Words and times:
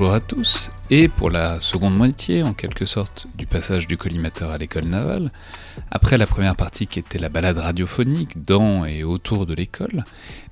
Rebonjour 0.00 0.16
à 0.16 0.20
tous, 0.20 0.70
et 0.88 1.08
pour 1.08 1.28
la 1.28 1.60
seconde 1.60 1.94
moitié, 1.94 2.42
en 2.42 2.54
quelque 2.54 2.86
sorte, 2.86 3.26
du 3.36 3.44
passage 3.44 3.86
du 3.86 3.98
collimateur 3.98 4.50
à 4.50 4.56
l'école 4.56 4.86
navale, 4.86 5.28
après 5.90 6.16
la 6.16 6.26
première 6.26 6.56
partie 6.56 6.86
qui 6.86 7.00
était 7.00 7.18
la 7.18 7.28
balade 7.28 7.58
radiophonique 7.58 8.42
dans 8.42 8.86
et 8.86 9.04
autour 9.04 9.44
de 9.44 9.52
l'école, 9.52 10.04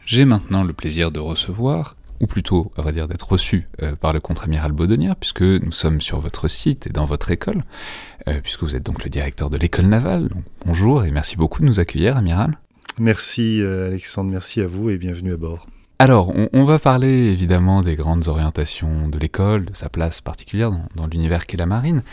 j'ai 0.05 0.27
maintenant 0.27 0.65
le 0.65 0.75
plaisir 0.75 1.11
de 1.11 1.19
recevoir, 1.19 1.97
ou 2.21 2.27
plutôt, 2.27 2.71
à 2.77 2.83
vrai 2.83 2.93
dire, 2.93 3.09
d'être 3.09 3.27
reçu 3.27 3.69
euh, 3.83 3.97
par 3.97 4.13
le 4.13 4.21
contre-amiral 4.21 4.73
Baudonnière, 4.73 5.17
puisque 5.17 5.41
nous 5.41 5.73
sommes 5.73 6.03
sur 6.03 6.21
votre 6.21 6.49
site 6.49 6.87
et 6.87 6.91
dans 6.91 7.07
votre 7.07 7.31
école, 7.31 7.65
euh, 8.29 8.43
puisque 8.43 8.65
vous 8.65 8.77
êtes 8.77 8.85
donc 8.85 9.03
le 9.03 9.09
directeur 9.09 9.49
de 9.49 9.57
l'école 9.57 9.87
navale. 9.87 10.29
Bonjour 10.67 11.07
et 11.07 11.11
merci 11.11 11.37
beaucoup 11.39 11.63
de 11.63 11.67
nous 11.67 11.81
accueillir, 11.81 12.19
amiral. 12.19 12.59
Merci 12.99 13.63
euh, 13.63 13.87
Alexandre, 13.87 14.31
merci 14.31 14.61
à 14.61 14.67
vous 14.67 14.91
et 14.91 14.99
bienvenue 14.99 15.33
à 15.33 15.39
bord. 15.39 15.65
Alors, 16.01 16.33
on, 16.53 16.65
va 16.65 16.79
parler 16.79 17.33
évidemment 17.33 17.83
des 17.83 17.97
grandes 17.97 18.29
orientations 18.29 19.09
de 19.09 19.19
l'école, 19.19 19.65
de 19.65 19.75
sa 19.75 19.89
place 19.89 20.21
particulière 20.21 20.71
dans, 20.95 21.09
l'univers 21.09 21.45
qu'est 21.45 21.57
la 21.57 21.67
marine, 21.67 22.05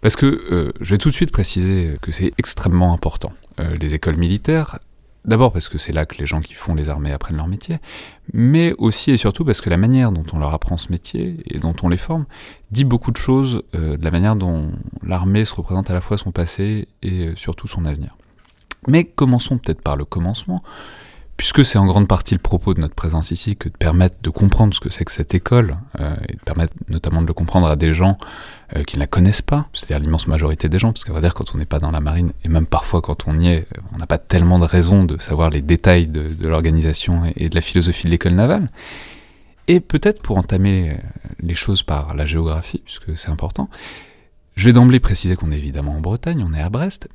parce 0.00 0.16
que 0.16 0.24
euh, 0.24 0.72
je 0.80 0.94
vais 0.94 0.98
tout 0.98 1.10
de 1.10 1.14
suite 1.14 1.30
préciser 1.30 1.98
que 2.00 2.10
c'est 2.10 2.32
extrêmement 2.38 2.94
important. 2.94 3.32
Euh, 3.60 3.76
les 3.78 3.92
écoles 3.92 4.16
militaires, 4.16 4.78
d'abord 5.26 5.52
parce 5.52 5.68
que 5.68 5.76
c'est 5.76 5.92
là 5.92 6.06
que 6.06 6.16
les 6.16 6.24
gens 6.24 6.40
qui 6.40 6.54
font 6.54 6.74
les 6.74 6.88
armées 6.88 7.12
apprennent 7.12 7.36
leur 7.36 7.48
métier, 7.48 7.80
mais 8.32 8.72
aussi 8.78 9.10
et 9.10 9.18
surtout 9.18 9.44
parce 9.44 9.60
que 9.60 9.68
la 9.68 9.76
manière 9.76 10.10
dont 10.10 10.24
on 10.32 10.38
leur 10.38 10.54
apprend 10.54 10.78
ce 10.78 10.90
métier 10.90 11.36
et 11.50 11.58
dont 11.58 11.76
on 11.82 11.90
les 11.90 11.98
forme 11.98 12.24
dit 12.70 12.84
beaucoup 12.84 13.10
de 13.10 13.18
choses 13.18 13.62
euh, 13.74 13.98
de 13.98 14.04
la 14.04 14.10
manière 14.10 14.36
dont 14.36 14.72
l'armée 15.02 15.44
se 15.44 15.52
représente 15.52 15.90
à 15.90 15.92
la 15.92 16.00
fois 16.00 16.16
son 16.16 16.32
passé 16.32 16.88
et 17.02 17.32
surtout 17.36 17.68
son 17.68 17.84
avenir. 17.84 18.16
Mais 18.86 19.04
commençons 19.04 19.58
peut-être 19.58 19.82
par 19.82 19.96
le 19.96 20.06
commencement 20.06 20.62
puisque 21.38 21.64
c'est 21.64 21.78
en 21.78 21.86
grande 21.86 22.08
partie 22.08 22.34
le 22.34 22.40
propos 22.40 22.74
de 22.74 22.80
notre 22.80 22.96
présence 22.96 23.30
ici 23.30 23.56
que 23.56 23.68
de 23.68 23.76
permettre 23.76 24.16
de 24.20 24.28
comprendre 24.28 24.74
ce 24.74 24.80
que 24.80 24.90
c'est 24.90 25.04
que 25.04 25.12
cette 25.12 25.34
école, 25.34 25.78
euh, 26.00 26.14
et 26.28 26.34
de 26.34 26.40
permettre 26.40 26.74
notamment 26.88 27.22
de 27.22 27.28
le 27.28 27.32
comprendre 27.32 27.68
à 27.68 27.76
des 27.76 27.94
gens 27.94 28.18
euh, 28.76 28.82
qui 28.82 28.96
ne 28.96 29.00
la 29.00 29.06
connaissent 29.06 29.40
pas, 29.40 29.68
c'est-à-dire 29.72 30.00
l'immense 30.00 30.26
majorité 30.26 30.68
des 30.68 30.80
gens, 30.80 30.92
parce 30.92 31.04
qu'on 31.04 31.12
va 31.12 31.20
dire 31.20 31.34
quand 31.34 31.54
on 31.54 31.58
n'est 31.58 31.64
pas 31.64 31.78
dans 31.78 31.92
la 31.92 32.00
marine, 32.00 32.32
et 32.44 32.48
même 32.48 32.66
parfois 32.66 33.00
quand 33.00 33.28
on 33.28 33.38
y 33.38 33.46
est, 33.46 33.60
euh, 33.60 33.80
on 33.94 33.98
n'a 33.98 34.06
pas 34.08 34.18
tellement 34.18 34.58
de 34.58 34.64
raison 34.64 35.04
de 35.04 35.16
savoir 35.16 35.48
les 35.48 35.62
détails 35.62 36.08
de, 36.08 36.26
de 36.26 36.48
l'organisation 36.48 37.22
et 37.36 37.48
de 37.48 37.54
la 37.54 37.62
philosophie 37.62 38.06
de 38.06 38.10
l'école 38.10 38.34
navale. 38.34 38.66
Et 39.68 39.78
peut-être 39.78 40.20
pour 40.22 40.38
entamer 40.38 40.96
les 41.40 41.54
choses 41.54 41.84
par 41.84 42.16
la 42.16 42.26
géographie, 42.26 42.82
puisque 42.84 43.16
c'est 43.16 43.30
important, 43.30 43.70
je 44.56 44.64
vais 44.64 44.72
d'emblée 44.72 44.98
préciser 44.98 45.36
qu'on 45.36 45.52
est 45.52 45.58
évidemment 45.58 45.92
en 45.92 46.00
Bretagne, 46.00 46.44
on 46.44 46.52
est 46.52 46.60
à 46.60 46.68
Brest, 46.70 47.08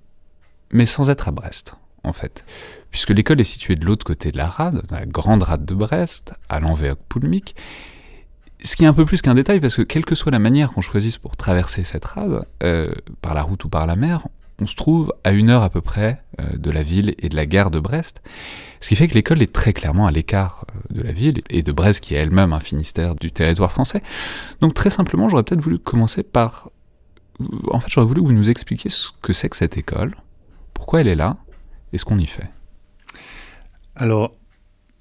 mais 0.71 0.85
sans 0.85 1.09
être 1.09 1.27
à 1.27 1.31
Brest, 1.31 1.75
en 2.05 2.13
fait 2.13 2.45
puisque 2.93 3.09
l'école 3.09 3.41
est 3.41 3.43
située 3.43 3.75
de 3.75 3.85
l'autre 3.85 4.05
côté 4.05 4.31
de 4.31 4.37
la 4.37 4.47
rade, 4.47 4.83
la 4.91 5.05
grande 5.05 5.41
rade 5.41 5.65
de 5.65 5.73
Brest, 5.73 6.35
à 6.47 6.59
l'Envéoc-Poulmic. 6.59 7.55
Ce 8.63 8.75
qui 8.75 8.83
est 8.83 8.87
un 8.87 8.93
peu 8.93 9.03
plus 9.03 9.21
qu'un 9.21 9.33
détail, 9.33 9.59
parce 9.59 9.75
que 9.75 9.81
quelle 9.81 10.05
que 10.05 10.13
soit 10.13 10.31
la 10.31 10.39
manière 10.39 10.71
qu'on 10.71 10.81
choisisse 10.81 11.17
pour 11.17 11.35
traverser 11.35 11.83
cette 11.83 12.05
rade, 12.05 12.45
euh, 12.61 12.93
par 13.21 13.33
la 13.33 13.41
route 13.41 13.65
ou 13.65 13.69
par 13.69 13.87
la 13.87 13.95
mer, 13.95 14.27
on 14.61 14.67
se 14.67 14.75
trouve 14.75 15.11
à 15.23 15.31
une 15.31 15.49
heure 15.49 15.63
à 15.63 15.71
peu 15.71 15.81
près 15.81 16.23
euh, 16.39 16.55
de 16.55 16.69
la 16.69 16.83
ville 16.83 17.15
et 17.17 17.29
de 17.29 17.35
la 17.35 17.47
gare 17.47 17.71
de 17.71 17.79
Brest, 17.79 18.21
ce 18.79 18.89
qui 18.89 18.95
fait 18.95 19.07
que 19.07 19.15
l'école 19.15 19.41
est 19.41 19.51
très 19.51 19.73
clairement 19.73 20.05
à 20.05 20.11
l'écart 20.11 20.63
euh, 20.69 20.93
de 20.93 21.01
la 21.01 21.11
ville 21.13 21.41
et 21.49 21.63
de 21.63 21.71
Brest 21.71 21.99
qui 21.99 22.13
est 22.13 22.19
elle-même 22.19 22.53
un 22.53 22.59
Finistère 22.59 23.15
du 23.15 23.31
territoire 23.31 23.71
français. 23.71 24.03
Donc 24.61 24.75
très 24.75 24.91
simplement, 24.91 25.29
j'aurais 25.29 25.43
peut-être 25.43 25.61
voulu 25.61 25.79
commencer 25.79 26.21
par... 26.21 26.69
En 27.71 27.79
fait, 27.79 27.89
j'aurais 27.89 28.05
voulu 28.05 28.21
que 28.21 28.27
vous 28.27 28.33
nous 28.33 28.51
expliquiez 28.51 28.91
ce 28.91 29.09
que 29.23 29.33
c'est 29.33 29.49
que 29.49 29.57
cette 29.57 29.77
école, 29.77 30.15
pourquoi 30.75 31.01
elle 31.01 31.07
est 31.07 31.15
là 31.15 31.37
et 31.91 31.97
ce 31.97 32.05
qu'on 32.05 32.19
y 32.19 32.27
fait. 32.27 32.51
Alors, 33.95 34.35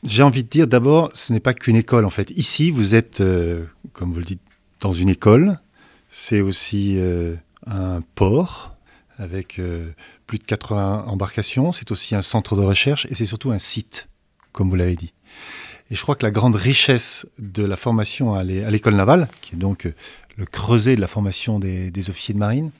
j'ai 0.02 0.22
envie 0.22 0.44
de 0.44 0.48
dire 0.48 0.66
d'abord, 0.66 1.10
ce 1.14 1.32
n'est 1.32 1.40
pas 1.40 1.54
qu'une 1.54 1.76
école 1.76 2.04
en 2.04 2.10
fait. 2.10 2.30
Ici, 2.36 2.70
vous 2.70 2.94
êtes, 2.94 3.20
euh, 3.20 3.64
comme 3.92 4.12
vous 4.12 4.18
le 4.18 4.24
dites, 4.24 4.42
dans 4.80 4.92
une 4.92 5.08
école. 5.08 5.58
C'est 6.10 6.40
aussi 6.40 6.96
euh, 6.98 7.36
un 7.66 8.02
port 8.14 8.76
avec 9.16 9.58
euh, 9.58 9.90
plus 10.26 10.38
de 10.38 10.44
80 10.44 11.04
embarcations. 11.06 11.72
C'est 11.72 11.90
aussi 11.90 12.14
un 12.14 12.22
centre 12.22 12.56
de 12.56 12.62
recherche 12.62 13.06
et 13.10 13.14
c'est 13.14 13.26
surtout 13.26 13.50
un 13.52 13.58
site, 13.58 14.08
comme 14.52 14.68
vous 14.68 14.76
l'avez 14.76 14.96
dit. 14.96 15.14
Et 15.90 15.94
je 15.94 16.02
crois 16.02 16.16
que 16.16 16.24
la 16.24 16.30
grande 16.30 16.56
richesse 16.56 17.26
de 17.38 17.64
la 17.64 17.76
formation 17.76 18.34
à 18.34 18.44
l'école 18.44 18.94
navale, 18.94 19.28
qui 19.40 19.54
est 19.54 19.58
donc 19.58 19.88
le 20.36 20.46
creuset 20.46 20.96
de 20.96 21.00
la 21.00 21.06
formation 21.06 21.58
des, 21.58 21.90
des 21.90 22.10
officiers 22.10 22.34
de 22.34 22.38
marine, 22.38 22.70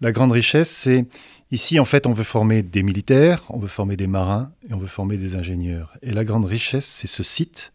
la 0.00 0.12
grande 0.12 0.32
richesse, 0.32 0.70
c'est 0.70 1.06
Ici, 1.50 1.78
en 1.78 1.84
fait, 1.84 2.06
on 2.06 2.12
veut 2.12 2.24
former 2.24 2.62
des 2.62 2.82
militaires, 2.82 3.42
on 3.50 3.58
veut 3.58 3.68
former 3.68 3.96
des 3.96 4.06
marins 4.06 4.50
et 4.68 4.74
on 4.74 4.78
veut 4.78 4.86
former 4.86 5.16
des 5.16 5.36
ingénieurs. 5.36 5.92
Et 6.02 6.12
la 6.12 6.24
grande 6.24 6.44
richesse, 6.44 6.86
c'est 6.86 7.06
ce 7.06 7.22
site 7.22 7.72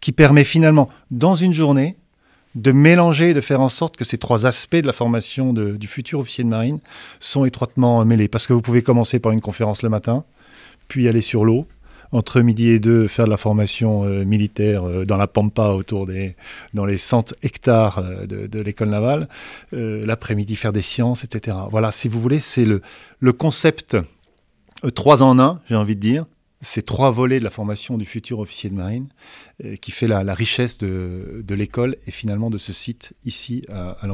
qui 0.00 0.12
permet 0.12 0.44
finalement, 0.44 0.88
dans 1.10 1.34
une 1.34 1.54
journée, 1.54 1.96
de 2.54 2.72
mélanger, 2.72 3.34
de 3.34 3.40
faire 3.40 3.60
en 3.60 3.68
sorte 3.68 3.96
que 3.96 4.04
ces 4.04 4.18
trois 4.18 4.46
aspects 4.46 4.76
de 4.76 4.86
la 4.86 4.92
formation 4.92 5.52
du 5.52 5.86
futur 5.86 6.20
officier 6.20 6.44
de 6.44 6.48
marine 6.48 6.80
sont 7.20 7.44
étroitement 7.44 8.04
mêlés. 8.04 8.28
Parce 8.28 8.46
que 8.46 8.52
vous 8.52 8.62
pouvez 8.62 8.82
commencer 8.82 9.18
par 9.18 9.32
une 9.32 9.40
conférence 9.40 9.82
le 9.82 9.88
matin, 9.88 10.24
puis 10.88 11.08
aller 11.08 11.20
sur 11.20 11.44
l'eau, 11.44 11.66
entre 12.12 12.40
midi 12.40 12.68
et 12.68 12.78
deux, 12.78 13.06
faire 13.06 13.26
de 13.26 13.30
la 13.30 13.36
formation 13.36 14.04
euh, 14.04 14.24
militaire 14.24 14.84
euh, 14.84 15.04
dans 15.04 15.16
la 15.16 15.26
Pampa, 15.26 15.68
autour 15.70 16.06
des, 16.06 16.36
dans 16.74 16.84
les 16.84 16.98
100 16.98 17.34
hectares 17.42 17.98
euh, 17.98 18.26
de, 18.26 18.60
l'école 18.60 18.90
navale. 18.90 19.28
L'après-midi, 19.72 20.56
faire 20.56 20.72
des 20.72 20.82
sciences, 20.82 21.24
etc. 21.24 21.56
Voilà, 21.70 21.92
si 21.92 22.08
vous 22.08 22.20
voulez, 22.20 22.40
c'est 22.40 22.64
le, 22.64 22.82
le 23.20 23.32
concept 23.32 23.96
trois 24.94 25.22
en 25.22 25.38
un, 25.38 25.60
j'ai 25.68 25.76
envie 25.76 25.96
de 25.96 26.00
dire. 26.00 26.26
Ces 26.60 26.82
trois 26.82 27.10
volets 27.12 27.38
de 27.38 27.44
la 27.44 27.50
formation 27.50 27.96
du 27.96 28.04
futur 28.04 28.40
officier 28.40 28.68
de 28.68 28.74
marine 28.74 29.06
qui 29.80 29.92
fait 29.92 30.08
la, 30.08 30.34
richesse 30.34 30.76
de, 30.78 31.42
de 31.46 31.54
l'école 31.54 31.96
et 32.08 32.10
finalement 32.10 32.50
de 32.50 32.58
ce 32.58 32.72
site 32.72 33.12
ici 33.24 33.62
à, 33.68 33.96
à 34.00 34.06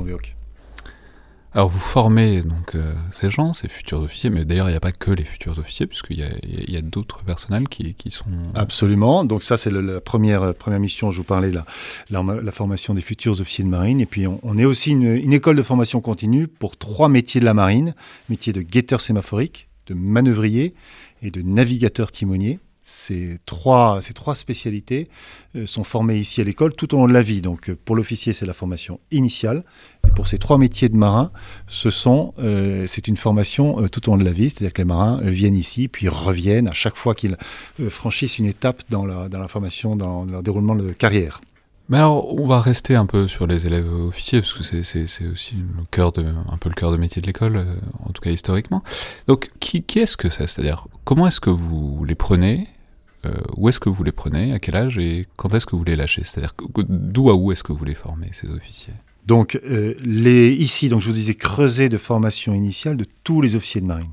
alors 1.55 1.69
vous 1.69 1.79
formez 1.79 2.43
donc 2.43 2.75
euh, 2.75 2.93
ces 3.13 3.31
gens, 3.31 3.53
ces 3.53 3.69
futurs 3.69 4.01
officiers, 4.01 4.29
mais 4.29 4.45
d'ailleurs 4.45 4.69
il 4.69 4.73
n'y 4.73 4.77
a 4.77 4.81
pas 4.81 4.91
que 4.91 5.13
les 5.13 5.23
futurs 5.23 5.57
officiers, 5.57 5.87
puisqu'il 5.87 6.19
y 6.19 6.77
a, 6.77 6.81
d'autres 6.83 7.23
personnels 7.23 7.69
qui, 7.69 7.95
sont... 8.11 8.25
Absolument, 8.55 9.25
donc 9.25 9.45
ça 9.45 9.57
c'est 9.57 9.71
la 9.71 10.01
première, 10.01 10.53
première 10.55 10.81
mission, 10.81 11.13
je 11.13 11.19
vous 11.19 11.25
parlais, 11.25 11.53
la, 11.53 11.65
la, 12.11 12.53
formation 12.53 12.93
des 12.93 13.03
futurs 13.03 13.41
officiers 13.41 13.65
de 13.65 13.69
marine, 13.69 14.01
et 14.01 14.07
puis 14.07 14.27
on, 14.27 14.59
est 14.59 14.65
aussi 14.65 14.91
une, 14.91 15.05
une, 15.05 15.33
école 15.33 15.57
de 15.57 15.63
formation 15.63 16.01
continue 16.01 16.49
pour 16.49 16.77
trois 16.77 17.09
métiers 17.09 17.41
de 17.41 17.45
la 17.45 17.55
marine, 17.55 17.95
métier 18.29 18.53
de 18.53 18.61
guetteur 18.61 19.01
sémaphorique, 19.01 19.69
de 19.87 19.95
manœuvrier 19.95 20.75
et 21.23 21.31
de 21.31 21.43
navigateur 21.43 22.11
timonier. 22.11 22.59
Ces 22.87 23.39
trois, 23.47 24.03
spécialités 24.35 25.09
euh, 25.57 25.65
sont 25.65 25.85
formées 25.85 26.19
ici 26.19 26.43
à 26.43 26.45
l'école 26.45 26.75
tout 26.75 26.95
au 26.95 26.99
long 26.99 27.09
de 27.09 27.15
la 27.15 27.23
vie. 27.23 27.41
Donc 27.41 27.71
euh, 27.71 27.79
pour 27.83 27.97
l'officier, 27.97 28.35
c'est 28.35 28.45
la 28.45 28.53
formation 28.53 29.01
initiale. 29.11 29.65
Et 30.07 30.11
pour 30.11 30.29
ces 30.29 30.37
trois 30.37 30.59
métiers 30.59 30.91
de 30.91 30.97
marin, 30.97 31.31
euh, 31.87 32.85
c'est 32.87 33.09
une 33.09 33.17
formation 33.17 33.89
tout 33.89 34.07
au 34.07 34.13
long 34.13 34.19
de 34.19 34.25
la 34.25 34.33
vie. 34.33 34.51
C'est-à-dire 34.51 34.75
que 34.75 34.83
les 34.83 34.85
marins 34.85 35.19
viennent 35.23 35.57
ici, 35.57 35.89
puis 35.89 36.09
reviennent 36.09 36.69
à 36.69 36.73
chaque 36.73 36.97
fois 36.97 37.15
qu'ils 37.15 37.39
franchissent 37.89 38.39
une 38.39 38.45
étape 38.45 38.83
dans 38.91 39.07
la, 39.07 39.31
dans 39.31 39.41
la 39.41 39.49
formation, 39.49 39.97
dans 39.97 40.27
leur 40.27 40.43
déroulement 40.43 40.75
de 40.75 40.93
carrière. 40.93 41.41
Mais 41.89 41.97
alors, 41.97 42.35
on 42.39 42.47
va 42.47 42.61
rester 42.61 42.97
un 42.97 43.07
peu 43.07 43.29
sur 43.29 43.47
les 43.47 43.67
élèves 43.67 43.91
officiers, 43.95 44.41
parce 44.41 44.53
que 44.53 44.63
c'est 44.63 45.27
aussi 45.33 45.55
le 45.57 45.85
cœur 45.91 46.13
de, 46.13 46.25
un 46.51 46.57
peu 46.59 46.69
le 46.69 46.75
cœur 46.75 46.93
de 46.93 46.99
métier 46.99 47.23
de 47.23 47.27
l'école, 47.27 47.67
en 48.05 48.11
tout 48.11 48.21
cas 48.21 48.31
historiquement. 48.31 48.83
Donc, 49.27 49.51
qui, 49.61 49.83
qui 49.83 50.01
est-ce 50.01 50.19
que 50.19 50.29
c'est? 50.29 50.47
C'est-à-dire, 50.47 50.87
comment 51.05 51.27
est-ce 51.27 51.41
que 51.41 51.51
vous 51.51 52.05
les 52.07 52.15
prenez? 52.15 52.69
Euh, 53.27 53.31
où 53.57 53.69
est-ce 53.69 53.81
que 53.81 53.89
vous 53.89 54.05
les 54.05 54.13
prenez, 54.13 54.53
à 54.53 54.59
quel 54.59 54.77
âge 54.77 54.99
et 54.99 55.27
quand 55.37 55.53
est-ce 55.55 55.67
que 55.67 55.77
vous 55.77 55.85
les 55.85 55.97
lâchez? 55.97 56.23
C'est-à-dire 56.25 56.55
d'où 56.89 57.31
à 57.31 57.35
où 57.35 57.53
est-ce 57.53 57.63
que 57.63 57.73
vous 57.73 57.85
les 57.85 57.95
formez, 57.95 58.31
ces 58.33 58.51
officiers? 58.51 58.95
Donc 59.27 59.59
euh, 59.65 59.95
les, 60.05 60.53
ici, 60.53 60.89
donc 60.89 61.01
je 61.01 61.09
vous 61.09 61.15
disais, 61.15 61.35
creuset 61.35 61.89
de 61.89 61.97
formation 61.97 62.55
initiale 62.55 62.97
de 62.97 63.07
tous 63.25 63.41
les 63.41 63.57
officiers 63.57 63.81
de 63.81 63.87
marine. 63.87 64.13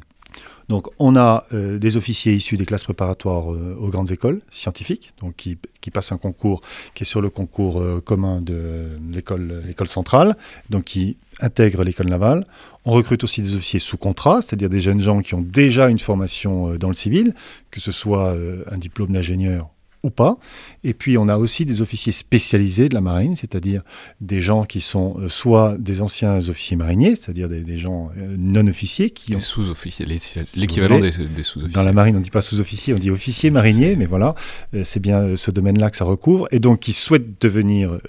Donc 0.72 0.88
on 1.00 1.16
a 1.16 1.46
euh, 1.54 1.78
des 1.78 1.98
officiers 1.98 2.34
issus 2.34 2.58
des 2.58 2.66
classes 2.66 2.86
préparatoires 2.86 3.48
aux 3.48 3.90
grandes 3.90 4.12
écoles 4.12 4.42
scientifiques, 4.50 5.14
qui, 5.38 5.58
passent 5.94 6.14
un 6.14 6.18
concours 6.18 6.62
qui 6.94 7.04
est 7.04 7.12
sur 7.14 7.22
le 7.22 7.30
concours 7.30 7.84
commun 8.04 8.40
de 8.42 8.98
l'école 9.12 9.88
centrale, 9.88 10.36
donc 10.70 10.86
qui 10.86 11.18
intègrent 11.42 11.84
l'école 11.84 12.08
navale. 12.08 12.46
On 12.86 12.92
recrute 12.94 13.24
aussi 13.24 13.42
des 13.42 13.56
officiers 13.56 13.80
sous 13.80 13.98
contrat, 13.98 14.42
c'est-à-dire 14.42 14.70
des 14.70 14.82
jeunes 14.82 15.02
gens 15.02 15.22
qui 15.22 15.36
ont 15.36 15.42
déjà 15.42 15.90
une 15.90 16.00
formation 16.00 16.72
euh, 16.72 16.78
dans 16.78 16.88
le 16.88 16.94
civil, 16.94 17.34
que 17.70 17.80
ce 17.80 17.92
soit 17.92 18.34
euh, 18.34 18.64
un 18.72 18.78
diplôme 18.78 19.12
d'ingénieur 19.12 19.70
ou 20.04 20.10
pas. 20.10 20.38
Et 20.84 20.94
puis 20.94 21.18
on 21.18 21.28
a 21.28 21.38
aussi 21.38 21.66
des 21.66 21.82
officiers 21.82 22.12
spécialisés 22.12 22.90
de 22.90 22.96
la 22.96 23.02
marine, 23.02 23.36
c'est-à-dire 23.36 23.82
des 24.20 24.42
gens 24.42 24.64
qui 24.64 24.82
sont 24.82 25.16
euh, 25.20 25.28
soit 25.28 25.78
des 25.78 26.02
anciens 26.02 26.50
officiers 26.50 26.76
mariniers, 26.76 27.16
c'est-à-dire 27.16 27.48
des, 27.48 27.78
gens 27.78 28.10
euh, 28.18 28.36
non 28.38 28.66
officiers 28.68 29.12
qui 29.12 29.34
des 29.34 29.40
sous-officiers, 29.40 30.08
l'équivalent 30.56 31.00
des, 31.00 31.12
sous-officiers. 31.12 31.74
Dans 31.74 31.84
la 31.84 31.94
marine, 31.94 32.16
on 32.16 32.20
ne 32.20 32.24
dit 32.24 32.32
pas 32.32 32.42
sous-officier, 32.42 32.94
on 32.96 32.98
dit 32.98 33.12
officier 33.12 33.52
marinier, 33.52 33.96
mais 33.96 34.08
voilà, 34.08 34.34
euh, 34.74 34.84
c'est 34.84 35.00
bien 35.00 35.36
ce 35.36 35.52
domaine-là 35.52 35.92
que 35.92 35.98
ça 35.98 36.06
recouvre, 36.06 36.48
et 36.52 36.60
donc 36.60 36.80
qui 36.80 36.94
souhaitent 36.94 37.40
devenir 37.42 38.00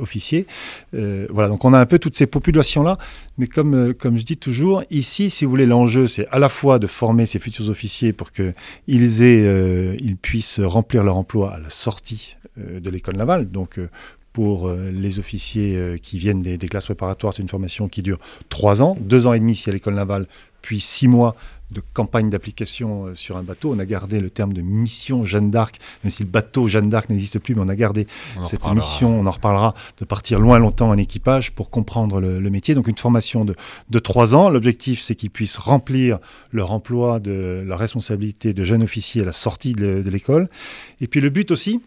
officiers. 0.00 0.46
voilà, 0.92 1.48
donc 1.48 1.64
on 1.64 1.72
a 1.72 1.80
un 1.80 1.86
peu 1.86 1.98
toutes 1.98 2.16
ces 2.16 2.26
populations-là, 2.26 2.96
mais 3.38 3.46
comme, 3.46 3.94
comme 3.94 4.18
je 4.18 4.24
dis 4.24 4.36
toujours, 4.36 4.82
ici, 4.90 5.30
si 5.30 5.44
vous 5.44 5.50
voulez, 5.50 5.66
l'enjeu, 5.66 6.06
c'est 6.06 6.26
à 6.28 6.38
la 6.38 6.48
fois 6.48 6.78
de 6.78 6.86
former 6.86 7.26
ces 7.26 7.38
futurs 7.38 7.68
officiers 7.68 8.12
pour 8.12 8.30
qu'ils 8.32 9.22
aient, 9.22 9.96
ils 9.98 10.16
puissent 10.16 10.60
remplir 10.60 11.02
leur 11.02 11.18
emploi 11.18 11.39
à 11.44 11.58
la 11.58 11.70
sortie 11.70 12.36
euh, 12.58 12.80
de 12.80 12.90
l'école 12.90 13.16
navale, 13.16 13.50
donc 13.50 13.78
euh, 13.78 13.88
pour 14.32 14.68
euh, 14.68 14.90
les 14.90 15.18
officiers 15.18 15.96
qui 16.02 16.18
viennent 16.18 16.42
des, 16.42 16.56
des 16.56 16.68
classes 16.68 16.86
préparatoires. 16.86 17.34
C'est 17.34 17.42
une 17.42 17.48
formation 17.48 17.88
qui 17.88 18.02
dure 18.02 18.18
trois 18.48 18.82
ans, 18.82 18.96
deux 19.00 19.26
ans 19.26 19.32
et 19.32 19.40
demi 19.40 19.54
si 19.54 19.68
à 19.68 19.72
l'école 19.72 19.94
navale, 19.94 20.26
puis 20.62 20.80
six 20.80 21.08
mois 21.08 21.34
de 21.70 21.82
campagne 21.92 22.30
d'application 22.30 23.06
euh, 23.06 23.14
sur 23.14 23.36
un 23.36 23.42
bateau. 23.42 23.72
On 23.74 23.78
a 23.78 23.86
gardé 23.86 24.20
le 24.20 24.30
terme 24.30 24.52
de 24.52 24.62
mission 24.62 25.24
Jeanne 25.24 25.50
d'Arc, 25.50 25.76
même 26.04 26.10
si 26.10 26.22
le 26.22 26.28
bateau 26.28 26.68
Jeanne 26.68 26.88
d'Arc 26.88 27.08
n'existe 27.10 27.38
plus, 27.38 27.54
mais 27.54 27.62
on 27.62 27.68
a 27.68 27.76
gardé 27.76 28.06
On 28.38 28.42
cette 28.44 28.60
reparlera. 28.60 28.84
mission, 28.84 29.20
on 29.20 29.26
en 29.26 29.30
reparlera, 29.30 29.74
de 29.98 30.04
partir 30.04 30.40
loin 30.40 30.58
longtemps 30.58 30.88
en 30.88 30.96
équipage 30.96 31.52
pour 31.52 31.70
comprendre 31.70 32.20
le, 32.20 32.40
le 32.40 32.50
métier. 32.50 32.74
Donc 32.74 32.88
une 32.88 32.98
formation 32.98 33.44
de, 33.44 33.54
de 33.88 33.98
trois 33.98 34.34
ans. 34.34 34.48
L'objectif, 34.50 35.00
c'est 35.00 35.14
qu'ils 35.14 35.30
puissent 35.30 35.58
remplir 35.58 36.18
leur 36.50 36.72
emploi 36.72 37.20
de 37.20 37.64
la 37.66 37.76
responsabilité 37.76 38.52
de 38.52 38.64
jeune 38.64 38.82
officier 38.82 39.22
à 39.22 39.24
la 39.24 39.32
sortie 39.32 39.72
de, 39.72 40.02
de 40.02 40.10
l'école. 40.10 40.48
Et 41.00 41.06
puis 41.06 41.20
le 41.20 41.30
but 41.30 41.50
aussi, 41.50 41.80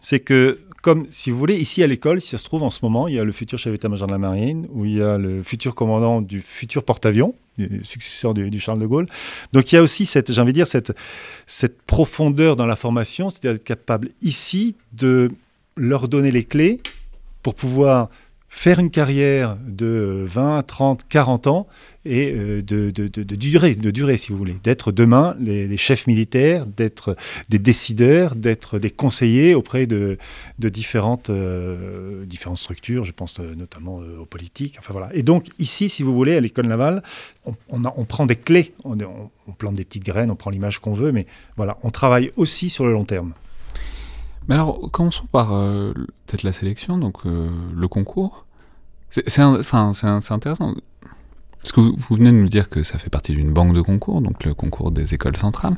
c'est 0.00 0.20
que, 0.20 0.60
comme 0.82 1.06
si 1.10 1.30
vous 1.30 1.38
voulez, 1.38 1.56
ici 1.56 1.82
à 1.82 1.86
l'école, 1.86 2.20
si 2.20 2.28
ça 2.28 2.38
se 2.38 2.44
trouve 2.44 2.62
en 2.62 2.70
ce 2.70 2.80
moment, 2.82 3.08
il 3.08 3.14
y 3.14 3.18
a 3.18 3.24
le 3.24 3.32
futur 3.32 3.58
chef 3.58 3.72
d'état-major 3.72 4.06
de 4.06 4.12
la 4.12 4.18
marine, 4.18 4.66
ou 4.70 4.84
il 4.84 4.98
y 4.98 5.02
a 5.02 5.18
le 5.18 5.42
futur 5.42 5.74
commandant 5.74 6.20
du 6.22 6.40
futur 6.40 6.84
porte-avions, 6.84 7.34
du 7.58 7.84
successeur 7.84 8.34
du, 8.34 8.50
du 8.50 8.60
Charles 8.60 8.78
de 8.78 8.86
Gaulle. 8.86 9.06
Donc 9.52 9.72
il 9.72 9.74
y 9.74 9.78
a 9.78 9.82
aussi 9.82 10.06
cette, 10.06 10.32
j'ai 10.32 10.40
envie 10.40 10.52
de 10.52 10.58
dire, 10.58 10.68
cette, 10.68 10.92
cette 11.46 11.82
profondeur 11.82 12.54
dans 12.54 12.66
la 12.66 12.76
formation, 12.76 13.30
c'est-à-dire 13.30 13.56
être 13.56 13.64
capable 13.64 14.10
ici 14.22 14.76
de 14.92 15.30
leur 15.76 16.08
donner 16.08 16.30
les 16.30 16.44
clés 16.44 16.80
pour 17.42 17.54
pouvoir 17.54 18.08
faire 18.48 18.78
une 18.78 18.90
carrière 18.90 19.56
de 19.66 20.24
20, 20.26 20.62
30, 20.66 21.02
40 21.08 21.46
ans 21.46 21.66
et 22.04 22.32
euh, 22.32 22.62
de, 22.62 22.90
de, 22.90 23.06
de, 23.06 23.36
durer, 23.36 23.74
de 23.74 24.16
si 24.16 24.32
vous 24.32 24.38
voulez, 24.38 24.56
d'être 24.64 24.90
demain 24.90 25.36
les, 25.38 25.76
chefs 25.76 26.06
militaires, 26.06 26.64
d'être 26.66 27.16
des 27.50 27.58
décideurs, 27.58 28.34
d'être 28.34 28.78
des 28.78 28.90
conseillers 28.90 29.54
auprès 29.54 29.86
de, 29.86 30.16
différentes, 30.58 31.28
euh, 31.30 32.24
différentes 32.24 32.58
structures, 32.58 33.04
je 33.04 33.12
pense 33.12 33.38
euh, 33.40 33.54
notamment 33.54 33.96
aux 33.96 34.24
politiques. 34.26 34.76
Enfin 34.78 34.92
voilà. 34.92 35.10
Et 35.14 35.22
donc 35.22 35.46
ici, 35.58 35.88
si 35.88 36.02
vous 36.02 36.14
voulez, 36.14 36.34
à 36.36 36.40
l'école 36.40 36.66
navale, 36.66 37.02
on, 37.44 37.54
on, 37.70 38.04
prend 38.04 38.24
des 38.26 38.36
clés, 38.36 38.72
on, 38.84 38.98
on- 39.00 39.30
on 39.46 39.52
plante 39.52 39.74
des 39.74 39.84
petites 39.84 40.04
graines, 40.04 40.30
on 40.30 40.36
prend 40.36 40.50
l'image 40.50 40.78
qu'on 40.78 40.92
veut, 40.92 41.12
mais 41.12 41.26
voilà, 41.56 41.78
on 41.82 41.90
travaille 41.90 42.30
aussi 42.36 42.70
sur 42.70 42.84
le 42.86 42.92
long 42.92 43.04
terme. 43.04 43.32
Mais 44.48 44.54
alors, 44.54 44.90
commençons 44.90 45.26
par 45.30 45.52
euh, 45.52 45.92
peut-être 46.26 46.42
la 46.42 46.52
sélection, 46.52 46.96
donc 46.98 47.26
euh, 47.26 47.48
le 47.74 47.88
concours. 47.88 48.46
C'est 49.10 49.40
intéressant. 49.40 50.74
Parce 51.62 51.72
que 51.72 51.80
vous, 51.80 51.94
vous 51.96 52.16
venez 52.16 52.30
de 52.32 52.36
nous 52.36 52.48
dire 52.48 52.68
que 52.68 52.82
ça 52.82 52.98
fait 52.98 53.10
partie 53.10 53.32
d'une 53.32 53.52
banque 53.52 53.74
de 53.74 53.80
concours, 53.82 54.20
donc 54.22 54.44
le 54.44 54.54
concours 54.54 54.90
des 54.90 55.14
écoles 55.14 55.36
centrales. 55.36 55.76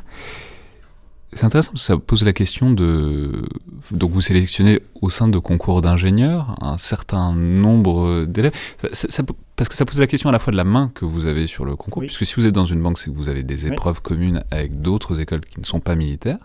C'est 1.33 1.45
intéressant 1.45 1.71
parce 1.73 1.83
que 1.83 1.87
ça 1.93 1.97
pose 1.97 2.25
la 2.25 2.33
question 2.33 2.73
de... 2.73 3.45
Donc 3.93 4.11
vous 4.11 4.21
sélectionnez 4.21 4.81
au 5.01 5.11
sein 5.11 5.29
de 5.29 5.39
concours 5.39 5.81
d'ingénieurs 5.81 6.57
un 6.61 6.77
certain 6.77 7.33
nombre 7.33 8.25
d'élèves. 8.25 8.53
Ça- 8.93 9.09
ça- 9.09 9.23
parce 9.55 9.69
que 9.69 9.77
ça 9.77 9.85
pose 9.85 10.01
la 10.01 10.09
question 10.09 10.29
à 10.29 10.33
la 10.33 10.41
fois 10.41 10.51
de 10.51 10.57
la 10.57 10.65
main 10.65 10.91
que 10.93 11.05
vous 11.05 11.27
avez 11.27 11.47
sur 11.47 11.65
le 11.65 11.77
concours, 11.77 12.01
Oui. 12.03 12.07
puisque 12.09 12.27
si 12.27 12.35
vous 12.35 12.47
êtes 12.47 12.55
dans 12.55 12.67
une 12.67 12.83
banque, 12.83 12.99
c'est 12.99 13.11
que 13.11 13.17
vous 13.17 13.29
avez 13.29 13.45
des 13.45 13.65
Oui. 13.65 13.73
épreuves 13.73 14.03
communes 14.03 14.43
avec 14.51 14.81
d'autres 14.81 15.21
écoles 15.21 15.43
qui 15.45 15.61
ne 15.61 15.65
sont 15.65 15.79
pas 15.81 15.95
militaires. 15.95 16.39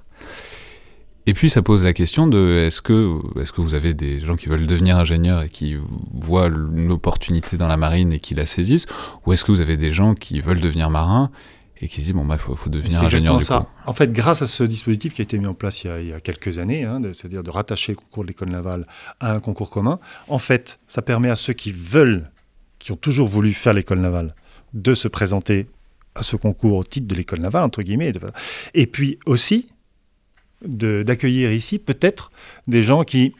Et 1.28 1.34
puis 1.34 1.50
ça 1.50 1.62
pose 1.62 1.84
la 1.84 1.94
question 1.94 2.28
de 2.28 2.66
est-ce 2.68 2.82
que, 2.82 3.20
est 3.40 3.52
que 3.52 3.62
vous 3.62 3.74
avez 3.74 3.94
des 3.94 4.20
gens 4.20 4.36
qui 4.36 4.48
veulent 4.48 4.68
devenir 4.68 4.98
ingénieurs 4.98 5.42
et 5.42 5.50
qui 5.50 5.76
voient 6.14 6.48
une 6.48 6.92
opportunité 6.92 7.58
dans 7.58 7.68
la 7.68 7.78
marine 7.78 8.14
et 8.14 8.20
qui 8.20 8.36
la 8.36 8.46
saisissent, 8.46 8.86
ou 9.26 9.34
est-ce 9.34 9.44
que 9.44 9.52
vous 9.52 9.62
avez 9.62 9.78
des 9.78 9.92
gens 9.92 10.14
qui 10.14 10.40
veulent 10.42 10.62
devenir 10.62 10.90
marins 10.90 11.32
et 11.82 11.88
qui 11.88 11.96
se 12.02 12.06
disent 12.06 12.14
bon 12.14 12.26
bah 12.26 12.38
faut, 12.38 12.56
faut 12.56 12.70
devenir 12.70 13.00
C'est 13.00 13.06
ingénieur 13.06 13.36
exactement 13.36 13.60
du 13.60 13.66
ça. 13.68 13.82
coup. 13.84 13.90
En 13.90 13.94
fait, 13.94 14.12
grâce 14.14 14.42
à 14.42 14.48
ce 14.48 14.64
dispositif 14.64 15.14
qui 15.14 15.22
a 15.22 15.24
été 15.24 15.38
mis 15.40 15.48
en 15.48 15.56
place 15.56 15.84
il 15.84 15.88
y 15.88 15.90
a, 15.90 16.00
il 16.00 16.08
y 16.10 16.14
a 16.14 16.20
quelques 16.20 16.60
années, 16.60 16.84
hein, 16.84 17.02
c'est-à-dire 17.12 17.44
de 17.44 17.50
rattacher 17.50 17.94
le 17.94 17.98
concours 17.98 18.24
de 18.24 18.28
l'école 18.28 18.50
navale 18.50 18.88
à 19.20 19.34
un 19.34 19.40
concours 19.40 19.70
commun, 19.72 20.00
en 20.28 20.38
fait, 20.38 20.80
ça 20.88 21.02
permet 21.02 21.30
à 21.30 21.36
ceux 21.36 21.54
qui 21.54 21.72
veulent, 21.72 22.30
qui 22.80 22.92
ont 22.92 22.98
toujours 22.98 23.28
voulu 23.28 23.54
faire 23.54 23.74
l'école 23.74 24.00
navale, 24.00 24.36
de 24.74 24.94
se 24.94 25.08
présenter 25.08 25.68
à 26.14 26.24
ce 26.24 26.36
concours 26.36 26.78
au 26.78 26.84
titre 26.84 27.08
de 27.08 27.16
l'école 27.16 27.40
navale, 27.40 27.64
entre 27.64 27.82
guillemets. 27.82 28.14
Et 28.74 28.88
puis 28.88 29.20
aussi, 29.26 29.68
d'accueillir 30.68 31.52
ici 31.52 31.80
peut-être 31.80 32.32
des 32.68 32.84
gens 32.84 33.04
qui 33.04 33.34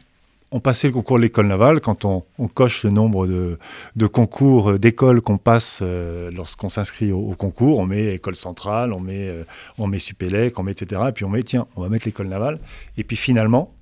ont 0.52 0.60
passé 0.60 0.86
le 0.86 0.92
concours 0.92 1.16
de 1.16 1.22
l'école 1.22 1.48
navale, 1.48 1.80
quand 1.80 2.04
on, 2.04 2.24
on 2.38 2.48
coche 2.48 2.84
le 2.84 2.90
nombre 2.90 3.26
de, 3.26 3.58
de 3.96 4.06
concours 4.06 4.70
euh, 4.70 4.78
d'écoles 4.78 5.20
qu'on 5.20 5.38
passe 5.38 5.80
euh, 5.82 6.30
lorsqu'on 6.30 6.68
s'inscrit 6.68 7.12
au, 7.12 7.34
concours, 7.34 7.78
on 7.78 7.86
met 7.86 8.14
école 8.14 8.36
centrale, 8.36 8.92
on 8.92 9.00
met, 9.00 9.28
euh, 9.28 9.44
on 9.78 9.86
met 9.86 9.98
Supélec, 9.98 10.58
on 10.58 10.62
met 10.62 10.72
etc. 10.72 11.02
Et 11.08 11.12
puis 11.12 11.24
on 11.24 11.28
met, 11.28 11.42
tiens, 11.42 11.66
on 11.74 11.82
va 11.82 11.88
mettre 11.88 12.06
l'école 12.06 12.28
navale. 12.28 12.60
Et 12.96 13.04
puis 13.04 13.16
finalement, 13.16 13.74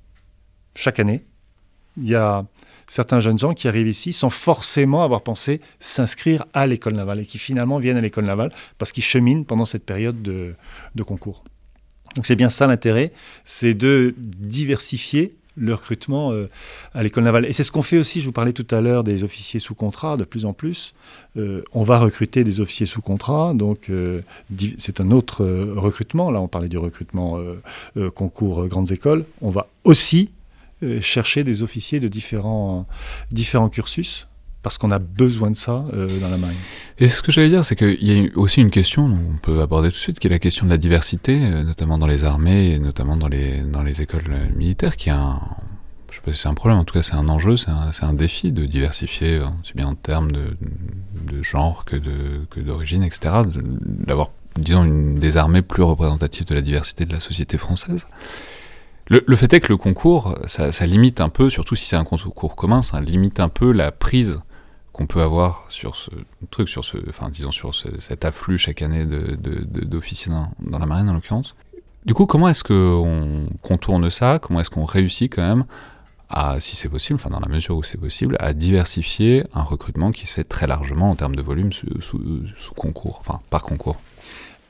chaque 0.75 0.99
année, 0.99 1.25
il 1.99 2.09
y 2.09 2.15
a 2.15 2.45
certains 2.87 3.21
jeunes 3.21 3.39
gens 3.39 3.55
qui 3.55 3.69
arrivent 3.69 3.89
ici 3.89 4.13
sans 4.13 4.31
forcément 4.31 5.05
avoir 5.05 5.23
pensé 5.23 5.61
s'inscrire 5.81 6.45
à 6.55 6.67
l'école 6.67 6.95
navale 6.95 7.21
et 7.21 7.27
qui 7.27 7.39
finalement 7.39 7.79
viennent 7.79 7.97
à 7.97 8.01
l'école 8.01 8.25
navale 8.25 8.51
parce 8.79 8.91
qu'ils 8.91 9.05
cheminent 9.05 9.45
pendant 9.45 9.65
cette 9.65 9.85
période 9.85 10.23
de, 10.23 10.55
de 10.95 11.03
concours. 11.03 11.45
Donc 12.15 12.27
c'est 12.27 12.37
bien 12.37 12.51
ça 12.51 12.67
l'intérêt, 12.67 13.13
c'est 13.45 13.75
de 13.75 14.15
diversifier 14.19 15.35
le 15.57 15.75
recrutement 15.75 16.33
euh, 16.33 16.49
à 16.95 17.03
l'école 17.03 17.25
navale. 17.25 17.47
Et 17.47 17.53
c'est 17.53 17.65
ce 17.65 17.73
qu'on 17.73 17.83
fait 17.83 17.99
aussi, 17.99 18.21
je 18.21 18.27
vous 18.27 18.33
parlais 18.33 18.53
tout 18.53 18.67
à 18.75 18.81
l'heure 18.81 19.05
des 19.05 19.25
officiers 19.25 19.61
sous 19.61 19.75
contrat, 19.75 20.17
de 20.17 20.25
plus 20.25 20.47
en 20.47 20.53
plus. 20.53 20.95
Euh, 21.37 21.63
on 21.73 21.85
va 21.85 21.99
recruter 21.99 22.45
des 22.45 22.61
officiers 22.61 22.87
sous 22.87 23.03
contrat, 23.03 23.55
donc 23.55 23.89
euh, 23.91 24.23
c'est 24.79 25.01
un 25.01 25.11
autre 25.11 25.45
recrutement. 25.45 26.31
Là, 26.31 26.41
on 26.41 26.49
parlait 26.49 26.69
du 26.69 26.79
recrutement 26.79 27.39
concours 28.15 28.67
grandes 28.67 28.93
écoles. 28.93 29.25
On 29.41 29.51
va 29.51 29.69
aussi 29.85 30.31
chercher 31.01 31.45
des 31.45 31.63
officiers 31.63 32.01
de 32.01 32.09
différents 32.09 32.87
cursus, 33.71 34.27
parce 34.65 34.79
qu'on 34.79 34.91
a 34.91 34.99
besoin 34.99 35.51
de 35.51 35.57
ça 35.57 35.85
euh, 35.93 36.19
dans 36.19 36.31
la 36.31 36.39
marine. 36.39 36.57
Et 36.99 37.09
ce 37.09 37.21
que 37.21 37.31
j'allais 37.31 37.51
dire, 37.51 37.65
c'est 37.65 37.77
qu'il 37.77 38.03
y 38.03 38.19
a 38.19 38.29
aussi 38.35 38.63
une 38.63 38.71
question, 38.71 39.09
dont 39.09 39.21
on 39.35 39.37
peut 39.37 39.61
aborder 39.61 39.91
tout 39.91 39.97
de 39.97 40.01
suite, 40.01 40.19
qui 40.19 40.27
est 40.27 40.31
la 40.31 40.39
question 40.39 40.65
de 40.65 40.71
la 40.71 40.79
diversité, 40.79 41.45
euh, 41.45 41.63
notamment 41.63 41.99
dans 41.99 42.07
les 42.07 42.25
armées 42.25 42.71
et 42.71 42.79
notamment 42.79 43.17
dans 43.17 43.29
les, 43.29 44.01
écoles 44.01 44.25
euh, 44.31 44.57
militaires, 44.57 44.97
qui 44.97 45.11
est 45.11 45.13
un, 45.13 45.39
je 46.11 46.17
sais 46.17 46.23
pas 46.23 46.33
si 46.33 46.39
c'est 46.39 46.49
un 46.49 46.55
problème, 46.55 46.79
en 46.79 46.85
tout 46.85 46.95
cas 46.95 47.03
c'est 47.03 47.15
un 47.15 47.29
enjeu, 47.29 47.59
c'est 47.59 47.71
un, 48.05 48.15
défi 48.15 48.53
de 48.53 48.65
diversifier, 48.65 49.39
aussi 49.61 49.75
bien 49.75 49.89
en 49.89 49.95
termes 49.95 50.33
de, 50.33 50.57
genre 51.43 51.85
que 51.85 51.97
d'origine, 52.61 53.03
etc., 53.03 53.35
d'avoir, 53.85 54.31
disons, 54.59 54.87
des 54.87 55.37
armées 55.37 55.61
plus 55.61 55.83
représentatives 55.83 56.47
de 56.47 56.55
la 56.55 56.63
diversité 56.63 57.05
de 57.05 57.13
la 57.13 57.21
société 57.21 57.59
française. 57.59 58.07
Le, 59.09 59.37
fait 59.37 59.53
est 59.53 59.61
que 59.61 59.71
le 59.71 59.77
concours, 59.77 60.39
ça 60.47 60.87
limite 60.87 61.21
un 61.21 61.29
peu, 61.29 61.51
surtout 61.51 61.77
si 61.77 61.87
c'est 61.87 61.97
un 61.97 62.05
concours 62.05 62.57
commun, 62.57 62.81
ça 62.81 63.03
limite 63.03 63.41
un 63.41 63.51
peu 63.51 63.71
la 63.71 63.93
prise 63.93 64.41
qu'on 64.95 65.07
peut 65.07 65.21
avoir 65.21 65.67
sur 65.69 65.97
ce 65.97 66.11
truc, 66.51 66.69
sur 66.69 66.85
ce, 66.85 66.97
enfin 67.11 67.29
disons 67.29 67.51
sur 67.51 67.75
ce- 67.75 68.01
cet 68.01 68.25
afflux 68.25 68.57
chaque 68.59 68.81
année 68.81 69.05
de, 69.05 69.35
de- 69.37 69.65
de- 69.65 69.85
d'officiers 69.85 70.33
dans, 70.33 70.79
la 70.79 70.87
marine 70.87 71.11
en 71.11 71.15
l'occurrence. 71.15 71.55
Du 72.07 72.15
coup, 72.15 72.27
comment 72.27 72.49
est-ce 72.49 72.63
qu'on 72.65 73.49
contourne 73.61 74.09
ça? 74.11 74.39
Comment 74.39 74.61
est-ce 74.61 74.71
qu'on 74.71 74.85
réussit 74.85 75.31
quand 75.35 75.47
même 75.47 75.65
à, 76.31 76.61
si 76.61 76.77
c'est 76.77 76.89
possible, 76.89 77.19
enfin 77.21 77.29
dans 77.31 77.41
la 77.41 77.49
mesure 77.49 77.77
où 77.77 77.83
c'est 77.83 77.99
possible, 78.01 78.37
à 78.41 78.53
diversifier 78.55 79.45
un 79.53 79.63
recrutement 79.63 80.11
qui 80.13 80.27
se 80.27 80.33
fait 80.33 80.45
très 80.45 80.67
largement 80.67 81.11
en 81.11 81.17
termes 81.17 81.35
de 81.37 81.43
volume 81.43 81.73
sous 81.73 82.75
concours, 82.77 83.19
enfin 83.21 83.41
par 83.51 83.63
concours? 83.63 83.97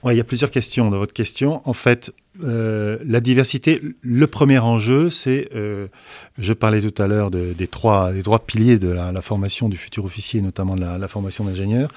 Ouais, 0.04 0.14
il 0.14 0.18
y 0.18 0.20
a 0.20 0.24
plusieurs 0.24 0.50
questions 0.50 0.90
dans 0.90 0.98
votre 0.98 1.14
question. 1.14 1.62
En 1.64 1.72
fait, 1.72 2.12
euh, 2.42 2.98
la 3.06 3.20
diversité, 3.20 3.80
le 4.02 4.26
premier 4.26 4.58
enjeu, 4.58 5.08
c'est, 5.08 5.48
euh, 5.54 5.86
je 6.36 6.52
parlais 6.52 6.82
tout 6.82 7.02
à 7.02 7.06
l'heure 7.06 7.30
de- 7.30 7.54
des, 7.54 7.66
trois, 7.68 8.12
des 8.12 8.22
trois 8.22 8.40
piliers 8.40 8.78
de 8.78 8.88
la, 8.88 9.22
formation 9.22 9.70
du 9.70 9.78
futur 9.78 10.04
officier, 10.04 10.42
notamment 10.42 10.76
de 10.76 10.82
la, 10.82 11.08
formation 11.08 11.44
d'ingénieur. 11.44 11.90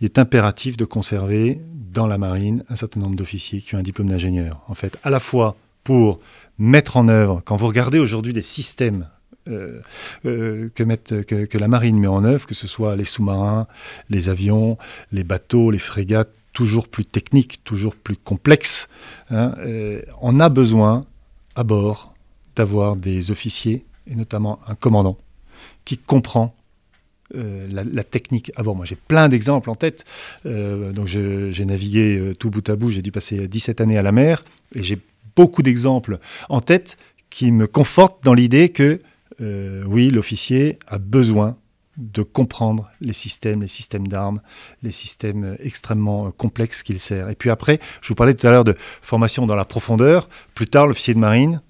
Il 0.00 0.06
est 0.06 0.18
impératif 0.18 0.76
de 0.76 0.84
conserver 0.84 1.60
dans 1.92 2.08
la 2.08 2.18
marine 2.18 2.64
un 2.68 2.74
certain 2.74 2.98
nombre 2.98 3.14
d'officiers 3.14 3.60
qui 3.60 3.76
ont 3.76 3.78
un 3.78 3.82
diplôme 3.82 4.08
d'ingénieur. 4.08 4.60
En 4.66 4.74
fait, 4.74 4.98
à 5.04 5.10
la 5.10 5.20
fois 5.20 5.54
pour 5.84 6.18
mettre 6.58 6.96
en 6.96 7.06
œuvre, 7.06 7.42
quand 7.44 7.54
vous 7.54 7.68
regardez 7.68 8.00
aujourd'hui 8.00 8.32
les 8.32 8.42
systèmes 8.42 9.06
euh, 9.48 9.80
que 10.24 11.58
la 11.58 11.68
marine 11.68 11.98
met 11.98 12.08
en 12.08 12.24
œuvre, 12.24 12.44
que 12.46 12.54
ce 12.54 12.66
soit 12.66 12.96
les 12.96 13.04
sous-marins, 13.04 13.68
les 14.10 14.28
avions, 14.28 14.78
les 15.12 15.24
bateaux, 15.24 15.70
les 15.70 15.78
frégates, 15.78 16.30
toujours 16.52 16.88
plus 16.88 17.04
techniques, 17.04 17.64
toujours 17.64 17.96
plus 17.96 18.16
complexes, 18.16 18.88
hein, 19.30 19.54
euh, 19.58 20.02
on 20.20 20.38
a 20.38 20.48
besoin 20.48 21.06
à 21.54 21.64
bord 21.64 22.14
d'avoir 22.56 22.96
des 22.96 23.30
officiers, 23.30 23.84
et 24.06 24.14
notamment 24.14 24.60
un 24.66 24.74
commandant, 24.74 25.16
qui 25.84 25.96
comprend 25.96 26.54
euh, 27.34 27.66
la, 27.70 28.04
technique 28.04 28.52
à 28.56 28.62
bord. 28.62 28.76
Moi, 28.76 28.84
j'ai 28.84 28.96
plein 28.96 29.28
d'exemples 29.28 29.70
en 29.70 29.74
tête. 29.74 30.04
Euh, 30.44 30.92
donc, 30.92 31.06
j'ai 31.06 31.64
navigué 31.64 32.32
tout 32.38 32.50
bout 32.50 32.68
à 32.68 32.76
bout. 32.76 32.90
J'ai 32.90 33.00
dû 33.00 33.10
passer 33.10 33.48
17 33.48 33.80
années 33.80 33.96
à 33.96 34.02
la 34.02 34.12
mer. 34.12 34.44
Et 34.74 34.82
j'ai 34.82 34.98
beaucoup 35.34 35.62
d'exemples 35.62 36.18
en 36.50 36.60
tête 36.60 36.98
qui 37.30 37.52
me 37.52 37.66
confortent 37.66 38.22
dans 38.22 38.34
l'idée 38.34 38.68
que, 38.68 38.98
oui, 39.40 40.10
l'officier 40.10 40.78
a 40.86 40.98
besoin 40.98 41.56
de 41.96 42.22
comprendre 42.22 42.90
les 43.00 43.12
systèmes, 43.12 43.60
les 43.60 43.68
systèmes 43.68 44.08
d'armes, 44.08 44.40
les 44.82 44.90
systèmes 44.90 45.44
euh, 45.44 45.56
extrêmement 45.60 46.26
euh, 46.26 46.30
complexes 46.30 46.82
qu'il 46.82 46.98
sert. 46.98 47.28
Et 47.28 47.34
puis 47.34 47.50
après, 47.50 47.80
je 48.00 48.08
vous 48.08 48.14
parlais 48.14 48.34
tout 48.34 48.46
à 48.46 48.50
l'heure 48.50 48.64
de 48.64 48.76
formation 49.02 49.46
dans 49.46 49.54
la 49.54 49.64
profondeur. 49.64 50.28
Plus 50.54 50.66
tard, 50.66 50.86
l'officier 50.86 51.14
de 51.14 51.18
marine, 51.18 51.60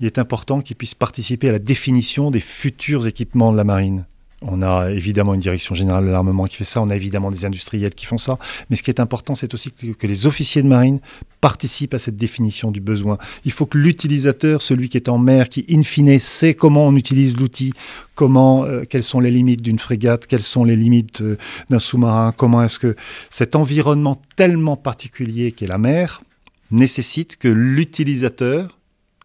il 0.00 0.06
est 0.06 0.18
important 0.18 0.60
qu'ils 0.60 0.76
puissent 0.76 0.94
participer 0.94 1.48
à 1.48 1.52
la 1.52 1.58
définition 1.58 2.30
des 2.30 2.40
futurs 2.40 3.06
équipements 3.06 3.52
de 3.52 3.56
la 3.56 3.64
marine. 3.64 4.06
On 4.42 4.62
a 4.62 4.90
évidemment 4.90 5.34
une 5.34 5.40
direction 5.40 5.74
générale 5.74 6.06
de 6.06 6.10
l'armement 6.10 6.44
qui 6.44 6.56
fait 6.56 6.64
ça, 6.64 6.80
on 6.80 6.88
a 6.88 6.96
évidemment 6.96 7.30
des 7.30 7.44
industriels 7.44 7.94
qui 7.94 8.06
font 8.06 8.16
ça, 8.16 8.38
mais 8.70 8.76
ce 8.76 8.82
qui 8.82 8.90
est 8.90 8.98
important, 8.98 9.34
c'est 9.34 9.52
aussi 9.52 9.70
que, 9.70 10.06
les 10.06 10.26
officiers 10.26 10.62
de 10.62 10.68
marine 10.68 11.00
participent 11.42 11.92
à 11.92 11.98
cette 11.98 12.16
définition 12.16 12.70
du 12.70 12.80
besoin. 12.80 13.18
Il 13.44 13.52
faut 13.52 13.66
que 13.66 13.76
l'utilisateur, 13.76 14.62
celui 14.62 14.88
qui 14.88 14.96
est 14.96 15.10
en 15.10 15.18
mer, 15.18 15.50
qui 15.50 15.66
in 15.70 15.82
fine 15.82 16.18
sait 16.18 16.54
comment 16.54 16.86
on 16.86 16.96
utilise 16.96 17.36
l'outil, 17.36 17.74
comment, 18.14 18.64
euh, 18.64 18.84
quelles 18.88 19.02
sont 19.02 19.20
les 19.20 19.30
limites 19.30 19.60
d'une 19.60 19.78
frégate, 19.78 20.26
quelles 20.26 20.42
sont 20.42 20.64
les 20.64 20.76
limites 20.76 21.20
euh, 21.20 21.36
d'un 21.68 21.78
sous-marin, 21.78 22.32
comment 22.34 22.62
est-ce 22.62 22.78
que 22.78 22.96
cet 23.28 23.56
environnement 23.56 24.22
tellement 24.36 24.76
particulier 24.76 25.52
qu'est 25.52 25.66
la 25.66 25.78
mer 25.78 26.22
nécessite 26.70 27.36
que 27.36 27.48
l'utilisateur 27.48 28.78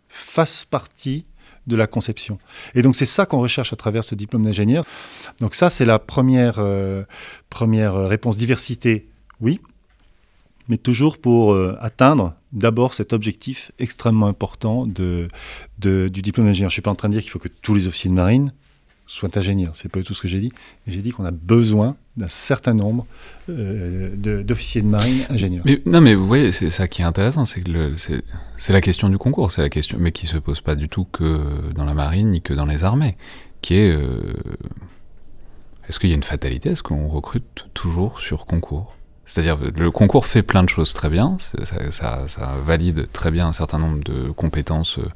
fasse 0.10 0.66
partie 0.66 1.26
de 1.68 1.76
la 1.76 1.88
conception. 1.88 2.38
Et 2.74 2.82
donc 2.82 2.96
c'est 2.96 3.06
ça 3.06 3.26
qu'on 3.26 3.40
recherche 3.40 3.74
à 3.74 3.76
travers 3.76 4.04
ce 4.04 4.16
diplôme 4.16 4.44
d'ingénieur. 4.44 4.84
Donc 5.40 5.56
ça 5.56 5.70
c'est 5.70 5.86
la 5.86 6.00
première, 6.00 6.56
euh, 6.60 7.04
première 7.50 8.08
réponse 8.08 8.38
diversité, 8.38 9.08
oui, 9.42 9.60
mais 10.68 10.78
toujours 10.78 11.18
pour 11.18 11.54
euh, 11.54 11.78
atteindre 11.80 12.34
d'abord 12.52 12.94
cet 12.94 13.14
objectif 13.14 13.72
extrêmement 13.80 14.28
important 14.28 14.88
de, 14.88 15.28
du 15.80 16.22
diplôme 16.22 16.48
d'ingénieur. 16.48 16.70
Je 16.70 16.74
ne 16.74 16.78
suis 16.78 16.82
pas 16.82 16.92
en 16.92 16.96
train 16.96 17.10
de 17.10 17.14
dire 17.14 17.22
qu'il 17.22 17.32
faut 17.32 17.40
que 17.40 17.50
tous 17.62 17.76
les 17.76 17.88
officiers 17.88 18.10
de 18.10 18.16
marine 18.16 18.54
soit 19.08 19.38
ingénieur. 19.38 19.74
C'est 19.76 19.90
pas 19.90 20.00
du 20.00 20.06
tout 20.06 20.14
ce 20.14 20.22
que 20.22 20.28
j'ai 20.28 20.40
dit. 20.40 20.52
J'ai 20.88 21.02
dit 21.02 21.12
qu'on 21.12 21.26
a 21.26 21.32
besoin 21.32 21.96
d'un 22.18 22.28
certain 22.28 22.74
nombre 22.74 23.06
euh, 23.50 24.44
d'officiers 24.44 24.82
de, 24.82 24.88
marine 24.88 25.26
ingénieurs. 25.30 25.66
Non, 25.86 26.02
mais 26.02 26.16
vous 26.16 26.28
voyez, 26.28 26.52
c'est 26.52 26.70
ça 26.70 26.88
qui 26.88 27.02
est 27.02 27.06
intéressant, 27.06 27.46
c'est 27.46 27.62
que 27.62 27.94
c'est 28.58 28.74
la 28.74 28.82
question 28.82 29.10
du 29.10 29.18
concours, 29.18 29.52
c'est 29.52 29.62
la 29.62 29.70
question, 29.70 29.98
mais 30.00 30.12
qui 30.12 30.28
se 30.28 30.38
pose 30.38 30.62
pas 30.62 30.76
du 30.76 30.90
tout 30.90 31.06
que 31.12 31.42
dans 31.76 31.86
la 31.86 31.94
marine 31.94 32.32
ni 32.32 32.42
que 32.42 32.54
dans 32.54 32.66
les 32.66 32.84
armées, 32.84 33.18
qui 33.62 33.76
est 33.76 33.92
euh, 33.92 34.34
est-ce 35.88 36.00
qu'il 36.00 36.10
y 36.10 36.14
a 36.14 36.16
une 36.16 36.24
fatalité 36.24 36.70
Est-ce 36.70 36.84
qu'on 36.84 37.08
recrute 37.08 37.68
toujours 37.74 38.20
sur 38.20 38.46
concours? 38.46 38.96
C'est-à-dire, 39.26 39.58
le 39.76 39.92
concours 39.92 40.26
fait 40.26 40.44
plein 40.44 40.64
de 40.64 40.70
choses 40.70 40.94
très 40.94 41.10
bien, 41.10 41.38
ça, 41.64 42.56
valide 42.64 43.08
très 43.12 43.32
bien 43.32 43.48
un 43.48 43.54
certain 43.54 43.80
nombre 43.80 44.04
de 44.04 44.30
compétences 44.32 45.00
euh, 45.00 45.10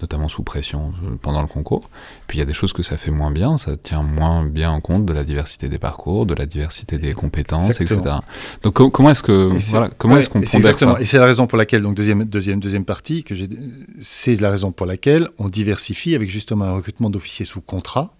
notamment 0.00 0.28
sous 0.28 0.42
pression 0.42 0.92
euh, 1.04 1.16
pendant 1.20 1.40
le 1.40 1.48
concours. 1.48 1.88
Puis 2.26 2.38
il 2.38 2.40
y 2.40 2.42
a 2.42 2.44
des 2.44 2.54
choses 2.54 2.72
que 2.72 2.82
ça 2.82 2.96
fait 2.96 3.10
moins 3.10 3.30
bien, 3.30 3.58
ça 3.58 3.76
tient 3.76 4.02
moins 4.02 4.44
bien 4.44 4.70
en 4.70 4.80
compte 4.80 5.06
de 5.06 5.12
la 5.12 5.24
diversité 5.24 5.68
des 5.68 5.78
parcours, 5.78 6.26
de 6.26 6.34
la 6.34 6.46
diversité 6.46 6.98
des 6.98 7.14
compétences, 7.14 7.80
etc. 7.80 8.00
Donc 8.62 8.74
comment 8.92 9.10
est-ce 9.10 9.22
que 9.22 9.52
voilà, 9.70 9.90
comment 9.96 10.16
est-ce 10.18 10.28
qu'on 10.28 10.42
pondère 10.42 10.78
ça 10.78 10.96
Et 11.00 11.04
c'est 11.04 11.18
la 11.18 11.26
raison 11.26 11.46
pour 11.46 11.58
laquelle 11.58 11.82
donc 11.82 11.94
deuxième 11.94 12.24
deuxième 12.24 12.60
deuxième 12.60 12.84
partie 12.84 13.24
que 13.24 13.34
c'est 14.00 14.40
la 14.40 14.50
raison 14.50 14.72
pour 14.72 14.86
laquelle 14.86 15.28
on 15.38 15.48
diversifie 15.48 16.14
avec 16.14 16.28
justement 16.28 16.66
un 16.66 16.74
recrutement 16.74 17.10
d'officiers 17.10 17.46
sous 17.46 17.60
contrat 17.60 18.14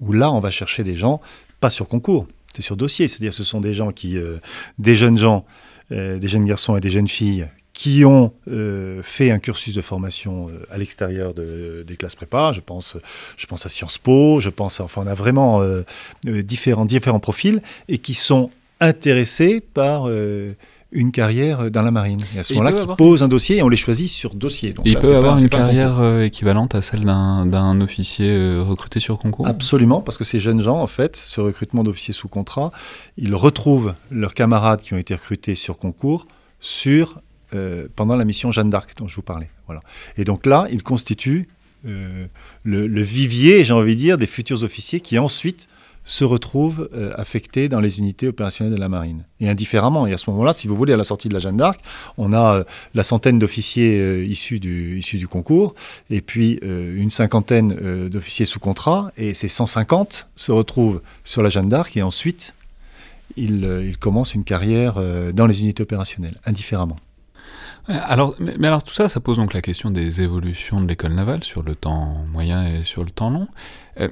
où 0.00 0.12
là 0.12 0.30
on 0.30 0.40
va 0.40 0.50
chercher 0.50 0.84
des 0.84 0.94
gens 0.94 1.20
pas 1.60 1.70
sur 1.70 1.88
concours, 1.88 2.26
c'est 2.54 2.62
sur 2.62 2.76
dossier, 2.76 3.08
c'est-à-dire 3.08 3.32
ce 3.32 3.44
sont 3.44 3.60
des 3.60 3.72
gens 3.72 3.90
qui 3.90 4.18
euh, 4.18 4.38
des 4.78 4.94
jeunes 4.94 5.16
gens 5.16 5.46
euh, 5.92 6.18
des 6.18 6.28
jeunes 6.28 6.44
garçons 6.44 6.76
et 6.76 6.80
des 6.80 6.90
jeunes 6.90 7.08
filles 7.08 7.48
qui 7.74 8.04
ont 8.04 8.32
euh, 8.48 9.02
fait 9.02 9.32
un 9.32 9.40
cursus 9.40 9.74
de 9.74 9.82
formation 9.82 10.48
euh, 10.48 10.64
à 10.70 10.78
l'extérieur 10.78 11.34
de, 11.34 11.84
des 11.86 11.96
classes 11.96 12.14
prépa. 12.14 12.52
Je 12.52 12.60
pense, 12.60 12.96
je 13.36 13.46
pense 13.46 13.66
à 13.66 13.68
Sciences 13.68 13.98
Po, 13.98 14.38
je 14.38 14.48
pense, 14.48 14.80
enfin, 14.80 15.02
on 15.04 15.08
a 15.08 15.14
vraiment 15.14 15.60
euh, 15.60 15.82
différents, 16.24 16.86
différents 16.86 17.18
profils 17.18 17.60
et 17.88 17.98
qui 17.98 18.14
sont 18.14 18.50
intéressés 18.80 19.60
par 19.60 20.08
une 20.92 21.12
carrière 21.12 21.70
dans 21.70 21.82
la 21.82 21.90
marine. 21.90 22.20
Et 22.34 22.40
à 22.40 22.42
ce 22.42 22.54
moment-là, 22.54 22.72
qui 22.72 22.86
posent 22.98 23.22
un 23.22 23.28
dossier 23.28 23.58
et 23.58 23.62
on 23.62 23.68
les 23.68 23.76
choisit 23.76 24.08
sur 24.08 24.34
dossier. 24.34 24.72
Donc 24.72 24.84
il 24.84 24.98
peut 24.98 25.16
avoir 25.16 25.38
une 25.38 25.48
carrière 25.48 26.20
équivalente 26.20 26.74
à 26.74 26.82
celle 26.82 27.04
d'un 27.04 27.80
officier 27.80 28.58
recruté 28.58 29.00
sur 29.00 29.18
concours? 29.18 29.46
Absolument, 29.46 30.02
parce 30.02 30.18
que 30.18 30.24
ces 30.24 30.38
jeunes 30.38 30.60
gens, 30.60 30.80
en 30.80 30.86
fait, 30.86 31.16
ce 31.16 31.40
recrutement 31.40 31.82
d'officiers 31.82 32.14
sous 32.14 32.28
contrat, 32.28 32.72
ils 33.16 33.34
retrouvent 33.34 33.94
leurs 34.10 34.34
camarades 34.34 34.82
qui 34.82 34.92
ont 34.92 34.98
été 34.98 35.14
recrutés 35.14 35.54
sur 35.54 35.78
concours 35.78 36.26
sur 36.60 37.20
euh, 37.54 37.86
pendant 37.94 38.16
la 38.16 38.24
mission 38.24 38.50
Jeanne 38.50 38.70
d'Arc 38.70 38.94
dont 38.96 39.06
je 39.06 39.14
vous 39.14 39.22
parlais. 39.22 39.48
Voilà. 39.66 39.80
Et 40.16 40.24
donc 40.24 40.46
là, 40.46 40.66
il 40.72 40.82
constitue 40.82 41.46
euh, 41.86 42.26
le, 42.64 43.02
vivier, 43.02 43.64
j'ai 43.64 43.72
envie 43.72 43.94
de 43.94 44.00
dire, 44.00 44.18
des 44.18 44.26
futurs 44.26 44.62
officiers 44.64 45.00
qui 45.00 45.18
ensuite 45.18 45.68
se 46.04 46.24
retrouvent 46.24 46.88
euh, 46.94 47.12
affectés 47.16 47.68
dans 47.68 47.80
les 47.80 47.98
unités 47.98 48.26
opérationnelles 48.28 48.74
de 48.74 48.80
la 48.80 48.88
marine. 48.88 49.24
Et 49.40 49.48
indifféremment. 49.48 50.06
Et 50.06 50.12
à 50.12 50.18
ce 50.18 50.28
moment-là, 50.30 50.52
si 50.52 50.66
vous 50.66 50.74
voulez, 50.74 50.92
à 50.92 50.96
la 50.96 51.04
sortie 51.04 51.28
de 51.28 51.34
la 51.34 51.38
Jeanne 51.38 51.56
d'Arc, 51.56 51.80
on 52.18 52.32
a 52.32 52.64
la 52.94 53.02
centaine 53.02 53.38
d'officiers 53.38 54.24
issus, 54.24 54.58
du, 54.58 55.28
concours, 55.30 55.74
et 56.10 56.20
puis 56.20 56.58
une 56.62 57.10
cinquantaine 57.10 58.08
d'officiers 58.08 58.46
sous 58.46 58.60
contrat, 58.60 59.12
et 59.16 59.32
ces 59.32 59.48
150 59.48 60.28
se 60.36 60.52
retrouvent 60.52 61.00
sur 61.22 61.42
la 61.42 61.48
Jeanne 61.48 61.68
d'Arc, 61.68 61.96
et 61.96 62.02
ensuite, 62.02 62.54
ils 63.36 63.96
commencent 63.98 64.34
une 64.34 64.44
carrière 64.44 65.00
dans 65.32 65.46
les 65.46 65.60
unités 65.62 65.82
opérationnelles, 65.82 66.36
indifféremment. 66.44 66.96
Alors, 67.88 68.34
mais, 68.38 68.66
alors 68.66 68.82
tout 68.82 68.94
ça, 68.94 69.08
ça 69.08 69.20
pose 69.20 69.36
donc 69.36 69.52
la 69.52 69.60
question 69.60 69.90
des 69.90 70.22
évolutions 70.22 70.80
de 70.80 70.86
l'école 70.86 71.12
navale 71.12 71.44
sur 71.44 71.62
le 71.62 71.74
temps 71.74 72.24
moyen 72.32 72.66
et 72.66 72.84
sur 72.84 73.04
le 73.04 73.10
temps 73.10 73.30
long. 73.30 73.48
Euh, 74.00 74.08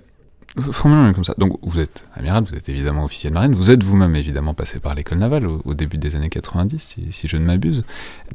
Formulons 0.60 1.14
comme 1.14 1.24
ça. 1.24 1.34
Donc 1.38 1.58
vous 1.62 1.80
êtes 1.80 2.06
amiral, 2.14 2.44
vous 2.44 2.54
êtes 2.54 2.68
évidemment 2.68 3.04
officier 3.04 3.30
de 3.30 3.34
marine, 3.34 3.54
vous 3.54 3.70
êtes 3.70 3.82
vous-même 3.82 4.14
évidemment 4.16 4.52
passé 4.52 4.80
par 4.80 4.94
l'école 4.94 5.18
navale 5.18 5.46
au, 5.46 5.74
début 5.74 5.96
des 5.96 6.14
années 6.14 6.28
90, 6.28 6.96
si, 7.10 7.28
je 7.28 7.36
ne 7.38 7.46
m'abuse. 7.46 7.84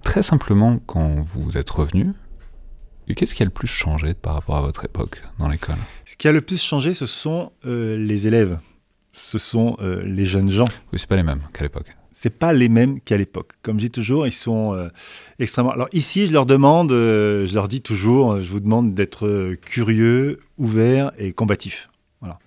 Très 0.02 0.24
simplement, 0.24 0.80
quand 0.88 1.22
vous 1.22 1.58
êtes 1.58 1.70
revenu, 1.70 2.14
qu'est-ce 3.16 3.36
qui 3.36 3.44
a 3.44 3.46
le 3.46 3.52
plus 3.52 3.68
changé 3.68 4.16
par 4.16 4.34
rapport 4.34 4.58
à 4.58 4.62
votre 4.62 4.84
époque 4.86 5.22
dans 5.38 5.48
l'école? 5.48 5.78
Ce 6.06 6.18
qui 6.18 6.28
a 6.28 6.32
le 6.32 6.42
plus 6.42 6.60
changé, 6.60 6.96
ce 6.96 7.06
sont 7.06 7.52
euh, 7.68 7.98
les 7.98 8.26
élèves, 8.26 8.58
ce 9.14 9.38
sont 9.38 9.78
euh, 9.82 10.02
les 10.04 10.26
jeunes 10.26 10.50
gens. 10.50 10.68
Oui, 10.94 11.00
c'est 11.00 11.08
pas 11.08 11.18
les 11.18 11.24
mêmes 11.24 11.44
qu'à 11.54 11.64
l'époque 11.64 11.96
c'est 12.20 12.32
pas 12.32 12.52
les 12.52 12.68
mêmes 12.68 13.00
qu'à 13.00 13.16
l'époque. 13.16 13.52
Comme 13.62 13.78
je 13.78 13.86
dis 13.86 13.92
toujours, 13.92 14.26
ils 14.26 14.32
sont 14.32 14.74
euh, 14.74 14.90
extrêmement. 15.38 15.70
Alors 15.70 15.88
ici, 15.94 16.26
je 16.26 16.34
leur 16.34 16.48
demande, 16.48 16.92
euh, 16.92 17.46
je 17.46 17.54
leur 17.54 17.68
dis 17.68 17.82
toujours, 17.82 18.32
euh, 18.32 18.40
je 18.40 18.50
vous 18.50 18.60
demande 18.60 18.96
d'être 18.96 19.54
curieux, 19.64 20.40
ouvert 20.58 21.12
et 21.20 21.32
combatif. 21.32 21.92
Voilà. 22.22 22.40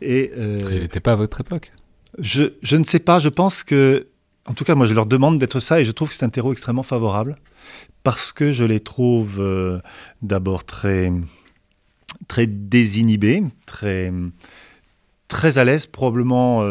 Et 0.00 0.32
il 0.36 0.80
n'était 0.80 0.98
pas 0.98 1.12
à 1.12 1.14
votre 1.14 1.40
époque. 1.40 1.70
Je, 2.18 2.54
je, 2.62 2.76
ne 2.76 2.82
sais 2.82 2.98
pas. 2.98 3.20
Je 3.20 3.28
pense 3.28 3.62
que, 3.62 4.08
en 4.46 4.54
tout 4.54 4.64
cas, 4.64 4.74
moi, 4.74 4.86
je 4.86 4.94
leur 4.94 5.06
demande 5.06 5.38
d'être 5.38 5.60
ça 5.60 5.80
et 5.80 5.84
je 5.84 5.92
trouve 5.92 6.08
que 6.08 6.16
c'est 6.16 6.24
un 6.24 6.28
terreau 6.28 6.50
extrêmement 6.50 6.82
favorable 6.82 7.36
parce 8.02 8.32
que 8.32 8.50
je 8.50 8.64
les 8.64 8.80
trouve 8.80 9.40
d'abord 10.20 10.64
très 10.64 11.12
très 12.26 12.48
désinhibés, 12.48 13.44
très 13.66 14.12
très 15.28 15.58
à 15.58 15.64
l'aise, 15.64 15.86
probablement 15.86 16.66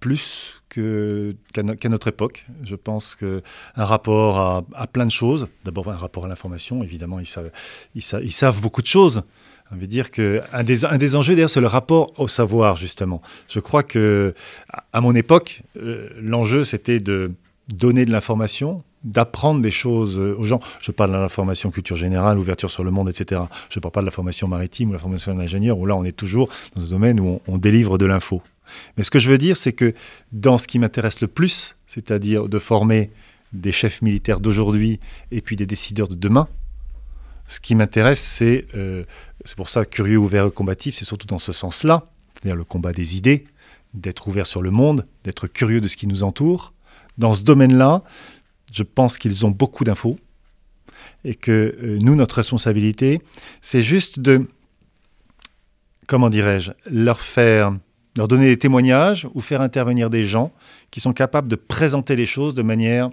plus 0.00 0.61
qu'à 0.72 1.88
notre 1.88 2.08
époque. 2.08 2.46
Je 2.64 2.76
pense 2.76 3.16
qu'un 3.16 3.40
rapport 3.76 4.64
à, 4.74 4.86
plein 4.86 5.06
de 5.06 5.10
choses, 5.10 5.48
d'abord 5.64 5.90
un 5.90 5.96
rapport 5.96 6.24
à 6.24 6.28
l'information, 6.28 6.82
évidemment, 6.82 7.18
ils 7.20 8.02
savent, 8.02 8.60
beaucoup 8.60 8.82
de 8.82 8.86
choses. 8.86 9.22
On 9.70 9.76
veut 9.76 9.86
dire 9.86 10.10
qu'un 10.10 10.62
des, 10.64 10.84
un 10.84 10.98
des 10.98 11.16
enjeux, 11.16 11.34
d'ailleurs, 11.34 11.50
c'est 11.50 11.60
le 11.60 11.66
rapport 11.66 12.12
au 12.18 12.28
savoir, 12.28 12.76
justement. 12.76 13.22
Je 13.48 13.58
crois 13.58 13.82
que, 13.82 14.34
à 14.92 15.00
mon 15.00 15.14
époque, 15.14 15.62
euh, 15.78 16.10
l'enjeu, 16.20 16.64
c'était 16.64 17.00
de 17.00 17.32
donner 17.72 18.04
de 18.04 18.12
l'information, 18.12 18.78
d'apprendre 19.04 19.60
des 19.62 19.70
choses 19.70 20.20
aux 20.20 20.44
gens. 20.44 20.60
Je 20.80 20.92
parle 20.92 21.12
de 21.12 21.16
l'information 21.16 21.70
culture 21.70 21.96
générale, 21.96 22.38
ouverture 22.38 22.70
sur 22.70 22.84
le 22.84 22.90
monde, 22.90 23.08
etc. 23.08 23.40
Je 23.70 23.78
ne 23.78 23.80
parle 23.80 23.92
pas 23.92 24.00
de 24.00 24.06
la 24.06 24.12
formation 24.12 24.46
maritime 24.46 24.90
ou 24.90 24.92
la 24.92 24.98
formation 24.98 25.34
d'ingénieur, 25.34 25.78
où 25.78 25.86
là, 25.86 25.96
on 25.96 26.04
est 26.04 26.16
toujours 26.16 26.48
dans 26.76 26.84
un 26.84 26.90
domaine 26.90 27.20
où 27.20 27.40
on 27.48 27.56
délivre 27.58 27.98
de 27.98 28.06
l'info. 28.06 28.42
Mais 28.96 29.02
ce 29.02 29.10
que 29.10 29.18
je 29.18 29.30
veux 29.30 29.38
dire, 29.38 29.56
c'est 29.56 29.72
que 29.72 29.94
dans 30.32 30.58
ce 30.58 30.66
qui 30.66 30.78
m'intéresse 30.78 31.20
le 31.20 31.28
plus, 31.28 31.76
c'est-à-dire 31.86 32.48
de 32.48 32.58
former 32.58 33.10
des 33.52 33.72
chefs 33.72 34.02
militaires 34.02 34.40
d'aujourd'hui 34.40 34.98
et 35.30 35.40
puis 35.40 35.56
des 35.56 35.66
décideurs 35.66 36.08
de 36.08 36.14
demain, 36.14 36.48
ce 37.48 37.60
qui 37.60 37.74
m'intéresse, 37.74 38.20
c'est, 38.20 38.66
euh, 38.74 39.04
c'est 39.44 39.56
pour 39.56 39.68
ça 39.68 39.84
curieux, 39.84 40.16
ouvert 40.16 40.46
et 40.46 40.50
combatif, 40.50 40.96
c'est 40.96 41.04
surtout 41.04 41.26
dans 41.26 41.38
ce 41.38 41.52
sens-là, 41.52 42.06
c'est-à-dire 42.34 42.56
le 42.56 42.64
combat 42.64 42.92
des 42.92 43.16
idées, 43.16 43.44
d'être 43.94 44.26
ouvert 44.28 44.46
sur 44.46 44.62
le 44.62 44.70
monde, 44.70 45.06
d'être 45.24 45.46
curieux 45.46 45.80
de 45.80 45.88
ce 45.88 45.96
qui 45.96 46.06
nous 46.06 46.22
entoure. 46.22 46.72
Dans 47.18 47.34
ce 47.34 47.42
domaine-là, 47.42 48.02
je 48.72 48.82
pense 48.82 49.18
qu'ils 49.18 49.44
ont 49.44 49.50
beaucoup 49.50 49.84
d'infos 49.84 50.18
et 51.24 51.34
que 51.34 51.76
euh, 51.82 51.98
nous, 52.00 52.14
notre 52.16 52.36
responsabilité, 52.36 53.20
c'est 53.60 53.82
juste 53.82 54.18
de, 54.18 54.48
comment 56.06 56.30
dirais-je, 56.30 56.72
leur 56.86 57.20
faire 57.20 57.76
leur 58.16 58.28
donner 58.28 58.46
des 58.46 58.58
témoignages 58.58 59.28
ou 59.34 59.40
faire 59.40 59.60
intervenir 59.60 60.10
des 60.10 60.24
gens 60.24 60.52
qui 60.90 61.00
sont 61.00 61.12
capables 61.12 61.48
de 61.48 61.56
présenter 61.56 62.16
les 62.16 62.26
choses 62.26 62.54
de 62.54 62.62
manière 62.62 63.10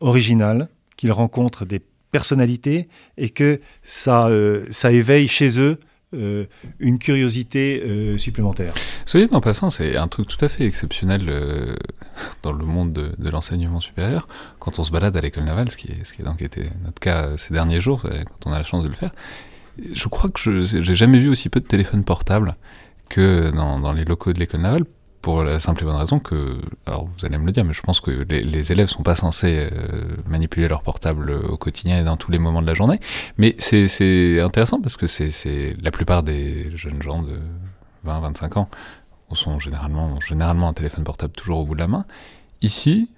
originale, 0.00 0.68
qu'ils 0.96 1.12
rencontrent 1.12 1.64
des 1.64 1.80
personnalités 2.10 2.88
et 3.16 3.30
que 3.30 3.60
ça, 3.82 4.26
euh, 4.26 4.66
ça 4.70 4.92
éveille 4.92 5.28
chez 5.28 5.58
eux 5.58 5.78
euh, 6.14 6.44
une 6.78 6.98
curiosité 6.98 7.82
euh, 7.82 8.18
supplémentaire. 8.18 8.74
Soyez 9.06 9.28
en 9.32 9.40
passant, 9.40 9.70
c'est 9.70 9.96
un 9.96 10.08
truc 10.08 10.28
tout 10.28 10.44
à 10.44 10.48
fait 10.48 10.66
exceptionnel 10.66 11.22
dans 12.42 12.52
le 12.52 12.66
monde 12.66 12.92
de, 12.92 13.30
l'enseignement 13.30 13.80
supérieur. 13.80 14.28
Quand 14.58 14.78
on 14.78 14.84
se 14.84 14.90
balade 14.90 15.16
à 15.16 15.20
l'école 15.20 15.44
navale, 15.44 15.70
ce 15.70 15.76
qui, 15.78 15.88
est, 15.88 16.20
a 16.20 16.24
donc 16.24 16.42
été 16.42 16.64
notre 16.84 17.00
cas 17.00 17.36
ces 17.38 17.54
derniers 17.54 17.80
jours, 17.80 18.02
quand 18.02 18.50
on 18.50 18.52
a 18.52 18.58
la 18.58 18.64
chance 18.64 18.84
de 18.84 18.88
le 18.88 18.94
faire, 18.94 19.12
je 19.94 20.06
crois 20.08 20.28
que 20.28 20.38
je 20.38 20.76
n'ai 20.76 20.96
jamais 20.96 21.18
vu 21.18 21.30
aussi 21.30 21.48
peu 21.48 21.60
de 21.60 21.66
téléphones 21.66 22.04
portables 22.04 22.56
que 23.12 23.50
dans, 23.50 23.92
les 23.92 24.04
locaux 24.04 24.32
de 24.32 24.38
l'école 24.38 24.62
navale 24.62 24.84
pour 25.20 25.44
la 25.44 25.60
simple 25.60 25.82
et 25.82 25.84
bonne 25.84 25.96
raison 25.96 26.18
que, 26.18 26.58
alors 26.86 27.04
vous 27.04 27.24
allez 27.24 27.38
me 27.38 27.46
le 27.46 27.52
dire, 27.52 27.64
mais 27.64 27.74
je 27.74 27.82
pense 27.82 28.00
que 28.00 28.10
les, 28.10 28.42
les 28.42 28.72
élèves 28.72 28.88
sont 28.88 29.04
pas 29.04 29.14
censés 29.14 29.68
euh, 29.70 30.00
manipuler 30.26 30.66
leur 30.66 30.82
portable 30.82 31.30
au 31.30 31.56
quotidien 31.56 32.00
et 32.00 32.04
dans 32.04 32.16
tous 32.16 32.32
les 32.32 32.40
moments 32.40 32.62
de 32.62 32.66
la 32.66 32.74
journée. 32.74 32.98
Mais 33.38 33.54
c'est 33.58 34.40
intéressant 34.40 34.80
parce 34.80 34.96
que 34.96 35.06
c'est 35.06 35.76
la 35.80 35.90
plupart 35.92 36.24
des 36.24 36.76
jeunes 36.76 37.02
gens 37.02 37.22
de 37.22 37.38
20-25 38.04 38.58
ans 38.58 38.68
sont 39.34 39.58
généralement, 39.58 40.20
généralement 40.20 40.68
un 40.68 40.72
téléphone 40.72 41.04
portable 41.04 41.32
toujours 41.32 41.60
au 41.60 41.64
bout 41.64 41.74
de 41.74 41.80
la 41.80 41.88
main. 41.88 42.04
Ici, 42.60 43.10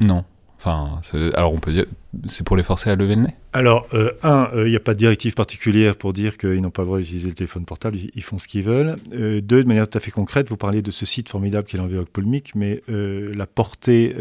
non. 0.00 0.24
Enfin, 0.62 1.00
alors 1.36 1.54
on 1.54 1.58
peut 1.58 1.72
dire, 1.72 1.86
c'est 2.26 2.44
pour 2.44 2.54
les 2.54 2.62
forcer 2.62 2.90
à 2.90 2.94
lever 2.94 3.14
le 3.14 3.22
nez? 3.22 3.34
Alors, 3.54 3.86
euh, 3.94 4.10
un, 4.22 4.50
euh, 4.52 4.66
il 4.66 4.70
n'y 4.70 4.76
a 4.76 4.80
pas 4.80 4.92
de 4.92 4.98
directive 4.98 5.32
particulière 5.32 5.96
pour 5.96 6.12
dire 6.12 6.36
qu'ils 6.36 6.60
n'ont 6.60 6.68
pas 6.68 6.82
le 6.82 6.86
droit 6.86 6.98
d'utiliser 6.98 7.30
le 7.30 7.34
téléphone 7.34 7.64
portable, 7.64 7.96
ils, 8.14 8.22
font 8.22 8.36
ce 8.36 8.46
qu'ils 8.46 8.64
veulent. 8.64 8.96
Euh, 9.14 9.40
deux, 9.40 9.62
de 9.62 9.68
manière 9.68 9.88
tout 9.88 9.96
à 9.96 10.02
fait 10.02 10.10
concrète, 10.10 10.50
vous 10.50 10.58
parlez 10.58 10.82
de 10.82 10.90
ce 10.90 11.06
site 11.06 11.30
formidable 11.30 11.66
qui 11.66 11.76
est 11.76 11.78
l'envélope 11.78 12.10
Polmic, 12.10 12.54
mais 12.54 12.82
la 12.88 13.46
portée 13.46 14.14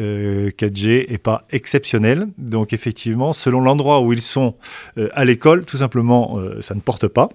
4G 0.57 1.11
n'est 1.11 1.17
pas 1.17 1.45
exceptionnelle. 1.49 2.27
Donc, 2.37 2.71
effectivement, 2.71 3.33
selon 3.33 3.59
l'endroit 3.59 3.99
où 3.99 4.13
ils 4.13 4.21
sont 4.21 4.55
à 4.95 5.25
l'école, 5.25 5.65
tout 5.65 5.77
simplement, 5.77 6.39
ça 6.61 6.73
ne 6.73 6.79
porte 6.79 7.09
pas. 7.09 7.27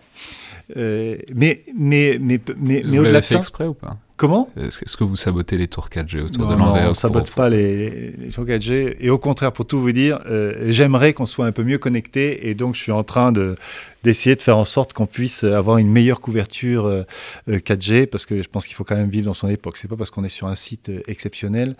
mais 0.74 1.24
mais, 1.34 1.62
mais, 1.74 2.18
mais, 2.20 2.82
mais 2.86 2.98
au-delà 2.98 3.20
de 3.20 3.26
ça. 3.26 3.36
exprès 3.36 3.66
ou 3.66 3.74
pas? 3.74 3.98
Comment 4.16 4.48
Est-ce 4.56 4.96
que 4.96 5.02
vous 5.02 5.16
sabotez 5.16 5.58
les 5.58 5.66
tours 5.66 5.88
4G 5.88 6.20
autour 6.20 6.46
de 6.46 6.54
l'envers 6.54 6.82
Non, 6.82 6.86
on 6.86 6.88
ne 6.90 6.94
sabote 6.94 7.32
pas 7.32 7.48
les, 7.48 8.14
tours 8.32 8.44
4G. 8.44 8.94
Et 9.00 9.10
au 9.10 9.18
contraire, 9.18 9.50
pour 9.50 9.66
tout 9.66 9.80
vous 9.80 9.90
dire, 9.90 10.20
euh, 10.26 10.66
j'aimerais 10.68 11.12
qu'on 11.14 11.26
soit 11.26 11.46
un 11.46 11.52
peu 11.52 11.64
mieux 11.64 11.78
connecté. 11.78 12.48
Et 12.48 12.54
donc, 12.54 12.76
je 12.76 12.80
suis 12.80 12.92
en 12.92 13.02
train 13.02 13.32
de, 13.32 13.56
d'essayer 14.04 14.36
de 14.36 14.42
faire 14.42 14.56
en 14.56 14.64
sorte 14.64 14.92
qu'on 14.92 15.06
puisse 15.06 15.42
avoir 15.42 15.78
une 15.78 15.90
meilleure 15.90 16.20
couverture 16.20 17.04
4G, 17.48 18.02
euh, 18.02 18.06
parce 18.06 18.24
que 18.24 18.40
je 18.40 18.48
pense 18.48 18.68
qu'il 18.68 18.76
faut 18.76 18.84
quand 18.84 18.94
même 18.94 19.10
vivre 19.10 19.26
dans 19.26 19.34
son 19.34 19.48
époque. 19.48 19.78
C'est 19.78 19.88
pas 19.88 19.96
parce 19.96 20.10
qu'on 20.10 20.22
est 20.22 20.28
sur 20.28 20.46
un 20.46 20.54
site 20.54 20.90
euh, 20.90 21.00
exceptionnel 21.08 21.74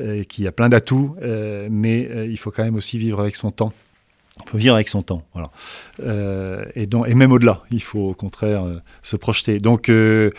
et 0.00 0.24
qu'il 0.24 0.44
y 0.44 0.46
a 0.46 0.52
plein 0.52 0.68
d'atouts, 0.68 1.16
mais 1.70 2.08
il 2.28 2.36
faut 2.36 2.50
quand 2.50 2.62
même 2.62 2.76
aussi 2.76 2.98
vivre 2.98 3.20
avec 3.20 3.34
son 3.36 3.50
temps. 3.50 3.72
Il 4.40 4.48
faut 4.48 4.58
vivre 4.58 4.74
avec 4.74 4.88
son 4.88 5.02
temps, 5.02 5.22
voilà. 5.34 5.50
Euh, 6.02 6.64
et, 6.74 6.88
et 7.06 7.14
même 7.14 7.32
au-delà, 7.32 7.62
il 7.70 7.82
faut 7.82 8.10
au 8.10 8.14
contraire 8.14 8.64
euh, 8.64 8.80
se 9.02 9.16
projeter. 9.16 9.58
Donc, 9.58 9.88
euh, 9.88 10.30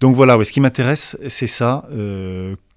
voilà, 0.00 0.42
ce 0.44 0.52
qui 0.52 0.60
m'intéresse, 0.60 1.16
c'est 1.28 1.46
ça. 1.46 1.88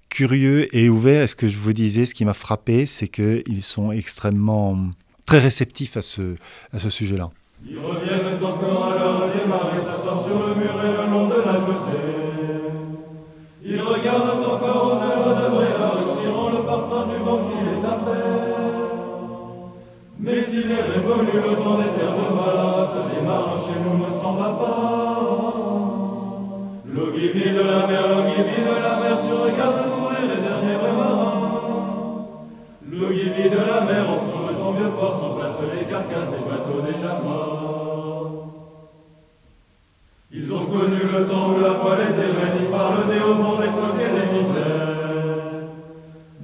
curieux 0.08 0.74
et 0.76 0.88
ouvert. 0.88 1.22
est 1.22 1.26
ce 1.26 1.36
que 1.36 1.48
je 1.48 1.56
vous 1.56 1.72
disais, 1.72 2.06
ce 2.06 2.14
qui 2.14 2.24
m'a 2.24 2.34
frappé, 2.34 2.86
c'est 2.86 3.08
qu'ils 3.08 3.62
sont 3.62 3.92
extrêmement 3.92 4.78
très 5.26 5.38
réceptifs 5.38 5.96
à 5.96 6.02
ce, 6.02 6.36
sujet-là. 6.88 7.30
Encore 8.42 9.11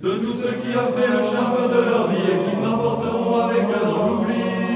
De 0.02 0.10
tout 0.10 0.32
ce 0.32 0.46
qui 0.46 0.72
a 0.74 0.86
fait 0.92 1.08
le 1.08 1.22
charme 1.24 1.68
de 1.70 1.90
leur 1.90 2.06
vie 2.08 2.16
et 2.16 2.50
qu'ils 2.50 2.66
emporteront 2.66 3.40
avec 3.40 3.64
un 3.64 3.86
dans 3.86 4.06
l'oubli. 4.06 4.67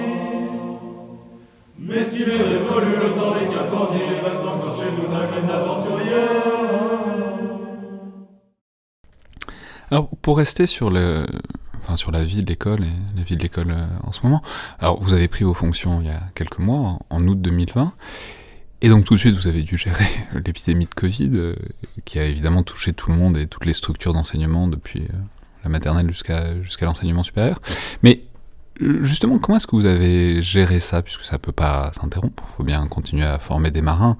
Alors, 9.90 10.08
pour 10.22 10.38
rester 10.38 10.66
sur 10.66 10.88
le, 10.88 11.26
enfin, 11.82 11.98
sur 11.98 12.12
la 12.12 12.24
vie 12.24 12.42
de 12.42 12.48
l'école 12.48 12.84
et 12.84 12.92
la 13.14 13.22
vie 13.22 13.36
de 13.36 13.42
l'école 13.42 13.72
euh, 13.72 13.84
en 14.04 14.12
ce 14.12 14.22
moment, 14.22 14.40
alors 14.78 14.98
vous 15.02 15.12
avez 15.12 15.28
pris 15.28 15.44
vos 15.44 15.52
fonctions 15.52 16.00
il 16.00 16.06
y 16.06 16.10
a 16.10 16.20
quelques 16.34 16.58
mois, 16.58 16.98
en 17.10 17.26
août 17.28 17.38
2020, 17.38 17.92
et 18.80 18.88
donc 18.88 19.04
tout 19.04 19.14
de 19.14 19.18
suite 19.18 19.36
vous 19.36 19.48
avez 19.48 19.62
dû 19.62 19.76
gérer 19.76 20.06
l'épidémie 20.46 20.86
de 20.86 20.94
Covid, 20.94 21.30
euh, 21.34 21.56
qui 22.06 22.18
a 22.18 22.24
évidemment 22.24 22.62
touché 22.62 22.94
tout 22.94 23.10
le 23.10 23.18
monde 23.18 23.36
et 23.36 23.46
toutes 23.46 23.66
les 23.66 23.74
structures 23.74 24.14
d'enseignement 24.14 24.66
depuis 24.66 25.02
euh, 25.02 25.16
la 25.64 25.68
maternelle 25.68 26.08
jusqu'à 26.08 26.58
jusqu'à 26.62 26.86
l'enseignement 26.86 27.22
supérieur. 27.22 27.60
Mais 28.02 28.22
Justement, 28.80 29.38
comment 29.38 29.56
est-ce 29.56 29.66
que 29.66 29.76
vous 29.76 29.86
avez 29.86 30.42
géré 30.42 30.80
ça, 30.80 31.02
puisque 31.02 31.22
ça 31.22 31.36
ne 31.36 31.40
peut 31.40 31.52
pas 31.52 31.92
s'interrompre? 31.94 32.42
Il 32.50 32.56
faut 32.56 32.64
bien 32.64 32.86
continuer 32.86 33.24
à 33.24 33.38
former 33.38 33.70
des 33.70 33.82
marins, 33.82 34.16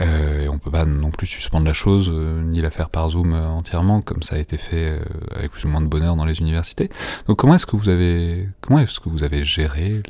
euh, 0.00 0.44
et 0.44 0.48
on 0.48 0.54
ne 0.54 0.58
peut 0.58 0.70
pas 0.70 0.84
non 0.84 1.10
plus 1.10 1.26
suspendre 1.26 1.66
la 1.66 1.72
chose, 1.72 2.10
euh, 2.12 2.42
ni 2.42 2.60
la 2.60 2.70
faire 2.70 2.90
par 2.90 3.10
Zoom 3.10 3.32
euh, 3.32 3.48
entièrement, 3.48 4.00
comme 4.00 4.22
ça 4.22 4.36
a 4.36 4.38
été 4.38 4.56
fait 4.56 4.98
avec 5.34 5.50
plus 5.50 5.64
ou 5.64 5.68
moins 5.68 5.80
de 5.80 5.86
bonheur 5.86 6.16
dans 6.16 6.24
les 6.24 6.40
universités. 6.40 6.90
Donc 7.26 7.38
comment 7.38 7.54
est-ce 7.54 7.66
que 7.66 7.76
vous 7.76 7.88
avez, 7.88 8.48
comment 8.60 8.78
est-ce 8.80 9.00
que 9.00 9.08
vous 9.08 9.24
avez 9.24 9.44
géré 9.44 10.02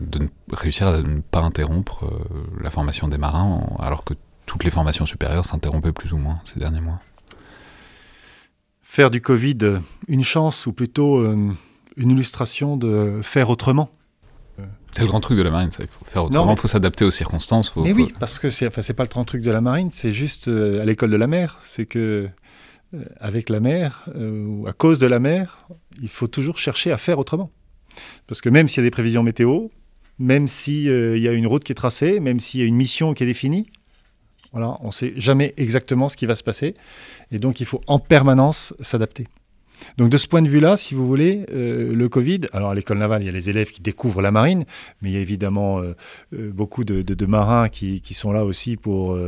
de 0.00 0.28
réussir 0.52 0.88
à 0.88 1.00
ne 1.00 1.20
pas 1.20 1.40
interrompre 1.40 2.04
la 2.60 2.70
formation 2.70 3.08
des 3.08 3.18
marins, 3.18 3.66
alors 3.78 4.04
que 4.04 4.14
toutes 4.46 4.64
les 4.64 4.70
formations 4.70 5.06
supérieures 5.06 5.44
s'interrompaient 5.44 5.92
plus 5.92 6.12
ou 6.12 6.18
moins 6.18 6.40
ces 6.44 6.58
derniers 6.58 6.80
mois? 6.80 7.00
Faire 8.82 9.10
du 9.10 9.20
Covid 9.20 9.78
une 10.08 10.24
chance, 10.24 10.66
ou 10.66 10.72
plutôt 10.72 11.22
une 11.98 12.10
illustration 12.10 12.76
de 12.76 13.20
faire 13.22 13.50
autrement. 13.50 13.90
C'est 14.92 15.02
le 15.02 15.08
grand 15.08 15.20
truc 15.20 15.36
de 15.38 15.42
la 15.42 15.50
marine, 15.50 15.70
ça. 15.70 15.82
Il 15.84 15.88
faut 15.88 16.04
faire 16.06 16.24
autrement, 16.24 16.52
il 16.52 16.58
faut 16.58 16.68
s'adapter 16.68 17.04
aux 17.04 17.10
circonstances. 17.10 17.74
mais 17.76 17.92
oui, 17.92 18.12
parce 18.18 18.38
que 18.38 18.50
c'est 18.50 18.66
enfin, 18.66 18.82
pas 18.94 19.04
le 19.04 19.08
grand 19.08 19.24
truc 19.24 19.42
de 19.42 19.50
la 19.50 19.60
marine, 19.60 19.90
c'est 19.92 20.12
juste 20.12 20.48
euh, 20.48 20.80
à 20.80 20.84
l'école 20.84 21.10
de 21.10 21.16
la 21.16 21.26
mer. 21.26 21.58
C'est 21.62 21.86
que 21.86 22.28
euh, 22.94 23.04
avec 23.20 23.50
la 23.50 23.60
mer, 23.60 24.04
euh, 24.16 24.44
ou 24.46 24.66
à 24.66 24.72
cause 24.72 24.98
de 24.98 25.06
la 25.06 25.20
mer, 25.20 25.68
il 26.00 26.08
faut 26.08 26.26
toujours 26.26 26.58
chercher 26.58 26.90
à 26.90 26.98
faire 26.98 27.18
autrement. 27.18 27.50
Parce 28.26 28.40
que 28.40 28.48
même 28.48 28.68
s'il 28.68 28.82
y 28.82 28.86
a 28.86 28.88
des 28.88 28.90
prévisions 28.90 29.22
météo, 29.22 29.68
même 30.18 30.48
s'il 30.48 31.18
y 31.18 31.28
a 31.28 31.32
une 31.32 31.46
route 31.46 31.62
qui 31.62 31.72
est 31.72 31.76
tracée, 31.76 32.18
même 32.18 32.40
s'il 32.40 32.60
y 32.60 32.62
a 32.62 32.66
une 32.66 32.76
mission 32.76 33.12
qui 33.14 33.22
est 33.22 33.26
définie, 33.26 33.66
voilà, 34.52 34.78
on 34.80 34.88
ne 34.88 34.92
sait 34.92 35.12
jamais 35.16 35.54
exactement 35.56 36.08
ce 36.08 36.16
qui 36.16 36.26
va 36.26 36.34
se 36.34 36.42
passer. 36.42 36.74
Et 37.30 37.38
donc 37.38 37.60
il 37.60 37.66
faut 37.66 37.80
en 37.86 37.98
permanence 37.98 38.74
s'adapter. 38.80 39.26
Donc 39.96 40.10
de 40.10 40.18
ce 40.18 40.26
point 40.26 40.42
de 40.42 40.48
vue-là, 40.48 40.76
si 40.76 40.94
vous 40.94 41.06
voulez, 41.06 41.44
euh, 41.52 41.92
le 41.92 42.08
Covid, 42.08 42.42
alors 42.52 42.70
à 42.70 42.74
l'école 42.74 42.98
navale, 42.98 43.22
il 43.22 43.26
y 43.26 43.28
a 43.28 43.32
les 43.32 43.50
élèves 43.50 43.70
qui 43.70 43.80
découvrent 43.80 44.22
la 44.22 44.30
marine, 44.30 44.64
mais 45.02 45.10
il 45.10 45.14
y 45.14 45.16
a 45.16 45.20
évidemment 45.20 45.80
euh, 45.80 45.94
euh, 46.34 46.50
beaucoup 46.52 46.84
de, 46.84 47.26
marins 47.26 47.68
qui, 47.68 48.00
sont 48.14 48.32
là 48.32 48.44
aussi 48.44 48.76
pour, 48.76 49.18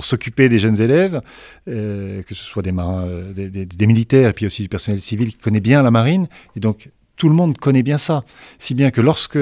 s'occuper 0.00 0.48
des 0.48 0.58
jeunes 0.58 0.80
élèves, 0.80 1.20
que 1.66 2.24
ce 2.28 2.34
soit 2.34 2.62
des 2.62 2.72
marins, 2.72 3.08
des, 3.34 3.86
militaires, 3.86 4.30
et 4.30 4.32
puis 4.32 4.46
aussi 4.46 4.62
du 4.62 4.68
personnel 4.68 5.00
civil 5.00 5.30
qui 5.30 5.38
connaît 5.38 5.60
bien 5.60 5.82
la 5.82 5.90
marine. 5.90 6.28
Et 6.54 6.60
donc 6.60 6.90
tout 7.16 7.28
le 7.28 7.34
monde 7.34 7.56
connaît 7.56 7.82
bien 7.82 7.98
ça. 7.98 8.24
Si 8.58 8.74
bien 8.74 8.90
que 8.90 9.00
lorsque, 9.00 9.38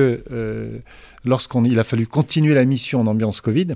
lorsqu'il 1.24 1.78
a 1.78 1.84
fallu 1.84 2.06
continuer 2.06 2.54
la 2.54 2.64
mission 2.64 3.00
en 3.00 3.06
ambiance 3.06 3.40
Covid, 3.40 3.74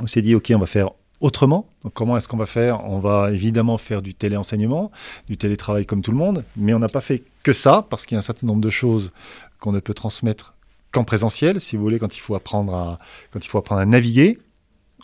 on 0.00 0.06
s'est 0.06 0.22
dit, 0.22 0.34
OK, 0.34 0.50
on 0.54 0.58
va 0.58 0.66
faire 0.66 0.90
autrement. 1.22 1.68
Donc 1.82 1.94
comment 1.94 2.16
est-ce 2.16 2.28
qu'on 2.28 2.36
va 2.36 2.46
faire? 2.46 2.84
On 2.84 2.98
va 2.98 3.30
évidemment 3.32 3.78
faire 3.78 4.02
du 4.02 4.12
téléenseignement, 4.12 4.90
du 5.28 5.36
télétravail 5.36 5.86
comme 5.86 6.02
tout 6.02 6.10
le 6.10 6.18
monde, 6.18 6.44
mais 6.56 6.74
on 6.74 6.78
n'a 6.78 6.88
pas 6.88 7.00
fait 7.00 7.22
que 7.42 7.52
ça, 7.52 7.86
parce 7.88 8.04
qu'il 8.04 8.16
y 8.16 8.16
a 8.16 8.18
un 8.18 8.22
certain 8.22 8.46
nombre 8.46 8.60
de 8.60 8.70
choses 8.70 9.12
qu'on 9.58 9.72
ne 9.72 9.80
peut 9.80 9.94
transmettre 9.94 10.54
qu'en 10.90 11.04
présentiel, 11.04 11.60
si 11.60 11.76
vous 11.76 11.82
voulez, 11.82 11.98
quand 11.98 12.16
il 12.16 12.20
faut 12.20 12.34
apprendre 12.34 12.74
à, 12.74 12.98
quand 13.32 13.44
il 13.44 13.48
faut 13.48 13.58
apprendre 13.58 13.80
à 13.80 13.86
naviguer. 13.86 14.38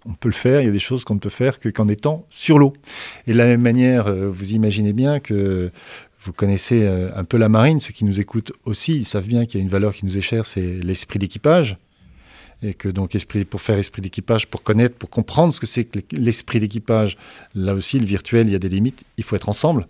On 0.05 0.15
peut 0.15 0.29
le 0.29 0.35
faire, 0.35 0.61
il 0.61 0.67
y 0.67 0.69
a 0.69 0.73
des 0.73 0.79
choses 0.79 1.05
qu'on 1.05 1.15
ne 1.15 1.19
peut 1.19 1.29
faire 1.29 1.59
que 1.59 1.69
qu'en 1.69 1.89
étant 1.89 2.25
sur 2.31 2.59
l'eau. 2.59 2.73
Et 3.27 3.33
de 3.33 3.37
la 3.37 3.47
même 3.47 3.61
manière, 3.61 4.07
euh, 4.07 4.29
vous 4.29 4.53
imaginez 4.53 4.93
bien 4.93 5.19
que 5.19 5.73
vous 6.21 6.33
connaissez 6.33 6.85
euh, 6.85 7.11
un 7.17 7.25
peu 7.25 7.37
la 7.37 7.49
marine, 7.49 7.81
ceux 7.81 7.93
qui 7.93 8.05
nous 8.05 8.21
écoutent 8.21 8.53
aussi, 8.65 8.97
ils 8.97 9.05
savent 9.05 9.27
bien 9.27 9.45
qu'il 9.45 9.59
y 9.59 9.61
a 9.61 9.65
une 9.65 9.71
valeur 9.71 9.93
qui 9.93 10.05
nous 10.05 10.17
est 10.17 10.23
chère, 10.23 10.47
c'est 10.47 10.63
l'esprit 10.63 11.19
d'équipage 11.19 11.79
et 12.63 12.75
que 12.75 12.89
donc 12.89 13.17
pour 13.51 13.61
faire 13.61 13.79
esprit 13.79 14.03
d'équipage, 14.03 14.49
pour 14.49 14.63
connaître, 14.63 14.97
pour 14.97 15.11
comprendre 15.11 15.55
ce 15.55 15.61
que 15.61 15.67
c'est 15.67 15.85
que 15.85 15.99
l'esprit 16.17 16.61
d'équipage, 16.61 17.17
là 17.55 17.75
aussi 17.75 17.99
le 17.99 18.07
virtuel, 18.07 18.49
il 18.49 18.53
y 18.53 18.57
a 18.57 18.59
des 18.59 18.69
limites, 18.69 19.05
il 19.17 19.25
faut 19.25 19.37
être 19.37 19.49
ensemble. 19.49 19.87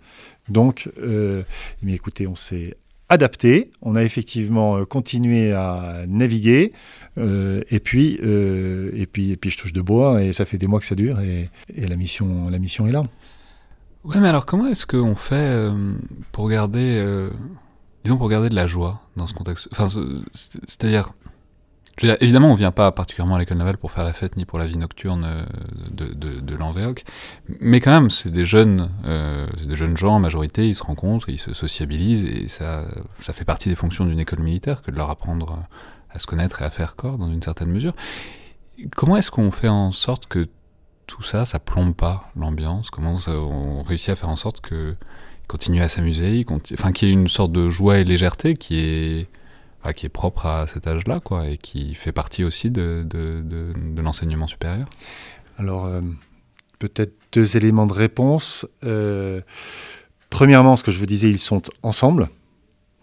Donc, 0.49 0.89
euh, 0.99 1.43
mais 1.81 1.93
écoutez, 1.93 2.27
on 2.27 2.35
s'est 2.35 2.75
adapté. 3.07 3.71
On 3.81 3.95
a 3.95 4.03
effectivement 4.03 4.85
continué 4.85 5.51
à 5.51 6.03
naviguer. 6.07 6.73
et 7.17 7.79
puis, 7.79 8.13
et 8.13 9.07
puis, 9.11 9.31
et 9.31 9.37
puis, 9.37 9.49
je 9.49 9.57
touche 9.57 9.73
de 9.73 9.81
bois 9.81 10.23
et 10.23 10.33
ça 10.33 10.45
fait 10.45 10.57
des 10.57 10.67
mois 10.67 10.79
que 10.79 10.85
ça 10.85 10.95
dure 10.95 11.19
et, 11.19 11.49
et 11.73 11.87
la 11.87 11.95
mission, 11.95 12.49
la 12.49 12.59
mission 12.59 12.87
est 12.87 12.91
là. 12.91 13.03
Ouais, 14.03 14.19
mais 14.21 14.27
alors 14.27 14.45
comment 14.45 14.67
est-ce 14.67 14.85
qu'on 14.85 15.15
fait 15.15 15.71
pour 16.31 16.49
garder, 16.49 17.27
disons, 18.03 18.17
pour 18.17 18.29
garder 18.29 18.49
de 18.49 18.55
la 18.55 18.67
joie 18.67 19.01
dans 19.17 19.25
ce 19.27 19.33
contexte? 19.33 19.69
Enfin, 19.71 19.87
c'est-à-dire, 20.33 21.13
évidemment, 22.03 22.51
on 22.51 22.55
vient 22.55 22.71
pas 22.71 22.91
particulièrement 22.91 23.35
à 23.35 23.39
l'école 23.39 23.57
navale 23.57 23.77
pour 23.77 23.91
faire 23.91 24.03
la 24.03 24.13
fête 24.13 24.37
ni 24.37 24.45
pour 24.45 24.59
la 24.59 24.67
vie 24.67 24.77
nocturne 24.77 25.25
euh, 25.25 25.43
de, 25.91 26.13
de, 26.13 26.57
mais 27.59 27.79
quand 27.79 27.91
même, 27.91 28.09
c'est 28.09 28.31
des 28.31 28.45
jeunes, 28.45 28.89
euh, 29.05 29.47
des 29.65 29.75
jeunes 29.75 29.97
gens 29.97 30.15
en 30.15 30.19
majorité, 30.19 30.67
ils 30.67 30.75
se 30.75 30.83
rencontrent, 30.83 31.29
ils 31.29 31.39
se 31.39 31.53
sociabilisent, 31.53 32.25
et 32.25 32.47
ça, 32.47 32.85
ça 33.19 33.33
fait 33.33 33.45
partie 33.45 33.69
des 33.69 33.75
fonctions 33.75 34.05
d'une 34.05 34.19
école 34.19 34.39
militaire 34.39 34.81
que 34.81 34.91
de 34.91 34.97
leur 34.97 35.09
apprendre 35.09 35.63
à 36.09 36.19
se 36.19 36.27
connaître 36.27 36.61
et 36.61 36.65
à 36.65 36.69
faire 36.69 36.95
corps 36.95 37.17
dans 37.17 37.31
une 37.31 37.41
certaine 37.41 37.69
mesure. 37.69 37.93
Comment 38.95 39.17
est-ce 39.17 39.31
qu'on 39.31 39.51
fait 39.51 39.67
en 39.69 39.91
sorte 39.91 40.27
que 40.27 40.47
tout 41.07 41.23
ça, 41.23 41.45
ça 41.45 41.59
plombe 41.59 41.95
pas 41.95 42.31
l'ambiance? 42.35 42.89
Comment 42.89 43.17
on 43.27 43.83
réussit 43.83 44.09
à 44.09 44.15
faire 44.15 44.29
en 44.29 44.35
sorte 44.35 44.61
que 44.61 44.95
continuent 45.47 45.81
à 45.81 45.89
s'amuser, 45.89 46.45
enfin 46.73 46.91
qu'il 46.91 47.07
y 47.07 47.11
ait 47.11 47.13
une 47.13 47.27
sorte 47.27 47.51
de 47.51 47.69
joie 47.69 47.97
et 47.97 48.03
légèreté 48.03 48.53
qui 48.53 48.77
est 48.79 49.27
qui 49.95 50.05
est 50.05 50.09
propre 50.09 50.45
à 50.45 50.67
cet 50.67 50.87
âge-là, 50.87 51.19
quoi, 51.19 51.47
et 51.47 51.57
qui 51.57 51.95
fait 51.95 52.11
partie 52.11 52.43
aussi 52.43 52.69
de, 52.69 53.03
de, 53.05 54.01
l'enseignement 54.01 54.47
supérieur 54.47 54.87
Alors, 55.57 55.85
euh, 55.85 56.01
peut-être 56.79 57.13
deux 57.31 57.57
éléments 57.57 57.85
de 57.85 57.93
réponse. 57.93 58.67
Euh, 58.83 59.41
premièrement, 60.29 60.75
ce 60.75 60.83
que 60.83 60.91
je 60.91 60.99
vous 60.99 61.05
disais, 61.05 61.29
ils 61.29 61.39
sont 61.39 61.61
ensemble. 61.83 62.29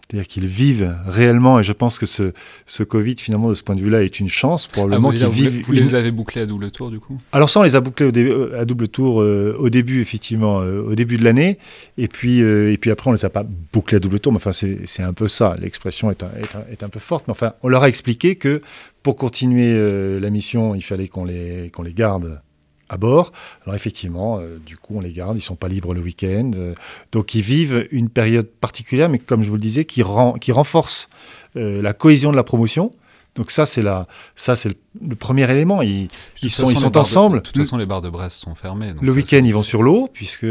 C'est-à-dire 0.09 0.27
qu'ils 0.27 0.47
vivent 0.47 0.95
réellement, 1.05 1.59
et 1.59 1.63
je 1.63 1.73
pense 1.73 1.99
que 1.99 2.05
ce, 2.05 2.31
ce 2.65 2.83
Covid, 2.83 3.15
finalement, 3.17 3.49
de 3.49 3.53
ce 3.53 3.61
point 3.61 3.75
de 3.75 3.81
vue-là, 3.81 4.03
est 4.03 4.21
une 4.21 4.29
chance, 4.29 4.65
probablement 4.65 5.09
ah, 5.09 5.17
qu'ils 5.17 5.27
vivent. 5.27 5.65
Vous 5.65 5.73
les 5.73 5.95
avez 5.95 6.11
bouclés 6.11 6.41
à 6.41 6.45
double 6.45 6.71
tour, 6.71 6.89
du 6.89 6.99
coup 6.99 7.17
Alors 7.33 7.49
ça, 7.49 7.59
on 7.59 7.63
les 7.63 7.75
a 7.75 7.81
bouclés 7.81 8.05
au 8.05 8.53
à 8.53 8.63
double 8.63 8.87
tour 8.87 9.21
euh, 9.21 9.53
au 9.59 9.69
début, 9.69 9.99
effectivement, 9.99 10.61
euh, 10.61 10.81
au 10.81 10.95
début 10.95 11.17
de 11.17 11.25
l'année, 11.25 11.57
et 11.97 12.07
puis, 12.07 12.41
euh, 12.41 12.71
et 12.71 12.77
puis 12.77 12.89
après, 12.89 13.09
on 13.09 13.13
les 13.13 13.25
a 13.25 13.29
pas 13.29 13.43
bouclés 13.43 13.97
à 13.97 13.99
double 13.99 14.21
tour, 14.21 14.31
mais 14.31 14.37
enfin, 14.37 14.53
c'est 14.53 15.03
un 15.03 15.13
peu 15.13 15.27
ça, 15.27 15.55
l'expression 15.59 16.09
est, 16.09 16.23
est, 16.23 16.71
est, 16.71 16.83
un 16.83 16.89
peu 16.89 16.99
forte, 16.99 17.25
mais 17.27 17.31
enfin, 17.31 17.53
on 17.61 17.67
leur 17.67 17.83
a 17.83 17.89
expliqué 17.89 18.37
que 18.37 18.61
pour 19.03 19.17
continuer 19.17 20.19
la 20.19 20.29
mission, 20.29 20.73
il 20.73 20.81
fallait 20.81 21.09
qu'on 21.09 21.25
les, 21.25 21.69
qu'on 21.69 21.83
les 21.83 21.93
garde 21.93 22.41
à 22.89 22.97
bord. 22.97 23.31
Alors 23.63 23.75
effectivement, 23.75 24.39
euh, 24.39 24.59
du 24.65 24.77
coup, 24.77 24.95
on 24.97 24.99
les 24.99 25.13
garde, 25.13 25.37
ils 25.37 25.41
sont 25.41 25.55
pas 25.55 25.67
libres 25.67 25.93
le 25.93 26.01
week-end. 26.01 26.51
Euh, 26.55 26.73
donc 27.11 27.35
ils 27.35 27.41
vivent 27.41 27.87
une 27.91 28.09
période 28.09 28.47
particulière, 28.47 29.09
mais 29.09 29.19
comme 29.19 29.43
je 29.43 29.49
vous 29.49 29.55
le 29.55 29.61
disais, 29.61 29.85
qui 29.85 30.01
renforce 30.01 31.09
euh, 31.55 31.81
la 31.81 31.93
cohésion 31.93 32.31
de 32.31 32.35
la 32.35 32.43
promotion. 32.43 32.91
Donc 33.35 33.51
ça, 33.51 33.65
c'est 33.65 33.83
la, 33.83 34.07
ça 34.35 34.55
c'est 34.55 34.69
le, 34.69 34.75
premier 35.19 35.49
élément. 35.49 35.81
Ils, 35.81 36.07
ils 36.41 36.49
sont, 36.49 36.67
ils 36.67 36.77
sont 36.77 36.97
ensemble. 36.97 37.37
De, 37.37 37.43
toute 37.43 37.57
façon, 37.57 37.77
les 37.77 37.85
bars 37.85 38.01
de 38.01 38.09
Brest 38.09 38.43
sont 38.43 38.55
fermés. 38.55 38.93
le 39.01 39.11
week-end, 39.11 39.41
ils 39.43 39.53
vont 39.53 39.63
sur 39.63 39.83
l'eau, 39.83 40.09
puisque 40.11 40.45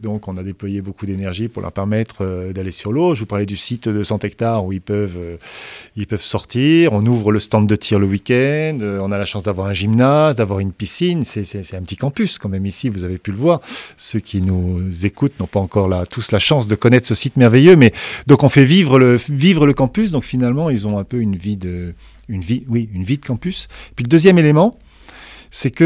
donc 0.00 0.28
on 0.28 0.36
a 0.36 0.42
déployé 0.42 0.80
beaucoup 0.80 1.06
d'énergie 1.06 1.48
pour 1.48 1.62
leur 1.62 1.72
permettre 1.72 2.24
euh, 2.24 2.52
d'aller 2.52 2.70
sur 2.70 2.92
l'eau. 2.92 3.14
Je 3.14 3.20
vous 3.20 3.26
parlais 3.26 3.46
du 3.46 3.56
site 3.56 3.88
de 3.88 4.02
100 4.02 4.24
hectares 4.24 4.64
où 4.64 4.72
ils 4.72 4.80
peuvent, 4.80 5.16
euh, 5.18 5.36
ils 5.96 6.06
peuvent 6.06 6.22
sortir. 6.22 6.92
On 6.92 7.04
ouvre 7.06 7.32
le 7.32 7.38
stand 7.38 7.68
de 7.68 7.76
tir 7.76 7.98
le 7.98 8.06
week-end. 8.06 8.78
Euh, 8.80 8.98
on 9.00 9.12
a 9.12 9.18
la 9.18 9.24
chance 9.24 9.44
d'avoir 9.44 9.68
un 9.68 9.72
gymnase, 9.72 10.36
d'avoir 10.36 10.60
une 10.60 10.72
piscine. 10.72 11.24
C'est 11.24 11.74
un 11.74 11.82
petit 11.82 11.96
campus 11.96 12.38
quand 12.38 12.48
même 12.48 12.66
ici. 12.66 12.88
Vous 12.88 13.04
avez 13.04 13.18
pu 13.18 13.32
le 13.32 13.38
voir. 13.38 13.60
Ceux 13.96 14.20
qui 14.20 14.40
nous 14.40 15.06
écoutent 15.06 15.38
n'ont 15.40 15.46
pas 15.46 15.60
encore 15.60 15.88
la, 15.88 16.06
tous 16.06 16.32
la 16.32 16.38
chance 16.38 16.68
de 16.68 16.74
connaître 16.74 17.06
ce 17.06 17.14
site 17.14 17.36
merveilleux, 17.36 17.76
mais 17.76 17.92
donc 18.26 18.44
on 18.44 18.48
fait 18.48 18.64
vivre 18.64 18.98
le, 18.98 19.18
vivre 19.28 19.66
le 19.66 19.74
campus. 19.74 20.10
Donc 20.10 20.24
finalement, 20.24 20.70
ils 20.70 20.86
ont 20.86 20.98
un 20.98 21.04
peu 21.04 21.20
une 21.20 21.36
vie 21.36 21.56
de 21.56 21.94
une 22.32 22.42
vie, 22.42 22.64
oui, 22.68 22.88
une 22.92 23.04
vie 23.04 23.18
de 23.18 23.24
campus. 23.24 23.68
Puis 23.94 24.04
le 24.04 24.08
deuxième 24.08 24.38
élément, 24.38 24.78
c'est 25.54 25.70
que, 25.70 25.84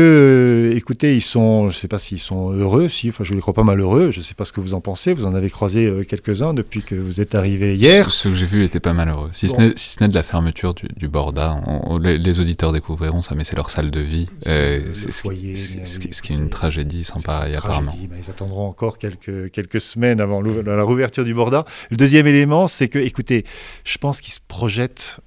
euh, 0.73 0.77
écoutez, 0.77 1.17
ils 1.17 1.21
sont, 1.21 1.63
je 1.63 1.77
ne 1.77 1.81
sais 1.81 1.89
pas 1.89 1.99
s'ils 1.99 2.21
sont 2.21 2.53
heureux, 2.53 2.89
si, 2.89 3.09
enfin, 3.09 3.25
je 3.25 3.35
les 3.35 3.41
crois 3.41 3.53
pas 3.53 3.65
malheureux, 3.65 4.13
je 4.13 4.21
ne 4.21 4.23
sais 4.23 4.35
pas 4.35 4.45
ce 4.45 4.53
que 4.53 4.61
vous 4.61 4.75
en 4.75 4.81
pensez, 4.81 5.13
vous 5.13 5.27
en 5.27 5.35
avez 5.35 5.51
croisé 5.51 5.87
euh, 5.87 6.05
quelques-uns 6.05 6.55
depuis 6.55 6.83
que 6.83 6.95
vous 6.95 7.21
êtes 7.21 7.35
arrivé 7.35 7.75
hier. 7.75 8.13
Ce, 8.13 8.29
que 8.29 8.35
j'ai 8.37 8.47
vu 8.47 8.63
était 8.63 8.79
pas 8.79 8.93
malheureux, 8.93 9.29
si 9.33 9.49
ce 9.49 9.57
n'est 10.01 10.09
de 10.09 10.15
la 10.15 10.23
fermeture 10.23 10.73
du, 10.73 10.87
du 10.97 11.09
Borda, 11.09 11.61
les, 12.01 12.39
auditeurs 12.39 12.73
découvriront 12.73 13.23
ça, 13.23 13.35
mais 13.35 13.43
c'est 13.43 13.57
leur 13.57 13.69
salle 13.69 13.91
de 13.91 13.99
vie, 13.99 14.29
euh, 14.47 14.81
c'est 14.95 15.11
ce, 15.11 16.13
ce, 16.13 16.23
qui 16.23 16.33
est 16.33 16.37
une 16.37 16.49
tragédie 16.49 17.03
sans 17.03 17.21
pareil 17.21 17.57
apparemment. 17.57 17.93
ils 18.01 18.31
attendront 18.31 18.69
encore 18.69 18.99
quelques, 18.99 19.51
quelques 19.51 19.81
semaines 19.81 20.21
avant 20.21 20.43
la 20.43 20.83
rouverture 20.85 21.25
du 21.25 21.35
Borda. 21.35 21.65
Le 21.91 21.97
deuxième 21.97 22.29
élément, 22.29 22.69
c'est 22.69 22.87
que, 22.87 23.01
écoutez, 23.01 23.45
je 23.83 23.99
pense 23.99 24.21
qu'ils 24.21 24.35
se 24.35 24.41
projettent, 24.47 25.19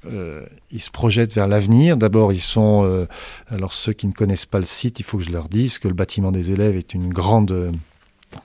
ils 0.71 0.81
se 0.81 0.89
projettent 0.91 1.33
vers 1.33 1.47
l'avenir. 1.47 1.97
D'abord, 1.97 2.31
ils 2.31 2.41
sont, 2.41 3.07
alors 3.49 3.73
ceux 3.73 3.93
qui 3.93 4.07
ne 4.07 4.13
connaissent 4.13 4.45
pas 4.45 4.59
le 4.59 4.65
site, 4.65 4.99
il 4.99 5.03
faut 5.03 5.17
que 5.17 5.23
je 5.23 5.31
leur 5.31 5.49
dise 5.49 5.79
que 5.79 5.87
le 5.87 5.93
bâtiment 5.93 6.31
des 6.31 6.51
élèves 6.51 6.75
est 6.75 6.95
grande, 6.95 7.71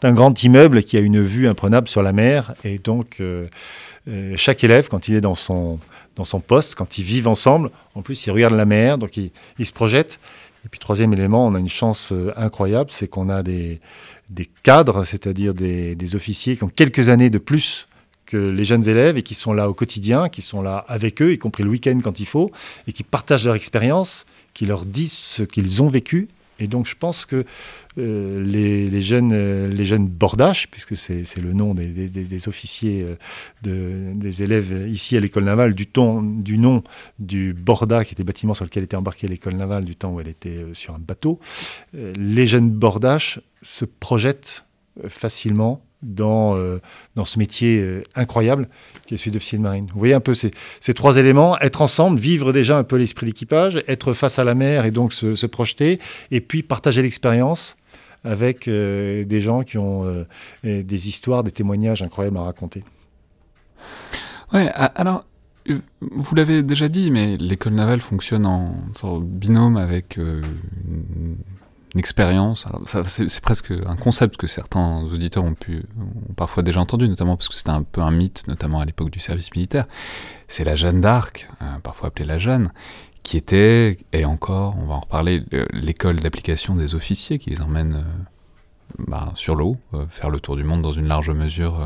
un 0.03 0.13
grand 0.13 0.43
immeuble 0.43 0.83
qui 0.83 0.97
a 0.97 1.01
une 1.01 1.21
vue 1.21 1.47
imprenable 1.47 1.89
sur 1.89 2.03
la 2.03 2.13
mer. 2.13 2.55
Et 2.65 2.79
donc, 2.79 3.19
euh, 3.21 3.47
euh, 4.09 4.35
chaque 4.37 4.65
élève, 4.65 4.89
quand 4.89 5.09
il 5.09 5.15
est 5.15 5.21
dans 5.21 5.35
son, 5.35 5.79
poste, 6.47 6.75
quand 6.75 6.99
ils 6.99 7.05
vivent 7.05 7.29
ensemble, 7.29 7.71
en 7.95 8.03
plus, 8.03 8.27
ils 8.27 8.31
regardent 8.31 8.55
la 8.55 8.67
mer, 8.67 8.99
donc 8.99 9.17
ils, 9.17 9.31
se 9.67 9.73
projettent. 9.73 10.21
Et 10.65 10.69
puis, 10.69 10.79
troisième 10.79 11.13
élément, 11.13 11.47
on 11.47 11.55
a 11.55 11.59
une 11.59 11.69
chance 11.69 12.13
euh, 12.13 12.33
incroyable, 12.37 12.91
c'est 12.91 13.09
qu'on 13.09 13.29
a 13.29 13.43
des, 13.43 13.81
des 14.31 14.49
cadres, 14.63 15.05
c'est-à-dire 15.05 15.55
des, 15.55 15.95
des 15.95 16.17
officiers 16.17 16.57
qui 16.57 16.65
ont 16.65 16.71
quelques 16.75 17.09
années 17.11 17.31
de 17.31 17.39
plus 17.39 17.87
que 18.27 18.37
les 18.37 18.65
jeunes 18.65 18.89
élèves 18.89 19.17
et 19.17 19.23
qui 19.23 19.35
sont 19.35 19.53
là 19.53 19.69
au 19.69 19.75
quotidien, 19.75 20.29
qui 20.29 20.43
sont 20.43 20.63
là 20.63 20.85
avec 20.89 21.21
eux, 21.23 21.33
y 21.33 21.39
compris 21.39 21.63
le 21.63 21.71
week-end 21.71 21.99
quand 22.03 22.21
il 22.21 22.27
faut, 22.27 22.51
et 22.87 22.93
qui 22.93 23.03
partagent 23.03 23.47
leur 23.47 23.55
expérience, 23.55 24.27
qui 24.55 24.67
leur 24.67 24.87
disent 24.87 25.13
ce 25.13 25.43
qu'ils 25.43 25.83
ont 25.83 25.89
vécu. 25.89 26.29
Et 26.61 26.69
donc 26.69 26.87
je 26.87 26.95
pense 26.95 27.27
que 27.27 27.45
euh, 27.99 28.45
les, 28.45 29.03
jeunes, 29.03 29.33
euh, 29.33 29.69
les 29.69 29.85
jeunes 29.85 30.07
bordaches, 30.07 30.69
puisque 30.69 30.97
c'est 30.97 31.37
le 31.37 31.53
nom 31.53 31.75
des, 31.75 32.49
officiers, 32.49 33.05
euh, 33.67 34.15
des 34.15 34.43
élèves 34.43 34.89
ici 34.89 35.17
à 35.17 35.21
l'école 35.21 35.45
navale, 35.45 35.75
du, 35.75 35.87
du 35.87 36.59
nom 36.59 36.83
du 37.19 37.55
Borda, 37.55 38.05
qui 38.05 38.13
était 38.13 38.23
le 38.23 38.27
bâtiment 38.27 38.55
sur 38.55 38.65
lequel 38.65 38.85
était 38.85 38.97
embarquée 38.97 39.27
l'école 39.27 39.55
navale 39.55 39.85
du 39.85 39.97
temps 39.97 40.13
où 40.13 40.21
elle 40.21 40.29
était 40.29 40.65
sur 40.75 40.95
un 40.95 40.99
bateau, 40.99 41.41
les 41.93 42.47
jeunes 42.47 42.71
bordaches 42.71 43.41
se 43.63 43.85
projettent 43.85 44.65
facilement 45.09 45.83
dans, 46.05 46.57
euh, 46.57 46.81
dans 47.15 47.25
ce 47.25 47.39
métier 47.39 47.81
euh, 47.81 48.03
incroyable 48.15 48.69
qui 49.07 49.15
est 49.15 49.17
celui 49.17 49.31
d'officier 49.31 49.59
de 49.59 49.63
marine. 49.63 49.87
Vous 49.93 49.99
voyez 49.99 50.15
un 50.15 50.21
peu 50.21 50.35
ces, 50.35 50.51
ces, 50.81 50.95
trois 50.95 51.17
éléments, 51.17 51.59
être 51.59 51.83
ensemble, 51.83 52.19
vivre 52.19 52.53
déjà 52.53 52.79
un 52.79 52.85
peu 52.85 52.97
l'esprit 52.97 53.27
d'équipage, 53.27 53.83
être 53.89 54.13
face 54.13 54.39
à 54.39 54.45
la 54.45 54.55
mer 54.55 54.85
et 54.85 54.91
donc 54.91 55.13
se, 55.13 55.47
projeter, 55.47 55.99
et 56.31 56.41
puis 56.41 56.63
partager 56.63 57.03
l'expérience 57.03 57.77
avec 58.25 58.69
euh, 58.69 59.25
des 59.25 59.41
gens 59.41 59.63
qui 59.63 59.77
ont 59.79 60.25
des 60.63 61.09
histoires, 61.09 61.45
des 61.45 61.53
témoignages 61.53 62.03
incroyables 62.03 62.39
à 62.39 62.43
raconter. 62.43 62.83
Ouais, 64.53 64.69
alors, 64.95 65.25
vous 66.01 66.35
l'avez 66.35 66.63
déjà 66.63 66.89
dit, 66.89 67.11
mais 67.11 67.37
l'école 67.37 67.75
navale 67.75 68.01
fonctionne 68.01 68.47
en, 68.47 68.75
binôme 69.21 69.77
avec 69.77 70.19
une 71.95 72.01
expérience. 72.01 72.67
C'est 73.07 73.41
presque 73.41 73.73
un 73.87 73.97
concept 73.97 74.37
que 74.37 74.47
certains 74.47 75.03
auditeurs 75.03 75.45
ont 75.45 75.55
pu 75.55 75.85
ont 75.99 76.35
parfois 76.35 76.63
déjà 76.63 76.81
entendu, 76.81 77.09
notamment 77.09 77.37
parce 77.37 77.49
que 77.49 77.55
c'était 77.55 77.71
un 77.71 77.83
peu 77.85 78.01
un 78.01 78.11
mythe, 78.11 78.47
notamment 78.49 78.81
à 78.81 78.85
l'époque 78.85 79.11
du 79.11 79.21
service 79.21 79.55
militaire. 79.55 79.87
C'est 80.49 80.65
la 80.65 80.75
Jeanne 80.75 81.01
d'Arc, 81.01 81.49
euh, 81.63 81.79
parfois 81.83 82.09
appelée 82.09 82.25
la 82.25 82.39
Jeanne, 82.39 82.73
qui 83.23 83.37
était, 83.37 83.97
et 84.13 84.25
encore, 84.25 84.77
on 84.79 84.87
va 84.87 84.95
en 84.95 85.01
reparler, 85.01 85.45
l'école 85.73 86.17
d'application 86.17 86.75
des 86.75 86.95
officiers 86.95 87.39
qui 87.39 87.51
les 87.51 87.63
emmène 87.63 87.95
euh, 87.95 89.05
bah, 89.07 89.33
sur 89.37 89.55
l'eau, 89.55 89.77
euh, 89.95 90.05
faire 90.11 90.31
le 90.31 90.41
tour 90.41 90.57
du 90.57 90.65
monde 90.65 90.83
dans 90.83 90.93
une 90.93 91.07
large 91.07 91.31
mesure 91.31 91.81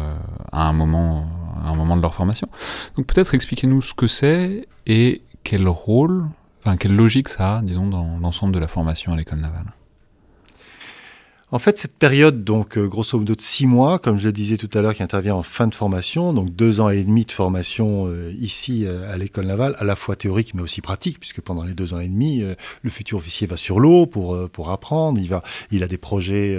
à, 0.53 0.69
un 0.69 0.73
moment, 0.73 1.29
à 1.63 1.69
un 1.69 1.75
moment 1.75 1.99
de 1.99 2.03
leur 2.03 2.15
formation. 2.15 2.49
Donc 2.97 3.07
peut-être 3.07 3.35
expliquez-nous 3.35 3.83
ce 3.83 3.93
que 3.93 4.07
c'est 4.07 4.67
et 4.87 5.23
quel 5.45 5.69
rôle, 5.69 6.27
enfin 6.61 6.79
quelle 6.79 6.97
logique 6.97 7.29
ça 7.29 7.59
a, 7.59 7.63
disons, 7.63 7.89
dans 7.89 8.19
l'ensemble 8.19 8.55
de 8.55 8.59
la 8.59 8.69
formation 8.69 9.13
à 9.13 9.17
l'école 9.17 9.41
navale. 9.41 9.73
En 11.51 11.59
fait, 11.59 11.79
cette 11.79 11.97
période, 11.97 12.45
donc 12.45 12.77
euh, 12.77 12.87
grosso 12.87 13.19
modo 13.19 13.35
de 13.35 13.41
six 13.41 13.67
mois, 13.67 13.99
comme 13.99 14.19
je 14.19 14.27
le 14.27 14.33
disais 14.33 14.59
tout 14.59 14.69
à 14.75 14.83
l'heure, 14.83 14.95
qui 14.95 15.03
intervient 15.03 15.35
en 15.35 15.43
fin 15.43 15.67
de 15.67 15.75
formation, 15.75 16.35
donc 16.35 16.51
deux 16.55 16.81
ans 16.81 16.91
et 16.91 17.03
demi 17.03 17.25
de 17.25 17.31
formation 17.31 18.07
euh, 18.07 18.35
ici 18.39 18.85
euh, 18.85 19.11
à 19.11 19.17
l'école 19.17 19.47
navale, 19.47 19.75
à 19.79 19.85
la 19.85 19.97
fois 19.97 20.15
théorique 20.15 20.53
mais 20.53 20.61
aussi 20.61 20.83
pratique, 20.83 21.19
puisque 21.19 21.41
pendant 21.41 21.65
les 21.65 21.73
deux 21.73 21.95
ans 21.95 22.01
et 22.01 22.09
demi, 22.09 22.45
le 22.83 22.91
futur 22.91 23.17
officier 23.17 23.47
va 23.47 23.57
sur 23.57 23.81
l'eau 23.81 24.05
pour 24.05 24.49
pour 24.51 24.71
apprendre. 24.71 25.19
Il 25.19 25.29
va, 25.29 25.43
il 25.71 25.83
a 25.83 25.89
des 25.89 25.97
projets 25.97 26.59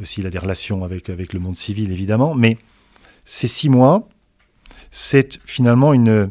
aussi, 0.00 0.20
il 0.20 0.26
a 0.26 0.30
des 0.30 0.38
relations 0.38 0.84
avec 0.84 1.10
avec 1.10 1.32
le 1.32 1.38
monde 1.38 1.56
civil 1.56 1.92
évidemment, 1.92 2.34
mais 2.34 2.58
ces 3.24 3.46
six 3.46 3.68
mois, 3.68 4.08
c'est 4.90 5.38
finalement 5.44 5.92
une 5.92 6.30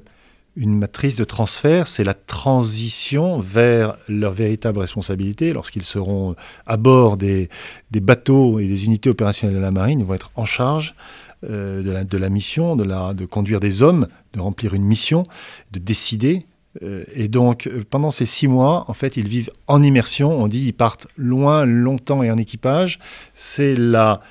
une 0.58 0.76
matrice 0.76 1.16
de 1.16 1.24
transfert, 1.24 1.88
c'est 1.88 2.04
la 2.04 2.16
transition 2.16 3.40
vers 3.40 3.98
leur 4.10 4.34
véritable 4.34 4.80
responsabilité. 4.80 5.54
Lorsqu'ils 5.54 5.84
seront 5.84 6.36
à 6.66 6.78
bord 6.78 7.16
des, 7.16 7.50
bateaux 7.92 8.60
et 8.60 8.68
des 8.68 8.86
unités 8.86 9.10
opérationnelles 9.10 9.56
de 9.56 9.62
la 9.62 9.72
marine, 9.72 10.00
ils 10.00 10.06
vont 10.06 10.16
être 10.16 10.32
en 10.36 10.46
charge 10.46 10.96
de, 11.44 12.18
la, 12.18 12.30
mission, 12.30 12.76
de, 12.76 13.26
conduire 13.26 13.60
des 13.60 13.84
hommes, 13.84 14.08
de 14.34 14.40
remplir 14.40 14.74
une 14.74 14.84
mission, 14.84 15.24
de 15.72 15.80
décider. 15.80 16.48
et 16.82 17.28
donc, 17.28 17.70
pendant 17.92 18.10
ces 18.10 18.26
six 18.26 18.48
mois, 18.48 18.86
en 18.88 18.94
fait, 18.94 19.16
ils 19.16 19.28
vivent 19.28 19.52
en 19.68 19.84
immersion. 19.84 20.32
On 20.32 20.48
dit 20.48 20.66
ils 20.66 20.74
partent 20.74 21.08
loin, 21.18 21.66
longtemps 21.66 22.24
et 22.24 22.32
en 22.32 22.38
équipage. 22.38 22.98
C'est 23.36 23.76
la 23.76 24.22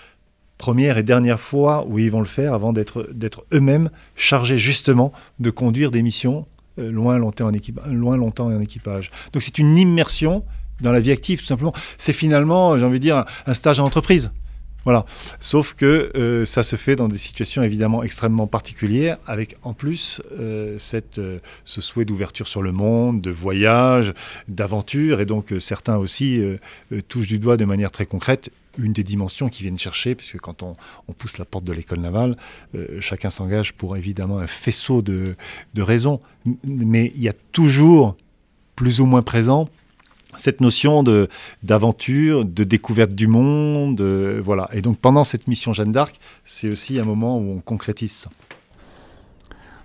première 0.59 0.99
et 0.99 1.03
dernière 1.03 1.41
fois 1.41 1.87
où 1.89 1.99
ils 1.99 2.11
vont 2.11 2.21
le 2.21 2.27
faire 2.27 2.55
avant 2.55 2.73
d'être 2.73 3.47
eux-mêmes 3.53 3.91
chargés 4.15 4.59
justement 4.59 5.13
de 5.39 5.51
conduire 5.51 5.91
des 5.91 6.03
missions 6.03 6.47
euh, 6.79 6.91
loin, 6.91 7.19
longtemps 7.19 7.49
en 7.49 7.93
loin 7.93 8.17
longtemps 8.17 8.47
en 8.47 8.61
équipage. 8.61 9.11
Donc 9.33 9.43
c'est 9.43 9.59
une 9.59 9.79
immersion 9.79 10.45
dans 10.81 10.93
la 10.93 11.01
vie 11.01 11.13
active 11.13 11.41
tout 11.41 11.47
simplement. 11.47 11.73
C'est 11.99 12.13
finalement, 12.13 12.79
j'ai 12.79 12.85
envie 12.85 12.99
de 12.99 13.05
dire, 13.05 13.25
un 13.47 13.55
stage 13.55 13.81
en 13.81 13.85
entreprise. 13.85 14.31
Voilà. 14.85 15.05
Sauf 15.41 15.75
que 15.75 16.13
euh, 16.15 16.45
ça 16.45 16.63
se 16.63 16.77
fait 16.77 16.95
dans 16.95 17.09
des 17.09 17.19
situations 17.19 17.63
évidemment 17.63 18.05
extrêmement 18.05 18.47
particulières, 18.47 19.17
avec 19.27 19.57
en 19.63 19.73
plus 19.73 20.23
euh, 20.39 20.77
ce 20.79 21.81
souhait 21.81 22.05
d'ouverture 22.05 22.47
sur 22.47 22.63
le 22.63 22.71
monde, 22.71 23.21
de 23.21 23.31
voyage, 23.31 24.15
d'aventure, 24.47 25.21
et 25.21 25.27
donc 25.27 25.53
certains 25.59 25.97
aussi 25.97 26.41
touchent 27.09 27.27
du 27.27 27.41
doigt 27.41 27.57
de 27.57 27.65
manière 27.65 27.91
très 27.91 28.07
concrète 28.07 28.51
une 28.79 28.93
des 28.93 29.03
dimensions 29.03 29.49
qu'ils 29.49 29.65
viennent 29.65 29.79
chercher, 29.79 30.15
puisque 30.15 30.39
quand 30.39 30.63
on, 30.63 30.75
pousse 31.13 31.39
la 31.39 31.45
porte 31.45 31.65
de 31.65 31.73
l'école 31.73 32.01
navale, 32.01 32.37
euh, 32.75 33.01
chacun 33.01 33.31
s'engage 33.31 33.73
pour 33.73 33.97
évidemment 33.97 34.39
un 34.39 34.47
faisceau 34.47 35.03
de, 35.03 35.37
raisons. 35.77 36.21
Mais 36.65 37.13
il 37.15 37.23
y 37.23 37.29
a 37.29 37.33
toujours, 37.53 38.17
plus 38.75 39.01
ou 39.01 39.07
moins 39.07 39.23
présent, 39.23 39.69
cette 40.37 40.61
notion 40.61 41.03
de 41.03 41.29
d'aventure, 41.63 42.45
de 42.45 42.65
découverte 42.65 43.13
du 43.13 43.27
monde, 43.27 44.01
euh, 44.01 44.41
voilà. 44.45 44.69
Et 44.73 44.83
donc 44.83 44.99
pendant 44.99 45.25
cette 45.25 45.49
mission 45.49 45.73
Jeanne 45.73 45.93
d'Arc, 45.93 46.17
c'est 46.45 46.69
aussi 46.69 46.99
un 46.99 47.05
moment 47.05 47.39
où 47.39 47.57
on 47.57 47.61
concrétise 47.61 48.13
ça. 48.13 48.31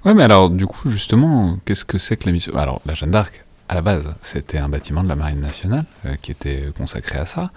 Ouais, 0.04 0.14
mais 0.14 0.24
alors 0.24 0.50
du 0.50 0.68
coup 0.68 0.90
justement, 0.90 1.58
qu'est-ce 1.66 1.86
que 1.86 1.98
c'est 1.98 2.18
que 2.18 2.26
la 2.26 2.34
mission? 2.34 2.54
Alors 2.56 2.82
la 2.86 2.96
Jeanne 2.96 3.12
d'Arc, 3.12 3.46
à 3.70 3.76
la 3.76 3.82
base, 3.82 4.14
c'était 4.22 4.58
un 4.58 4.68
bâtiment 4.68 5.04
de 5.04 5.08
la 5.08 5.16
Marine 5.16 5.40
nationale 5.40 5.86
euh, 6.06 6.16
qui 6.22 6.32
était 6.32 6.66
consacré 6.78 7.18
à 7.18 7.26
ça. 7.26 7.52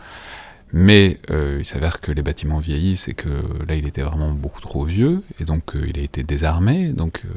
Mais 0.77 1.19
euh, 1.31 1.59
il 1.61 1.65
s'avère 1.65 2.01
que 2.01 2.11
les 2.11 2.23
bâtiments 2.23 2.59
vieillissent 2.59 3.07
et 3.07 3.15
que 3.15 3.29
là 3.69 3.77
il 3.77 3.87
était 3.87 4.03
vraiment 4.03 4.33
beaucoup 4.33 4.61
trop 4.61 4.83
vieux, 4.85 5.23
et 5.39 5.45
donc 5.45 5.77
euh, 5.77 5.87
il 5.89 6.01
a 6.01 6.03
été 6.03 6.25
désarmé, 6.25 6.89
donc 6.89 7.23
euh, 7.25 7.29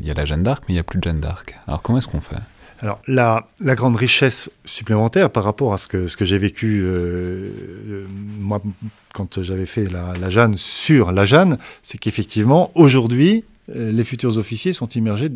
il 0.00 0.06
y 0.06 0.10
a 0.12 0.14
la 0.14 0.24
Jeanne 0.24 0.44
d'Arc, 0.44 0.62
mais 0.68 0.74
il 0.74 0.76
n'y 0.76 0.80
a 0.80 0.84
plus 0.84 1.00
de 1.00 1.02
Jeanne 1.02 1.18
d'Arc. 1.18 1.58
Alors 1.66 1.82
comment 1.82 1.98
est-ce 1.98 2.06
qu'on 2.06 2.20
fait? 2.20 2.36
Alors, 2.78 3.00
la, 3.08 3.48
grande 3.60 3.96
richesse 3.96 4.50
supplémentaire 4.64 5.30
par 5.30 5.42
rapport 5.42 5.72
à 5.72 5.78
ce 5.78 5.88
que, 5.88 6.24
j'ai 6.24 6.38
vécu, 6.38 6.84
moi, 8.38 8.60
quand 9.14 9.40
j'avais 9.42 9.64
fait 9.64 9.90
la, 9.90 10.12
la, 10.20 10.28
Jeanne 10.28 10.56
sur 10.56 11.10
la 11.10 11.24
Jeanne, 11.24 11.56
c'est 11.82 11.98
qu'effectivement, 11.98 12.70
aujourd'hui, 12.74 13.44
les 13.68 14.04
futurs 14.04 14.36
officiers 14.36 14.74
sont 14.74 14.88
immergés 14.88 15.30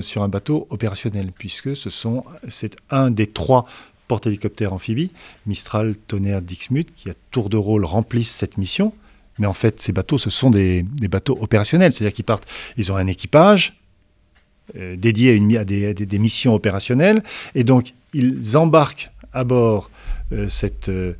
sur 0.00 0.22
un 0.22 0.28
bateau 0.28 0.66
opérationnel, 0.70 1.30
puisque 1.36 1.76
ce 1.76 1.90
c'est 2.48 2.76
un 2.90 3.10
des 3.10 3.26
trois 3.26 3.66
porte-hélicoptères 4.08 4.72
amphibies, 4.72 5.10
Mistral, 5.46 5.96
Tonnerre, 5.96 6.42
Dixmude, 6.42 6.90
qui 6.94 7.10
à 7.10 7.14
tour 7.30 7.48
de 7.48 7.56
rôle 7.56 7.84
remplissent 7.84 8.34
cette 8.34 8.58
mission. 8.58 8.92
Mais 9.38 9.46
en 9.46 9.52
fait, 9.52 9.80
ces 9.80 9.92
bateaux, 9.92 10.18
ce 10.18 10.30
sont 10.30 10.50
des, 10.50 10.84
bateaux 11.10 11.36
opérationnels, 11.40 11.92
c'est-à-dire 11.92 12.14
qu'ils 12.14 12.24
partent, 12.24 12.46
ils 12.76 12.92
ont 12.92 12.96
un 12.96 13.06
équipage 13.06 13.74
euh, 14.76 14.96
dédié 14.96 15.40
à, 15.58 15.64
des, 15.64 16.18
missions 16.18 16.54
opérationnelles, 16.54 17.22
et 17.54 17.64
donc 17.64 17.94
ils 18.12 18.56
embarquent 18.56 19.10
à 19.32 19.44
bord 19.44 19.90
euh, 20.32 20.48
cette 20.48 20.88
euh, 20.88 21.14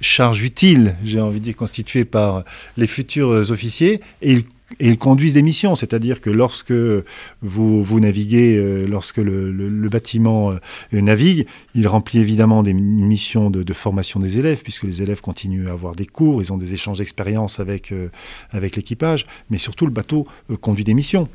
charge 0.00 0.42
utile, 0.42 0.94
j'ai 1.04 1.20
envie 1.20 1.40
de 1.40 1.44
dire, 1.44 1.56
constituée 1.56 2.04
par 2.04 2.44
les 2.76 2.86
futurs 2.86 3.50
officiers, 3.50 4.00
et 4.22 4.32
ils 4.32 4.44
et 4.80 4.88
ils 4.88 4.98
conduisent 4.98 5.34
des 5.34 5.42
missions, 5.42 5.74
c'est-à-dire 5.74 6.20
que 6.20 6.30
lorsque 6.30 6.72
vous, 6.72 7.82
vous 7.82 8.00
naviguez, 8.00 8.56
euh, 8.56 8.86
lorsque 8.86 9.18
le, 9.18 9.88
bâtiment 9.88 10.50
euh, 10.50 10.56
navigue, 10.92 11.46
il 11.74 11.86
remplit 11.86 12.18
évidemment 12.18 12.62
des 12.62 12.74
missions 12.74 13.48
de, 13.50 13.72
formation 13.72 14.18
des 14.18 14.38
élèves, 14.38 14.62
puisque 14.62 14.82
les 14.82 15.02
élèves 15.02 15.20
continuent 15.20 15.68
à 15.68 15.72
avoir 15.72 15.94
des 15.94 16.06
cours, 16.06 16.42
ils 16.42 16.52
ont 16.52 16.56
des 16.56 16.74
échanges 16.74 16.98
d'expériences 16.98 17.60
avec, 17.60 17.92
euh, 17.92 18.08
avec 18.50 18.76
l'équipage, 18.76 19.26
mais 19.50 19.58
surtout 19.58 19.86
le 19.86 19.92
bateau 19.92 20.26
conduit 20.60 20.84
des 20.84 20.94
missions 20.94 21.28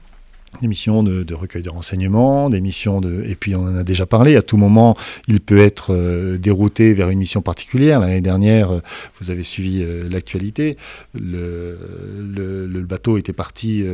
des 0.59 0.67
missions 0.67 1.01
de, 1.01 1.33
recueil 1.33 1.63
de 1.63 1.69
renseignements, 1.69 2.49
des 2.49 2.61
missions 2.61 2.99
de... 2.99 3.23
Et 3.25 3.35
puis 3.35 3.55
on 3.55 3.61
en 3.61 3.75
a 3.75 3.83
déjà 3.83 4.05
parlé, 4.05 4.35
à 4.35 4.41
tout 4.41 4.57
moment, 4.57 4.95
il 5.27 5.39
peut 5.39 5.57
être 5.57 5.93
euh, 5.93 6.37
dérouté 6.37 6.93
vers 6.93 7.09
une 7.09 7.19
mission 7.19 7.41
particulière. 7.41 7.99
L'année 7.99 8.21
dernière, 8.21 8.71
euh, 8.71 8.79
vous 9.19 9.31
avez 9.31 9.43
suivi 9.43 9.81
euh, 9.81 10.07
l'actualité, 10.09 10.77
le, 11.13 11.77
bateau 12.81 13.17
était 13.17 13.31
parti 13.31 13.85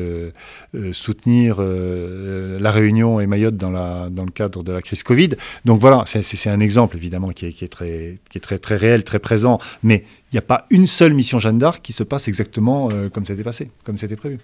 soutenir 0.92 1.62
la 1.62 2.72
Réunion 2.72 3.20
et 3.20 3.28
Mayotte 3.28 3.58
dans, 3.58 3.70
le 3.70 4.32
cadre 4.32 4.64
de 4.64 4.72
la 4.72 4.82
crise 4.82 5.04
Covid. 5.04 5.32
Donc 5.66 5.80
voilà, 5.80 6.04
c'est 6.08 6.50
un 6.50 6.60
exemple 6.60 6.98
évidemment 6.98 7.28
qui 7.28 7.46
est, 7.46 7.52
qui 7.52 7.64
est, 7.64 7.68
très, 7.68 8.16
qui 8.32 8.40
est 8.40 8.42
très, 8.42 8.58
très 8.58 8.76
réel, 8.76 9.04
très 9.04 9.20
présent, 9.20 9.60
mais 9.84 10.04
il 10.32 10.36
n'y 10.36 10.40
a 10.40 10.44
pas 10.44 10.66
une 10.72 10.88
seule 10.88 11.14
mission 11.14 11.38
Jeanne 11.38 11.60
d'Arc 11.60 11.84
qui 11.84 11.94
se 11.94 12.04
passe 12.04 12.28
exactement 12.28 12.90
comme 13.14 13.26
c'était 13.26 13.44
passé, 13.44 13.70
comme 13.84 14.00
c'était 14.00 14.16
prévu. 14.16 14.40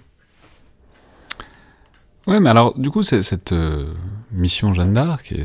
Ouais, 2.26 2.40
mais 2.40 2.50
alors, 2.50 2.80
du 2.80 2.90
coup, 2.90 3.04
cette 3.04 3.52
euh, 3.52 3.94
mission 4.32 4.74
Jeanne 4.74 4.94
d'Arc 4.94 5.34
et 5.34 5.44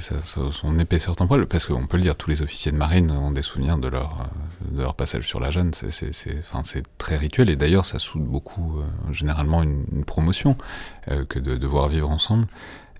son 0.52 0.78
épaisseur 0.78 1.16
temporelle, 1.16 1.46
parce 1.46 1.66
qu'on 1.66 1.88
peut 1.88 1.96
le 1.96 2.04
dire, 2.04 2.14
tous 2.14 2.30
les 2.30 2.40
officiers 2.40 2.70
de 2.70 2.76
marine 2.76 3.10
ont 3.10 3.32
des 3.32 3.42
souvenirs 3.42 3.78
de 3.78 3.88
leur, 3.88 4.20
euh, 4.20 4.76
de 4.76 4.82
leur 4.82 4.94
passage 4.94 5.26
sur 5.26 5.40
la 5.40 5.50
Jeanne, 5.50 5.72
c'est 5.74 6.98
très 6.98 7.16
rituel, 7.16 7.50
et 7.50 7.56
d'ailleurs, 7.56 7.84
ça 7.84 7.98
soude 7.98 8.22
beaucoup, 8.22 8.78
euh, 8.78 9.12
généralement, 9.12 9.64
une, 9.64 10.04
promotion, 10.06 10.56
que 11.28 11.38
de 11.38 11.56
devoir 11.56 11.88
vivre 11.88 12.08
ensemble. 12.10 12.46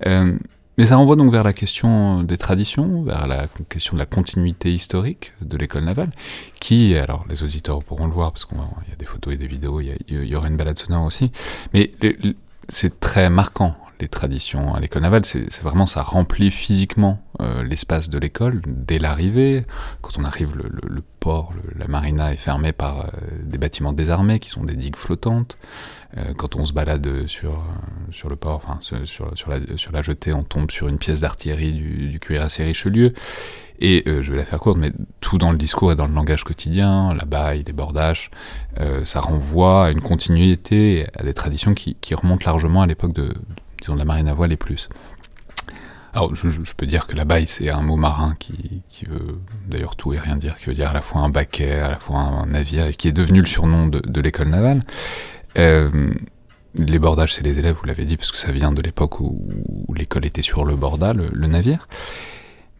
mais 0.04 0.86
ça 0.86 0.96
renvoie 0.96 1.16
donc 1.16 1.30
vers 1.30 1.44
la 1.44 1.52
question 1.52 2.22
des 2.22 2.36
traditions, 2.36 3.02
vers 3.02 3.26
la 3.26 3.46
question 3.68 3.94
de 3.94 3.98
la 3.98 4.06
continuité 4.06 4.72
historique 4.72 5.32
de 5.40 5.56
l'école 5.56 5.84
navale, 5.84 6.10
qui, 6.60 6.96
alors 6.96 7.24
les 7.28 7.42
auditeurs 7.42 7.84
pourront 7.84 8.06
le 8.06 8.12
voir, 8.12 8.32
parce 8.32 8.44
qu'il 8.44 8.58
y 8.58 8.92
a 8.92 8.96
des 8.96 9.06
photos 9.06 9.34
et 9.34 9.36
des 9.36 9.46
vidéos, 9.46 9.80
il 9.80 9.94
y, 10.08 10.34
aura 10.34 10.48
une 10.48 10.56
balade 10.56 10.78
sonore 10.78 11.04
aussi, 11.04 11.30
mais 11.72 11.90
c'est 12.68 13.00
très 13.00 13.31
marquant 13.31 13.76
les 14.00 14.09
traditions 14.09 14.74
à 14.74 14.81
l'école 14.81 15.02
navale, 15.02 15.24
c'est 15.24 15.61
vraiment 15.62 15.87
ça 15.87 16.02
remplit 16.02 16.50
physiquement 16.50 17.20
euh, 17.40 17.64
l'espace 17.64 18.09
de 18.09 18.18
l'école 18.18 18.62
dès 18.66 18.98
l'arrivée. 18.98 19.64
Quand 20.02 20.18
on 20.18 20.24
arrive, 20.24 20.54
le, 20.54 21.02
port, 21.20 21.52
la 21.76 21.88
marina 21.88 22.33
est 22.33 22.37
fermée 22.37 22.72
par 22.72 23.00
euh, 23.00 23.09
des 23.42 23.59
bâtiments 23.59 23.92
désarmés 23.92 24.38
qui 24.38 24.50
sont 24.50 24.62
des 24.62 24.76
digues 24.76 24.96
flottantes. 24.96 25.59
Euh, 26.16 26.33
quand 26.37 26.57
on 26.57 26.64
se 26.64 26.72
balade 26.72 27.26
sur, 27.26 27.62
sur 28.11 28.28
le 28.28 28.37
port, 28.37 28.57
enfin 28.57 28.78
sur, 28.81 29.37
sur, 29.37 29.50
la, 29.50 29.59
sur 29.76 29.92
la 29.92 30.02
jetée, 30.02 30.33
on 30.33 30.44
tombe 30.44 30.70
sur 30.70 30.88
une 30.88 30.98
pièce 30.98 31.20
d'artillerie 31.20 31.72
du, 31.72 32.09
du 32.09 32.20
cuirassé 32.20 32.64
Richelieu. 32.64 33.12
Et 33.80 34.02
euh, 34.06 34.22
je 34.22 34.32
vais 34.32 34.38
la 34.38 34.44
faire 34.44 34.58
courte, 34.58 34.76
mais 34.76 34.92
tout 35.20 35.38
dans 35.38 35.52
le 35.52 35.58
discours 35.58 35.92
et 35.92 35.96
dans 35.96 36.08
le 36.08 36.14
langage 36.14 36.42
quotidien, 36.42 37.14
la 37.14 37.24
baille, 37.24 37.62
les 37.64 37.72
bordages, 37.72 38.30
euh, 38.80 39.04
ça 39.04 39.20
renvoie 39.20 39.86
à 39.86 39.90
une 39.90 40.00
continuité, 40.00 41.06
à 41.16 41.22
des 41.22 41.34
traditions 41.34 41.74
qui, 41.74 41.96
remontent 42.14 42.44
largement 42.44 42.82
à 42.82 42.86
l'époque 42.86 43.12
de, 43.12 43.28
disons, 43.80 43.94
la 43.94 44.04
marine 44.04 44.28
à 44.28 44.34
voile 44.34 44.52
et 44.52 44.56
plus. 44.56 44.88
Alors, 46.12 46.34
je, 46.34 46.48
peux 46.76 46.86
dire 46.86 47.06
que 47.06 47.14
la 47.14 47.24
baille, 47.24 47.46
c'est 47.46 47.70
un 47.70 47.82
mot 47.82 47.96
marin 47.96 48.34
qui, 48.38 48.82
veut 49.06 49.38
d'ailleurs 49.68 49.94
tout 49.94 50.12
et 50.12 50.18
rien 50.18 50.36
dire, 50.36 50.56
qui 50.56 50.66
veut 50.66 50.74
dire 50.74 50.90
à 50.90 50.94
la 50.94 51.02
fois 51.02 51.20
un 51.20 51.28
baquet, 51.28 51.74
à 51.74 51.90
la 51.90 51.98
fois 51.98 52.18
un 52.18 52.46
navire, 52.46 52.86
et 52.86 52.94
qui 52.94 53.06
est 53.06 53.12
devenu 53.12 53.40
le 53.40 53.46
surnom 53.46 53.86
de, 53.86 54.20
l'école 54.20 54.48
navale. 54.48 54.84
Euh, 55.58 56.12
les 56.74 56.98
bordages, 56.98 57.34
c'est 57.34 57.44
les 57.44 57.60
élèves, 57.60 57.76
vous 57.80 57.86
l'avez 57.86 58.04
dit, 58.04 58.16
parce 58.16 58.32
que 58.32 58.38
ça 58.38 58.50
vient 58.50 58.72
de 58.72 58.82
l'époque 58.82 59.20
où, 59.20 59.48
où 59.68 59.94
l'école 59.94 60.24
était 60.24 60.42
sur 60.42 60.64
le 60.64 60.74
borda, 60.74 61.12
le, 61.12 61.28
le 61.30 61.46
navire. 61.46 61.86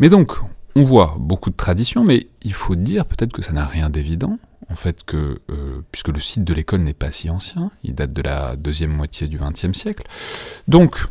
Mais 0.01 0.09
donc, 0.09 0.33
on 0.75 0.83
voit 0.83 1.17
beaucoup 1.19 1.51
de 1.51 1.57
traditions, 1.57 2.05
mais 2.05 2.29
il 2.43 2.55
faut 2.55 2.77
dire 2.77 3.05
peut-être 3.07 3.33
que 3.33 3.43
ça 3.43 3.53
n'a 3.53 3.67
rien 3.67 3.91
d'évident, 3.91 4.39
en 4.71 4.75
fait, 4.75 5.03
que 5.05 5.41
euh, 5.51 5.81
puisque 5.91 6.09
le 6.09 6.21
site 6.21 6.45
de 6.45 6.55
l'école 6.55 6.83
n'est 6.83 6.95
pas 6.95 7.13
si 7.13 7.31
ancien, 7.31 7.71
il 7.83 7.95
date 7.95 8.13
de 8.13 8.23
la 8.23 8.57
deuxième 8.57 8.93
moitié 8.93 9.29
du 9.29 9.39
XXe 9.39 9.77
siècle. 9.77 10.05
Donc, 10.69 11.07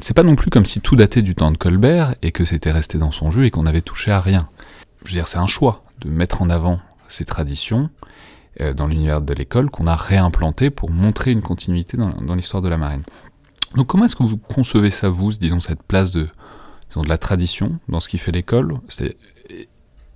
c'est 0.00 0.14
pas 0.14 0.22
non 0.22 0.36
plus 0.36 0.50
comme 0.50 0.66
si 0.66 0.80
tout 0.80 0.96
datait 0.96 1.22
du 1.22 1.34
temps 1.34 1.50
de 1.50 1.56
Colbert 1.56 2.14
et 2.22 2.32
que 2.32 2.44
c'était 2.44 2.72
resté 2.72 2.98
dans 2.98 3.12
son 3.12 3.30
jeu 3.30 3.44
et 3.44 3.50
qu'on 3.50 3.62
n'avait 3.62 3.80
touché 3.80 4.10
à 4.10 4.20
rien. 4.20 4.48
Je 5.04 5.10
veux 5.10 5.14
dire, 5.14 5.28
c'est 5.28 5.38
un 5.38 5.46
choix 5.46 5.84
de 6.00 6.10
mettre 6.10 6.42
en 6.42 6.50
avant 6.50 6.80
ces 7.08 7.24
traditions 7.24 7.90
euh, 8.60 8.74
dans 8.74 8.86
l'univers 8.86 9.20
de 9.20 9.32
l'école 9.32 9.70
qu'on 9.70 9.86
a 9.86 9.96
réimplanté 9.96 10.70
pour 10.70 10.90
montrer 10.90 11.30
une 11.30 11.42
continuité 11.42 11.96
dans, 11.96 12.10
dans 12.10 12.34
l'histoire 12.34 12.62
de 12.62 12.68
la 12.68 12.76
marine. 12.76 13.02
Donc 13.76 13.86
comment 13.86 14.04
est-ce 14.04 14.16
que 14.16 14.22
vous 14.22 14.36
concevez 14.36 14.90
ça, 14.90 15.08
vous, 15.08 15.32
disons, 15.32 15.60
cette 15.60 15.82
place 15.82 16.10
de, 16.10 16.28
de 17.02 17.08
la 17.08 17.18
tradition 17.18 17.78
dans 17.88 18.00
ce 18.00 18.08
qui 18.08 18.18
fait 18.18 18.32
l'école. 18.32 18.78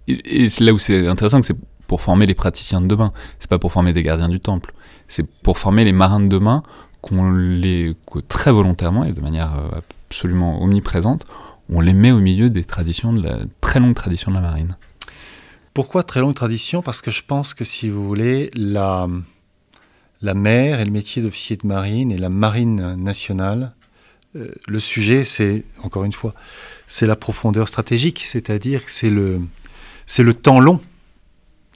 Et, 0.06 0.48
c'est 0.48 0.64
là 0.64 0.72
où 0.72 0.78
c'est 0.78 1.06
intéressant 1.06 1.40
que 1.40 1.46
c'est 1.46 1.56
pour 1.86 2.00
former 2.00 2.26
les 2.26 2.34
praticiens 2.34 2.80
de 2.80 2.86
demain. 2.86 3.12
C'est 3.38 3.48
pas 3.48 3.58
pour 3.58 3.72
former 3.72 3.92
des 3.92 4.02
gardiens 4.02 4.28
du 4.28 4.40
temple. 4.40 4.74
C'est 5.06 5.26
pour 5.42 5.58
former 5.58 5.84
les 5.84 5.92
marins 5.92 6.20
de 6.20 6.28
demain 6.28 6.62
qu'on 7.00 7.30
les, 7.30 7.96
très 8.28 8.50
volontairement 8.50 9.04
et 9.04 9.12
de 9.12 9.20
manière 9.20 9.54
euh, 9.56 9.80
absolument 10.08 10.62
omniprésente, 10.62 11.26
on 11.70 11.80
les 11.80 11.94
met 11.94 12.10
au 12.10 12.20
milieu 12.20 12.50
des 12.50 12.64
traditions 12.64 13.12
de 13.12 13.22
la 13.22 13.38
très 13.60 13.78
longue 13.78 13.94
tradition 13.94 14.30
de 14.30 14.36
la 14.36 14.42
marine. 14.42 14.76
Pourquoi 15.74 16.02
très 16.02 16.20
longue 16.20 16.34
tradition? 16.34 16.82
Parce 16.82 17.02
que 17.02 17.10
je 17.10 17.22
pense 17.22 17.54
que 17.54 17.64
si 17.64 17.88
vous 17.88 18.06
voulez, 18.06 18.50
la 18.56 19.06
mer 20.22 20.80
et 20.80 20.84
le 20.84 20.90
métier 20.90 21.22
d'officier 21.22 21.56
de 21.56 21.66
marine 21.66 22.10
et 22.10 22.18
la 22.18 22.30
marine 22.30 22.96
nationale. 22.96 23.74
Euh, 24.38 24.52
le 24.66 24.80
sujet, 24.80 25.24
c'est, 25.24 25.64
encore 25.82 26.04
une 26.04 26.12
fois, 26.12 26.34
c'est 26.86 27.06
la 27.06 27.16
profondeur 27.16 27.68
stratégique, 27.68 28.24
c'est-à-dire 28.26 28.84
que 28.84 28.90
c'est 28.90 29.10
le, 29.10 29.40
c'est 30.06 30.22
le 30.22 30.34
temps 30.34 30.60
long. 30.60 30.80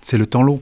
C'est 0.03 0.19
le 0.19 0.27
temps 0.27 0.43
long. 0.43 0.61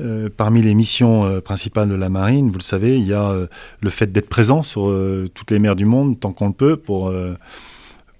Euh, 0.00 0.30
parmi 0.34 0.62
les 0.62 0.74
missions 0.74 1.24
euh, 1.24 1.40
principales 1.40 1.88
de 1.88 1.94
la 1.94 2.08
marine, 2.08 2.48
vous 2.48 2.58
le 2.58 2.62
savez, 2.62 2.96
il 2.96 3.06
y 3.06 3.12
a 3.12 3.46
le 3.80 3.90
fait 3.90 4.10
d'être 4.10 4.28
présent 4.28 4.62
sur 4.62 4.94
toutes 5.34 5.50
les 5.50 5.58
mers 5.58 5.76
du 5.76 5.84
monde 5.84 6.18
tant 6.18 6.32
qu'on 6.32 6.48
le 6.48 6.52
peut 6.52 6.76
pour 6.76 7.12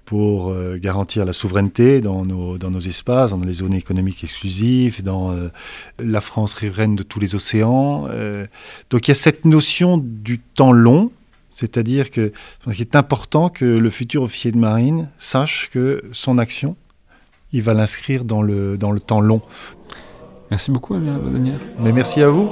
pour 0.04 0.52
garantir 0.78 1.24
la 1.24 1.33
souveraineté 1.33 2.00
dans 2.00 2.24
nos, 2.24 2.59
dans 2.59 2.70
nos 2.70 2.80
espaces, 2.80 3.30
dans 3.30 3.40
les 3.40 3.52
zones 3.52 3.74
économiques 3.74 4.24
exclusives, 4.24 5.04
dans 5.04 5.33
la 6.00 6.20
France 6.20 6.52
riveraine 6.54 6.96
de 6.96 7.04
tous 7.04 7.20
les 7.20 7.37
océans. 7.37 8.09
donc 8.90 9.06
il 9.06 9.11
y 9.11 9.12
a 9.12 9.14
cette 9.14 9.44
notion 9.44 9.98
du 9.98 10.40
temps 10.40 10.72
long, 10.72 11.12
c'est-à-dire 11.61 12.11
que 12.11 12.33
qu'il 12.64 12.81
est 12.81 12.96
important 12.96 13.51
que 13.51 13.66
le 13.66 13.90
futur 13.90 14.23
officier 14.23 14.51
de 14.51 14.57
marine 14.57 15.09
sache 15.18 15.68
que 15.70 16.03
son 16.12 16.38
action, 16.38 16.75
il 17.53 17.62
va 17.62 17.75
l'inscrire 17.75 18.25
dans 18.25 18.40
le, 18.40 18.79
dans 18.79 18.92
le 18.92 19.01
temps 19.01 19.20
long. 19.20 19.42
Merci 20.51 20.70
beaucoup, 20.70 20.94
Amir 20.94 21.18
Mais 21.81 21.92
merci 21.92 22.23
à 22.23 22.31
vous. 22.31 22.49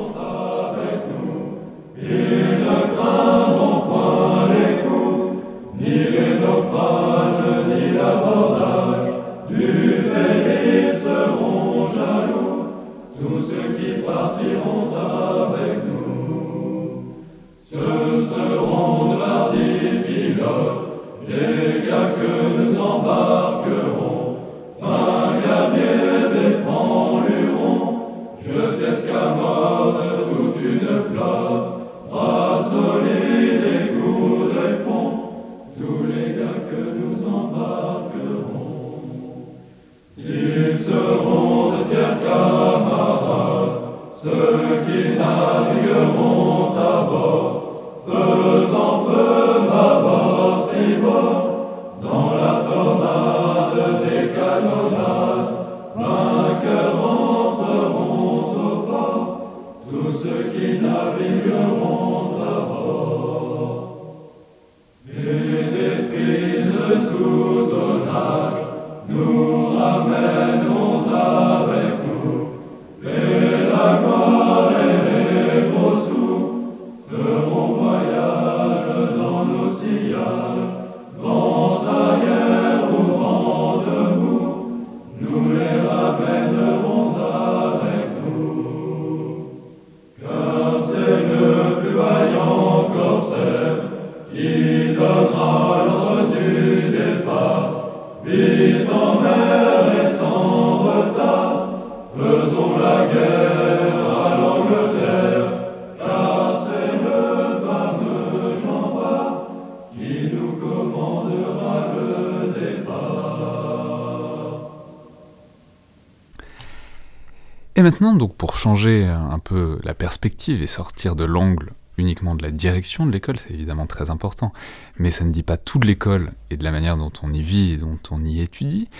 Maintenant, 117.88 118.12
donc 118.12 118.36
pour 118.36 118.54
changer 118.54 119.06
un 119.06 119.38
peu 119.38 119.78
la 119.82 119.94
perspective 119.94 120.60
et 120.60 120.66
sortir 120.66 121.16
de 121.16 121.24
l'angle 121.24 121.72
uniquement 121.96 122.34
de 122.34 122.42
la 122.42 122.50
direction 122.50 123.06
de 123.06 123.10
l'école, 123.10 123.38
c'est 123.38 123.54
évidemment 123.54 123.86
très 123.86 124.10
important, 124.10 124.52
mais 124.98 125.10
ça 125.10 125.24
ne 125.24 125.32
dit 125.32 125.42
pas 125.42 125.56
tout 125.56 125.78
de 125.78 125.86
l'école 125.86 126.32
et 126.50 126.58
de 126.58 126.64
la 126.64 126.70
manière 126.70 126.98
dont 126.98 127.10
on 127.22 127.32
y 127.32 127.42
vit 127.42 127.72
et 127.72 127.76
dont 127.78 127.98
on 128.10 128.22
y 128.26 128.42
étudie. 128.42 128.90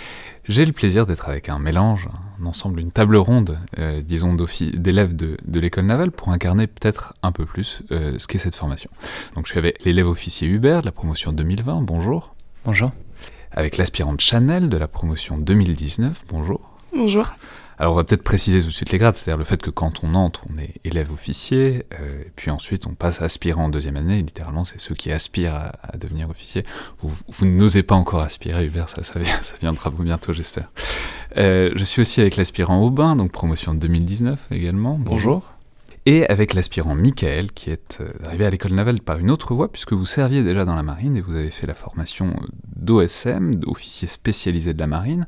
J'ai 0.47 0.65
le 0.65 0.71
plaisir 0.73 1.05
d'être 1.05 1.29
avec 1.29 1.49
un 1.49 1.59
mélange, 1.59 2.09
un 2.41 2.47
ensemble, 2.47 2.79
une 2.79 2.91
table 2.91 3.15
ronde, 3.17 3.59
euh, 3.77 4.01
disons, 4.01 4.35
d'élèves 4.73 5.15
de, 5.15 5.37
l'école 5.59 5.85
navale 5.85 6.09
pour 6.09 6.29
incarner 6.29 6.65
peut-être 6.65 7.13
un 7.21 7.31
peu 7.31 7.45
plus 7.45 7.83
euh, 7.91 8.17
ce 8.17 8.25
qu'est 8.25 8.39
cette 8.39 8.55
formation. 8.55 8.89
Donc 9.35 9.45
je 9.45 9.51
suis 9.51 9.59
avec 9.59 9.85
l'élève 9.85 10.07
officier 10.07 10.47
Hubert 10.47 10.81
de 10.81 10.87
la 10.87 10.91
promotion 10.91 11.31
2020, 11.31 11.81
bonjour. 11.83 12.33
Bonjour. 12.65 12.91
Avec 13.51 13.77
l'aspirante 13.77 14.19
Chanel 14.19 14.67
de 14.67 14.77
la 14.77 14.87
promotion 14.87 15.37
2019, 15.37 16.23
bonjour. 16.27 16.61
Bonjour. 16.91 17.27
Alors 17.79 17.93
on 17.93 17.95
va 17.95 18.03
peut-être 18.03 18.23
préciser 18.23 18.61
tout 18.61 18.67
de 18.67 18.73
suite 18.73 18.91
les 18.91 18.97
grades, 18.97 19.15
c'est-à-dire 19.15 19.37
le 19.37 19.45
fait 19.45 19.61
que 19.61 19.69
quand 19.69 20.03
on 20.03 20.13
entre, 20.13 20.43
on 20.53 20.57
est 20.57 20.73
élève 20.83 21.13
officier, 21.13 21.85
euh, 22.01 22.23
et 22.23 22.31
puis 22.35 22.51
ensuite 22.51 22.85
on 22.85 22.93
passe 22.93 23.21
aspirant 23.21 23.65
en 23.65 23.69
deuxième 23.69 23.95
année, 23.95 24.17
littéralement 24.17 24.65
c'est 24.65 24.81
ceux 24.81 24.95
qui 24.95 25.13
aspirent 25.13 25.55
à, 25.55 25.97
devenir 25.97 26.29
officier. 26.29 26.65
Vous, 27.01 27.45
n'osez 27.45 27.83
pas 27.83 27.95
encore 27.95 28.19
aspirer, 28.19 28.65
Hubert, 28.65 28.89
ça, 28.89 29.01
ça, 29.03 29.23
ça 29.41 29.55
viendra 29.61 29.91
bientôt 29.91 30.33
j'espère. 30.33 30.69
Euh, 31.37 31.71
je 31.73 31.83
suis 31.85 32.01
aussi 32.01 32.19
avec 32.19 32.35
l'aspirant 32.35 32.83
Aubin, 32.83 33.15
donc 33.15 33.31
promotion 33.31 33.73
2019 33.73 34.47
également, 34.51 34.97
bonjour. 34.99 35.53
Et 36.05 36.25
avec 36.27 36.53
l'aspirant 36.53 36.95
Michael, 36.95 37.51
qui 37.53 37.69
est 37.69 38.01
euh, 38.01 38.11
arrivé 38.25 38.45
à 38.45 38.49
l'école 38.49 38.73
navale 38.73 38.99
par 38.99 39.19
une 39.19 39.31
autre 39.31 39.53
voie, 39.53 39.71
puisque 39.71 39.93
vous 39.93 40.05
serviez 40.05 40.43
déjà 40.43 40.65
dans 40.65 40.75
la 40.75 40.83
marine 40.83 41.15
et 41.15 41.21
vous 41.21 41.35
avez 41.35 41.51
fait 41.51 41.67
la 41.67 41.75
formation 41.75 42.35
d'OSM, 42.75 43.55
d'officier 43.55 44.07
spécialisé 44.07 44.73
de 44.73 44.79
la 44.79 44.87
marine, 44.87 45.27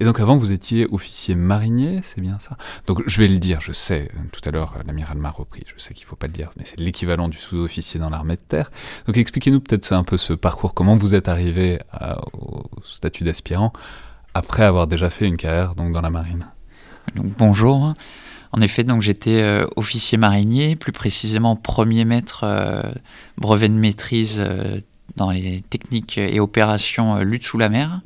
et 0.00 0.04
donc 0.04 0.20
avant, 0.20 0.36
vous 0.36 0.52
étiez 0.52 0.86
officier 0.90 1.34
marinier, 1.34 2.00
c'est 2.02 2.20
bien 2.20 2.38
ça? 2.38 2.56
Donc 2.86 3.02
je 3.06 3.20
vais 3.20 3.28
le 3.28 3.38
dire, 3.38 3.60
je 3.60 3.72
sais, 3.72 4.10
tout 4.32 4.40
à 4.44 4.50
l'heure 4.50 4.76
l'amiral 4.86 5.18
m'a 5.18 5.30
repris, 5.30 5.64
je 5.66 5.80
sais 5.80 5.94
qu'il 5.94 6.04
ne 6.04 6.08
faut 6.08 6.16
pas 6.16 6.26
le 6.26 6.32
dire, 6.32 6.50
mais 6.56 6.64
c'est 6.64 6.78
l'équivalent 6.78 7.28
du 7.28 7.38
sous-officier 7.38 7.98
dans 7.98 8.10
l'armée 8.10 8.36
de 8.36 8.40
terre. 8.40 8.70
Donc 9.06 9.16
expliquez-nous 9.16 9.60
peut-être 9.60 9.92
un 9.92 10.04
peu 10.04 10.16
ce 10.16 10.32
parcours, 10.32 10.74
comment 10.74 10.96
vous 10.96 11.14
êtes 11.14 11.28
arrivé 11.28 11.80
au 12.32 12.62
statut 12.84 13.24
d'aspirant 13.24 13.72
après 14.34 14.64
avoir 14.64 14.86
déjà 14.86 15.10
fait 15.10 15.26
une 15.26 15.36
carrière 15.36 15.74
donc, 15.74 15.92
dans 15.92 16.02
la 16.02 16.10
marine? 16.10 16.46
Donc, 17.14 17.26
bonjour. 17.38 17.94
En 18.52 18.60
effet, 18.60 18.84
donc 18.84 19.02
j'étais 19.02 19.42
euh, 19.42 19.66
officier 19.76 20.16
marinier, 20.16 20.76
plus 20.76 20.92
précisément 20.92 21.56
premier 21.56 22.04
maître 22.04 22.44
euh, 22.44 22.82
brevet 23.36 23.68
de 23.68 23.74
maîtrise 23.74 24.36
euh, 24.38 24.80
dans 25.16 25.30
les 25.30 25.62
techniques 25.68 26.18
et 26.18 26.40
opérations 26.40 27.18
lutte 27.18 27.42
sous 27.42 27.58
la 27.58 27.68
mer. 27.68 28.00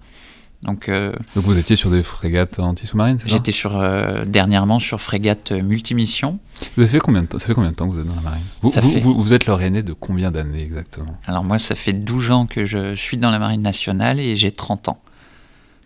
Donc, 0.63 0.89
euh, 0.89 1.13
Donc 1.35 1.45
vous 1.45 1.59
étiez 1.59 1.75
sur 1.75 1.91
des 1.91 2.05
frégates 2.05 2.61
anti-sous-marines, 2.61 3.19
c'est 3.19 3.29
ça? 3.29 3.37
J'étais 3.37 3.51
sur, 3.51 3.77
euh, 3.77 4.25
dernièrement 4.25 4.79
sur 4.79 5.01
frégate 5.01 5.53
euh, 5.53 5.63
multimission. 5.63 6.39
Vous 6.77 6.83
avez 6.83 6.91
fait 6.91 7.01
combien 7.01 7.23
de 7.23 7.27
temps 7.27 7.39
Ça 7.41 7.47
fait 7.47 7.55
combien 7.55 7.73
de 7.73 7.77
temps 7.77 7.89
que 7.89 7.95
vous 7.95 8.01
êtes 8.01 8.07
dans 8.07 8.15
la 8.15 8.21
marine? 8.21 8.43
Vous, 8.61 8.71
vous, 9.01 9.21
vous, 9.21 9.33
êtes 9.33 9.47
leur 9.47 9.61
aîné 9.61 9.83
de 9.83 9.93
combien 9.93 10.31
d'années 10.31 10.63
exactement? 10.63 11.19
Alors 11.27 11.43
moi, 11.43 11.59
ça 11.59 11.75
fait 11.75 11.93
12 11.93 12.31
ans 12.31 12.47
que 12.47 12.65
je 12.65 12.95
suis 12.95 13.17
dans 13.17 13.31
la 13.31 13.41
marine 13.41 13.63
nationale 13.63 14.21
et 14.21 14.37
j'ai 14.37 14.53
30 14.53 14.89
ans. 14.89 15.03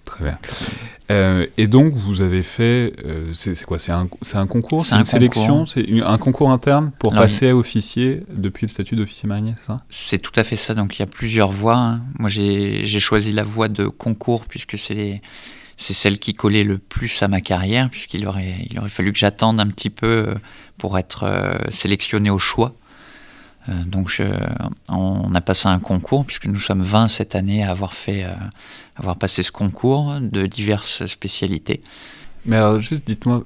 Très 0.07 0.25
bien. 0.25 0.39
Euh, 1.11 1.47
et 1.59 1.67
donc, 1.67 1.93
vous 1.95 2.23
avez 2.23 2.43
fait, 2.43 2.95
euh, 3.05 3.33
c'est 3.35 3.61
quoi 3.65 3.79
C'est 3.79 3.93
un, 3.93 4.09
un, 4.35 4.47
concours 4.47 4.85
C'est 4.85 4.95
une 4.95 5.05
sélection 5.05 5.67
C'est 5.67 5.85
un 6.03 6.19
concours 6.19 6.51
interne 6.51 6.93
pour 6.99 7.13
passer 7.13 7.51
à 7.51 7.57
officier 7.57 8.23
depuis 8.33 8.67
le 8.67 8.71
statut 8.71 8.97
d'officier 8.97 9.29
marinier, 9.29 9.55
c'est 9.59 9.67
ça? 9.67 9.81
C'est 9.91 10.19
tout 10.19 10.33
à 10.37 10.45
fait 10.45 10.57
ça. 10.57 10.75
Donc, 10.75 10.97
il 10.97 11.01
y 11.01 11.03
a 11.03 11.09
plusieurs 11.09 11.51
voies. 11.51 11.77
Hein. 11.77 12.03
Moi, 12.19 12.29
j'ai 12.29 12.87
choisi 13.01 13.33
la 13.33 13.43
voie 13.43 13.69
de 13.69 13.89
concours 13.89 14.47
puisque 14.47 14.79
c'est 14.79 15.21
celle 15.77 16.19
qui 16.19 16.35
collait 16.35 16.65
le 16.65 16.79
plus 16.79 17.23
à 17.23 17.29
ma 17.29 17.41
carrière, 17.41 17.91
puisqu'il 17.91 18.27
aurait, 18.27 18.55
il 18.71 18.79
aurait 18.79 18.89
fallu 18.89 19.13
que 19.13 19.19
j'attende 19.19 19.61
un 19.61 19.67
petit 19.67 19.91
peu 19.91 20.07
euh, 20.07 20.35
pour 20.79 20.99
être 20.99 21.59
sélectionné 21.69 22.31
au 22.31 22.39
choix. 22.39 22.75
Euh, 23.69 23.85
donc 23.85 24.23
on 24.89 25.35
a 25.35 25.41
passé 25.41 25.69
un 25.69 25.79
concours, 25.79 26.25
puisque 26.25 26.47
nous 26.47 26.59
sommes 26.59 26.83
20 26.83 27.09
cette 27.09 27.35
année 27.35 27.65
à 27.65 27.71
avoir, 27.71 27.93
fait, 27.93 28.25
euh, 28.25 28.35
avoir 28.97 29.17
passé 29.17 29.43
ce 29.43 29.53
concours 29.53 30.19
de 30.21 30.47
diverses 30.47 31.07
spécialités. 31.07 31.83
Mais 32.45 32.57
alors 32.57 32.81
juste 32.81 33.07
dites-moi, 33.07 33.45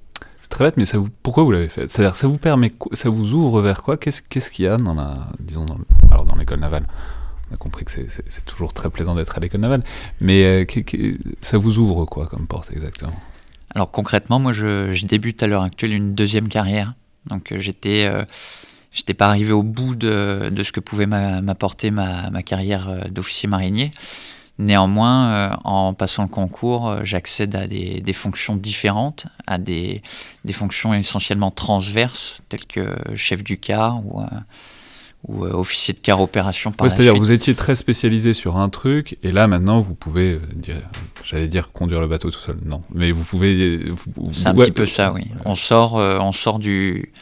très 0.50 0.64
bête, 0.64 0.76
mais 0.76 0.84
ça 0.84 0.98
vous, 0.98 1.08
pourquoi 1.22 1.44
vous 1.44 1.52
l'avez 1.52 1.68
fait? 1.68 1.90
C'est-à-dire, 1.90 2.16
ça 2.16 2.26
vous 2.26 2.36
permet, 2.36 2.72
ça 2.92 3.08
vous 3.08 3.32
ouvre 3.34 3.62
vers 3.62 3.82
quoi? 3.82 3.96
Qu'est-ce 3.96 4.50
qu'il 4.50 4.64
y 4.64 4.68
a 4.68 4.76
dans 4.76 4.94
la, 4.94 5.28
disons, 5.38 5.64
dans, 5.64 5.78
alors 6.10 6.26
dans 6.26 6.36
l'école 6.36 6.60
navale? 6.60 6.86
On 7.50 7.54
a 7.54 7.56
compris 7.56 7.84
que 7.84 7.90
c'est 7.90 8.44
toujours 8.44 8.72
très 8.72 8.90
plaisant 8.90 9.14
d'être 9.14 9.36
à 9.36 9.40
l'école 9.40 9.60
navale, 9.60 9.82
mais 10.20 10.44
euh, 10.44 10.64
ça 11.40 11.58
vous 11.58 11.78
ouvre 11.78 12.04
quoi 12.04 12.26
comme 12.26 12.46
porte 12.46 12.70
exactement? 12.72 13.12
Alors 13.74 13.90
concrètement, 13.90 14.38
moi, 14.38 14.52
je, 14.52 14.92
je, 14.92 15.06
débute 15.06 15.42
à 15.42 15.46
l'heure 15.46 15.62
actuelle 15.62 15.92
une 15.92 16.14
deuxième 16.14 16.48
carrière. 16.48 16.94
Donc 17.26 17.52
j'étais 17.56 18.10
j'étais 18.92 19.14
pas 19.14 19.26
arrivé 19.26 19.52
au 19.52 19.62
bout 19.62 19.94
de, 19.94 20.50
de 20.52 20.62
ce 20.62 20.72
que 20.72 20.80
pouvait 20.80 21.06
m'apporter 21.06 21.90
ma, 21.90 22.30
ma, 22.30 22.42
carrière 22.42 23.08
d'officier 23.10 23.48
marinier. 23.48 23.90
Néanmoins, 24.60 25.32
euh, 25.32 25.50
en 25.64 25.94
passant 25.94 26.24
le 26.24 26.28
concours, 26.28 26.86
euh, 26.86 27.00
j'accède 27.02 27.56
à 27.56 27.66
des, 27.66 28.12
fonctions 28.12 28.56
différentes, 28.56 29.24
à 29.46 29.56
des, 29.56 30.02
fonctions 30.52 30.92
essentiellement 30.92 31.50
transverses, 31.50 32.42
telles 32.50 32.66
que 32.66 32.94
chef 33.14 33.42
du 33.42 33.56
car 33.56 34.04
ou, 34.04 34.20
euh, 34.20 35.50
officier 35.52 35.94
de 35.94 35.98
car 36.00 36.20
opération. 36.20 36.74
C'est-à-dire, 36.78 37.16
vous 37.16 37.32
étiez 37.32 37.54
très 37.54 37.74
spécialisé 37.74 38.34
sur 38.34 38.58
un 38.58 38.68
truc, 38.68 39.16
et 39.22 39.32
là 39.32 39.46
maintenant, 39.46 39.80
vous 39.80 39.94
pouvez, 39.94 40.38
j'allais 41.24 41.48
dire 41.48 41.72
conduire 41.72 42.02
le 42.02 42.06
bateau 42.06 42.30
tout 42.30 42.40
seul, 42.40 42.58
non, 42.62 42.82
mais 42.94 43.12
vous 43.12 43.24
pouvez. 43.24 43.80
C'est 44.32 44.48
un 44.48 44.54
petit 44.54 44.72
peu 44.72 44.84
ça, 44.84 45.10
oui. 45.10 45.22
On 45.46 45.54
sort, 45.54 45.94
on 45.94 46.32
sort 46.32 46.58
du, 46.58 47.12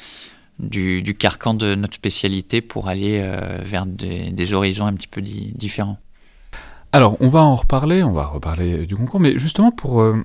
du, 0.59 1.17
carcan 1.19 1.55
de 1.55 1.75
notre 1.75 1.95
spécialité 1.95 2.61
pour 2.61 2.89
aller 2.89 3.21
vers 3.63 3.87
des, 3.87 4.53
horizons 4.53 4.87
un 4.87 4.95
petit 4.95 5.09
peu 5.09 5.21
différents. 5.21 5.99
Alors, 6.93 7.17
on 7.21 7.29
va 7.29 7.41
en 7.41 7.55
reparler, 7.55 8.03
on 8.03 8.13
va 8.13 8.25
reparler 8.25 8.87
du 8.87 8.97
concours, 8.97 9.21
mais 9.21 9.39
justement 9.39 9.71
pour, 9.71 10.01
euh, 10.01 10.25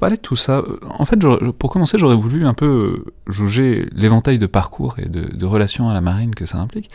parler 0.00 0.16
de 0.16 0.22
tout 0.22 0.36
ça, 0.36 0.58
euh, 0.58 0.80
en 0.88 1.04
fait, 1.04 1.18
pour 1.58 1.70
commencer, 1.70 1.98
j'aurais 1.98 2.16
voulu 2.16 2.46
un 2.46 2.54
peu 2.54 3.04
euh, 3.06 3.12
jauger 3.26 3.86
l'éventail 3.92 4.38
de 4.38 4.46
parcours 4.46 4.98
et 4.98 5.08
de, 5.08 5.46
relations 5.46 5.90
à 5.90 5.94
la 5.94 6.00
marine 6.00 6.34
que 6.34 6.46
ça 6.46 6.58
implique. 6.58 6.90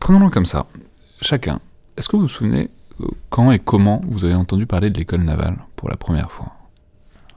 Prenons-le 0.00 0.28
comme 0.28 0.46
ça. 0.46 0.66
Chacun, 1.22 1.60
est-ce 1.96 2.08
que 2.08 2.16
vous 2.16 2.22
vous 2.22 2.28
souvenez 2.28 2.68
quand 3.30 3.50
et 3.50 3.58
comment 3.58 4.02
vous 4.06 4.24
avez 4.24 4.34
entendu 4.34 4.66
parler 4.66 4.90
de 4.90 4.98
l'école 4.98 5.22
navale 5.22 5.56
pour 5.76 5.88
la 5.88 5.96
première 5.96 6.30
fois? 6.30 6.52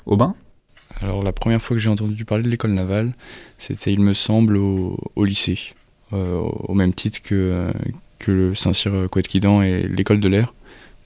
Aubin? 0.05 0.35
Alors, 1.01 1.23
la 1.23 1.33
première 1.33 1.61
fois 1.61 1.75
que 1.75 1.81
j'ai 1.81 1.89
entendu 1.89 2.25
parler 2.25 2.43
de 2.43 2.49
l'école 2.49 2.71
navale, 2.71 3.13
c'était, 3.57 3.91
il 3.91 3.99
me 3.99 4.13
semble, 4.13 4.57
au, 4.57 4.97
lycée. 5.17 5.73
au 6.11 6.73
même 6.73 6.93
titre 6.93 7.21
que, 7.21 7.71
que 8.19 8.31
le 8.31 8.55
Saint-Cyr 8.55 9.09
Coëtquidan 9.09 9.61
et 9.61 9.87
l'école 9.87 10.19
de 10.19 10.29
l'air, 10.29 10.53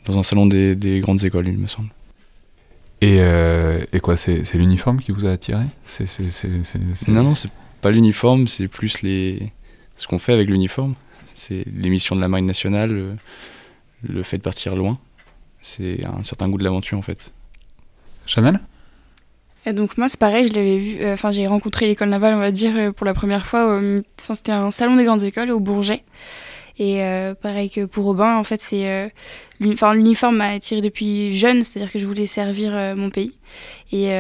dans 0.05 0.17
un 0.17 0.23
salon 0.23 0.45
des, 0.45 0.99
grandes 1.01 1.23
écoles, 1.23 1.47
il 1.47 1.57
me 1.57 1.67
semble. 1.67 1.89
Et, 3.01 3.17
euh, 3.19 3.79
et 3.93 3.99
quoi, 3.99 4.17
c'est 4.17 4.53
l'uniforme 4.55 4.99
qui 4.99 5.11
vous 5.11 5.25
a 5.25 5.31
attiré? 5.31 5.63
Non, 7.07 7.23
non, 7.23 7.35
c'est 7.35 7.51
pas 7.81 7.91
l'uniforme, 7.91 8.47
c'est 8.47 8.67
plus 8.67 9.01
les... 9.01 9.51
ce 9.95 10.07
qu'on 10.07 10.19
fait 10.19 10.33
avec 10.33 10.49
l'uniforme. 10.49 10.95
C'est 11.35 11.63
l'émission 11.73 12.15
de 12.15 12.21
la 12.21 12.27
Marine 12.27 12.45
nationale, 12.45 13.17
le, 14.03 14.23
fait 14.23 14.37
de 14.37 14.43
partir 14.43 14.75
loin. 14.75 14.99
C'est 15.61 16.05
un 16.05 16.23
certain 16.23 16.49
goût 16.49 16.57
de 16.57 16.63
l'aventure 16.63 16.97
en 16.97 17.01
fait. 17.01 17.31
Chanel? 18.25 18.59
Donc 19.73 19.97
moi 19.97 20.07
c'est 20.07 20.19
pareil, 20.19 20.47
je 20.47 20.53
l'avais 20.53 20.77
vu, 20.77 20.97
euh, 21.01 21.13
enfin 21.13 21.31
j'ai 21.31 21.47
rencontré 21.47 21.87
l'école 21.87 22.09
navale 22.09 22.33
on 22.33 22.39
va 22.39 22.51
dire 22.51 22.75
euh, 22.75 22.91
pour 22.91 23.05
la 23.05 23.13
première 23.13 23.45
fois, 23.45 23.79
c'était 24.33 24.51
un 24.51 24.71
salon 24.71 24.95
des 24.95 25.03
grandes 25.03 25.23
écoles 25.23 25.51
au 25.51 25.59
Bourget. 25.59 26.03
Et 26.81 27.03
euh, 27.03 27.35
pareil 27.35 27.69
que 27.69 27.83
pour 27.83 28.05
Robin, 28.05 28.37
en 28.37 28.45
fait, 28.45 28.61
c'est 28.61 29.11
l'uniforme 29.59 30.37
m'a 30.37 30.47
attiré 30.51 30.79
depuis 30.79 31.35
jeune, 31.35 31.65
c'est-à-dire 31.65 31.91
que 31.91 31.99
je 31.99 32.07
voulais 32.07 32.25
servir 32.25 32.71
mon 32.95 33.09
pays 33.09 33.33
et, 33.91 34.11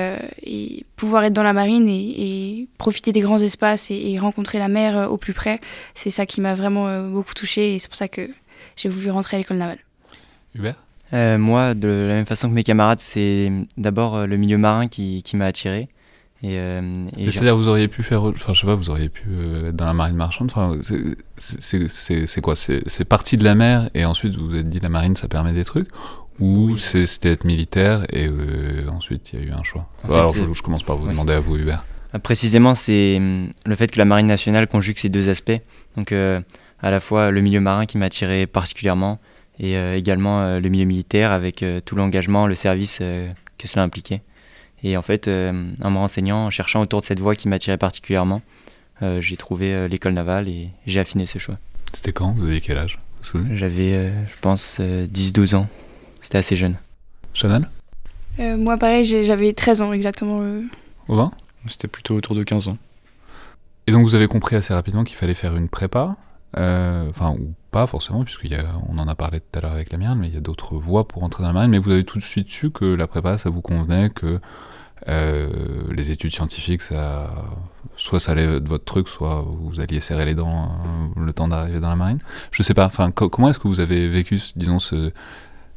et, 0.43 0.85
pouvoir 0.97 1.23
être 1.23 1.31
dans 1.31 1.43
la 1.43 1.53
marine 1.53 1.87
et, 1.87 2.67
profiter 2.77 3.13
des 3.13 3.21
grands 3.21 3.37
espaces 3.37 3.91
et, 3.91 4.19
rencontrer 4.19 4.59
la 4.59 4.67
mer 4.67 5.09
au 5.09 5.15
plus 5.15 5.31
près, 5.31 5.61
c'est 5.95 6.09
ça 6.09 6.25
qui 6.25 6.41
m'a 6.41 6.53
vraiment 6.53 7.07
beaucoup 7.07 7.33
touché 7.33 7.75
et 7.75 7.79
c'est 7.79 7.87
pour 7.87 7.95
ça 7.95 8.09
que 8.09 8.29
j'ai 8.75 8.89
voulu 8.89 9.09
rentrer 9.09 9.37
à 9.37 9.39
l'école 9.39 9.55
navale. 9.55 9.79
Hubert? 10.53 10.75
Moi, 11.11 11.73
de 11.73 11.87
la 11.87 12.13
même 12.15 12.25
façon 12.25 12.49
que 12.49 12.53
mes 12.53 12.63
camarades, 12.63 12.99
c'est 12.99 13.51
d'abord 13.77 14.27
le 14.27 14.37
milieu 14.37 14.57
marin 14.57 14.87
qui, 14.87 15.23
qui 15.23 15.35
m'a 15.35 15.45
attiré. 15.45 15.89
Euh, 16.45 16.93
et, 17.17 17.31
c'est-à-dire 17.31 17.57
vous 17.57 17.67
auriez 17.67 17.89
pu 17.89 18.01
faire, 18.01 18.23
enfin 18.23 18.53
je 18.53 18.61
sais 18.61 18.65
pas, 18.65 18.75
vous 18.75 18.89
auriez 18.89 19.09
pu 19.09 19.27
euh, 19.29 19.69
être 19.69 19.75
dans 19.75 19.85
la 19.85 19.93
marine 19.93 20.15
marchande. 20.15 20.51
Enfin, 20.53 20.79
c'est 21.37 22.41
quoi? 22.41 22.55
C'est 22.55 23.05
parti 23.05 23.37
de 23.37 23.43
la 23.43 23.55
mer 23.55 23.89
et 23.93 24.05
ensuite 24.05 24.35
vous 24.37 24.49
vous 24.49 24.57
êtes 24.57 24.69
dit 24.69 24.79
la 24.79 24.89
marine 24.89 25.15
ça 25.15 25.27
permet 25.27 25.53
des 25.53 25.65
trucs? 25.65 25.89
Ou 26.39 26.77
c'était 26.77 27.31
être 27.31 27.43
militaire 27.43 28.05
et 28.13 28.27
euh, 28.27 28.89
ensuite 28.93 29.33
il 29.33 29.39
y 29.39 29.43
a 29.43 29.45
eu 29.47 29.51
un 29.51 29.63
choix? 29.63 29.89
Alors 30.05 30.33
je, 30.33 30.53
je, 30.53 30.61
commence 30.61 30.83
par 30.83 30.95
vous 30.95 31.09
demander 31.09 31.33
à 31.33 31.41
vous 31.41 31.57
Hubert. 31.57 31.83
Précisément 32.23 32.73
c'est 32.73 33.19
le 33.19 33.75
fait 33.75 33.91
que 33.91 33.97
la 33.97 34.05
marine 34.05 34.27
nationale 34.27 34.67
conjugue 34.67 34.97
ces 34.97 35.09
deux 35.09 35.27
aspects. 35.27 35.59
Donc 35.97 36.13
à 36.13 36.41
la 36.91 36.99
fois 37.01 37.31
le 37.31 37.41
milieu 37.41 37.59
marin 37.59 37.85
qui 37.85 37.97
m'a 37.97 38.05
attiré 38.05 38.47
particulièrement 38.47 39.19
et 39.59 39.75
également 39.95 40.59
le 40.59 40.69
milieu 40.69 40.85
militaire 40.85 41.31
avec 41.31 41.63
tout 41.85 41.95
l'engagement, 41.95 42.47
le 42.47 42.55
service 42.55 42.99
que 42.99 43.67
cela 43.67 43.83
impliquait. 43.83 44.21
Et 44.83 44.97
en 44.97 45.01
fait, 45.01 45.27
euh, 45.27 45.71
en 45.83 45.91
me 45.91 45.97
renseignant, 45.97 46.45
en 46.45 46.49
cherchant 46.49 46.81
autour 46.81 47.01
de 47.01 47.05
cette 47.05 47.19
voie 47.19 47.35
qui 47.35 47.47
m'attirait 47.47 47.77
particulièrement, 47.77 48.41
euh, 49.01 49.21
j'ai 49.21 49.37
trouvé 49.37 49.73
euh, 49.73 49.87
l'école 49.87 50.13
navale 50.13 50.47
et 50.47 50.69
j'ai 50.85 50.99
affiné 50.99 51.25
ce 51.25 51.37
choix. 51.37 51.57
C'était 51.93 52.13
quand? 52.13 52.33
Vous 52.33 52.45
aviez 52.45 52.61
quel 52.61 52.77
âge? 52.77 52.99
J'avais, 53.53 54.11
je 54.27 54.35
pense, 54.39 54.79
10-12 54.79 55.55
ans. 55.55 55.67
C'était 56.21 56.37
assez 56.37 56.55
jeune. 56.55 56.75
Chanel? 57.33 57.67
Moi, 58.37 58.77
pareil, 58.77 59.03
j'avais 59.03 59.51
13 59.51 59.81
ans 59.81 59.91
exactement. 59.91 60.41
Au 61.09 61.31
C'était 61.67 61.89
plutôt 61.89 62.15
autour 62.15 62.33
de 62.33 62.43
15 62.43 62.69
ans. 62.69 62.77
Et 63.87 63.91
donc 63.91 64.03
vous 64.03 64.15
avez 64.15 64.27
compris 64.27 64.55
assez 64.55 64.73
rapidement 64.73 65.03
qu'il 65.03 65.17
fallait 65.17 65.33
faire 65.33 65.57
une 65.57 65.67
prépa, 65.67 66.15
enfin 66.55 67.35
ou 67.37 67.53
pas 67.71 67.87
forcément, 67.87 68.23
puisqu'on 68.23 68.97
en 68.97 69.07
a 69.07 69.15
parlé 69.15 69.39
tout 69.39 69.57
à 69.57 69.61
l'heure 69.61 69.71
avec 69.71 69.91
la 69.91 69.97
mienne, 69.97 70.17
mais 70.19 70.27
il 70.27 70.33
y 70.33 70.37
a 70.37 70.41
d'autres 70.41 70.75
voies 70.75 71.07
pour 71.07 71.23
entrer 71.23 71.43
dans 71.43 71.49
la 71.49 71.53
marine, 71.53 71.71
mais 71.71 71.79
vous 71.79 71.91
avez 71.91 72.03
tout 72.03 72.17
de 72.17 72.23
suite 72.23 72.49
su 72.49 72.71
que 72.71 72.85
la 72.85 73.07
prépa 73.07 73.37
ça 73.37 73.49
vous 73.49 73.61
convenait, 73.61 74.09
que 74.09 74.39
euh, 75.07 75.49
les 75.91 76.11
études 76.11 76.33
scientifiques, 76.33 76.81
soit 77.95 78.19
ça 78.19 78.31
allait 78.31 78.59
de 78.59 78.67
votre 78.67 78.85
truc, 78.85 79.07
soit 79.07 79.45
vous 79.47 79.79
alliez 79.79 80.01
serrer 80.01 80.25
les 80.25 80.35
dents 80.35 80.71
euh, 81.15 81.25
le 81.25 81.33
temps 81.33 81.47
d'arriver 81.47 81.79
dans 81.79 81.89
la 81.89 81.95
marine. 81.95 82.19
Je 82.51 82.63
sais 82.63 82.73
pas, 82.73 82.85
enfin, 82.85 83.11
comment 83.11 83.49
est-ce 83.49 83.59
que 83.59 83.67
vous 83.67 83.79
avez 83.79 84.09
vécu, 84.09 84.39
disons, 84.55 84.79
ce, 84.79 85.11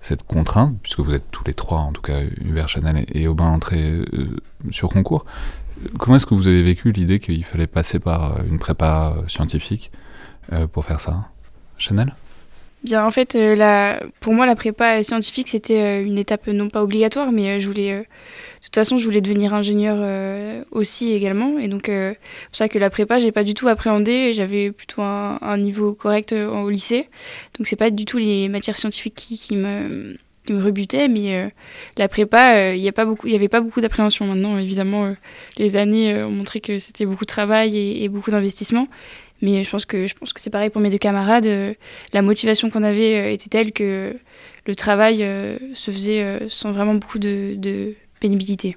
cette 0.00 0.24
contrainte, 0.24 0.76
puisque 0.82 1.00
vous 1.00 1.14
êtes 1.14 1.30
tous 1.30 1.44
les 1.44 1.54
trois, 1.54 1.78
en 1.78 1.92
tout 1.92 2.02
cas 2.02 2.20
Hubert, 2.40 2.68
Chanel 2.68 3.04
et, 3.12 3.28
Aubin, 3.28 3.46
entrés 3.46 3.92
euh, 3.92 4.36
sur 4.70 4.88
concours. 4.88 5.24
Comment 5.98 6.16
est-ce 6.16 6.26
que 6.26 6.34
vous 6.34 6.48
avez 6.48 6.62
vécu 6.62 6.92
l'idée 6.92 7.18
qu'il 7.18 7.44
fallait 7.44 7.66
passer 7.66 7.98
par 7.98 8.44
une 8.44 8.58
prépa 8.58 9.14
scientifique 9.26 9.90
pour 10.72 10.84
faire 10.84 11.00
ça? 11.00 11.31
Chanel 11.82 12.14
Bien, 12.84 13.06
en 13.06 13.12
fait, 13.12 13.34
la, 13.34 14.02
pour 14.18 14.32
moi, 14.34 14.44
la 14.44 14.56
prépa 14.56 15.04
scientifique, 15.04 15.48
c'était 15.48 16.02
une 16.02 16.18
étape 16.18 16.48
non 16.48 16.68
pas 16.68 16.82
obligatoire, 16.82 17.30
mais 17.30 17.60
je 17.60 17.68
voulais 17.68 18.04
de 18.62 18.66
toute 18.66 18.76
façon, 18.76 18.96
je 18.96 19.04
voulais 19.04 19.20
devenir 19.20 19.54
ingénieur 19.54 19.96
euh, 19.98 20.62
aussi 20.70 21.10
également. 21.10 21.58
Et 21.58 21.66
donc, 21.66 21.88
euh, 21.88 22.14
c'est 22.14 22.46
pour 22.46 22.56
ça 22.56 22.68
que 22.68 22.78
la 22.78 22.90
prépa, 22.90 23.18
j'ai 23.18 23.32
pas 23.32 23.42
du 23.42 23.54
tout 23.54 23.66
appréhendé. 23.66 24.32
J'avais 24.34 24.70
plutôt 24.70 25.02
un, 25.02 25.56
niveau 25.58 25.94
correct 25.94 26.32
euh, 26.32 26.48
au 26.48 26.70
lycée. 26.70 27.08
Donc, 27.58 27.66
c'est 27.66 27.74
pas 27.74 27.90
du 27.90 28.04
tout 28.04 28.18
les 28.18 28.48
matières 28.48 28.78
scientifiques 28.78 29.16
qui, 29.16 29.56
me 29.56 30.16
qui 30.46 30.52
me 30.52 30.62
rebutaient, 30.62 31.08
mais 31.08 31.52
la 31.98 32.08
prépa, 32.08 32.72
il 32.72 32.80
n'y 32.80 33.34
avait 33.34 33.48
pas 33.48 33.60
beaucoup 33.60 33.80
d'appréhension. 33.80 34.26
Maintenant, 34.26 34.58
évidemment, 34.58 35.12
les 35.58 35.76
années 35.76 36.22
ont 36.22 36.30
montré 36.30 36.60
que 36.60 36.78
c'était 36.78 37.04
beaucoup 37.04 37.24
de 37.24 37.30
travail 37.30 37.76
et, 37.76 38.08
beaucoup 38.08 38.30
d'investissement. 38.30 38.86
Mais 39.42 39.62
je 39.64 39.70
pense 39.70 39.84
que 39.84 40.06
je 40.06 40.14
pense 40.14 40.32
que 40.32 40.40
c'est 40.40 40.50
pareil 40.50 40.70
pour 40.70 40.80
mes 40.80 40.88
deux 40.88 40.98
camarades. 40.98 41.48
la 42.12 42.22
motivation 42.22 42.70
qu'on 42.70 42.84
avait 42.84 43.34
était 43.34 43.48
telle 43.48 43.72
que 43.72 44.16
le 44.66 44.74
travail 44.74 45.18
se 45.74 45.90
faisait 45.90 46.46
sans 46.48 46.72
vraiment 46.72 46.94
beaucoup 46.94 47.18
de, 47.18 47.94
pénibilité. 48.20 48.76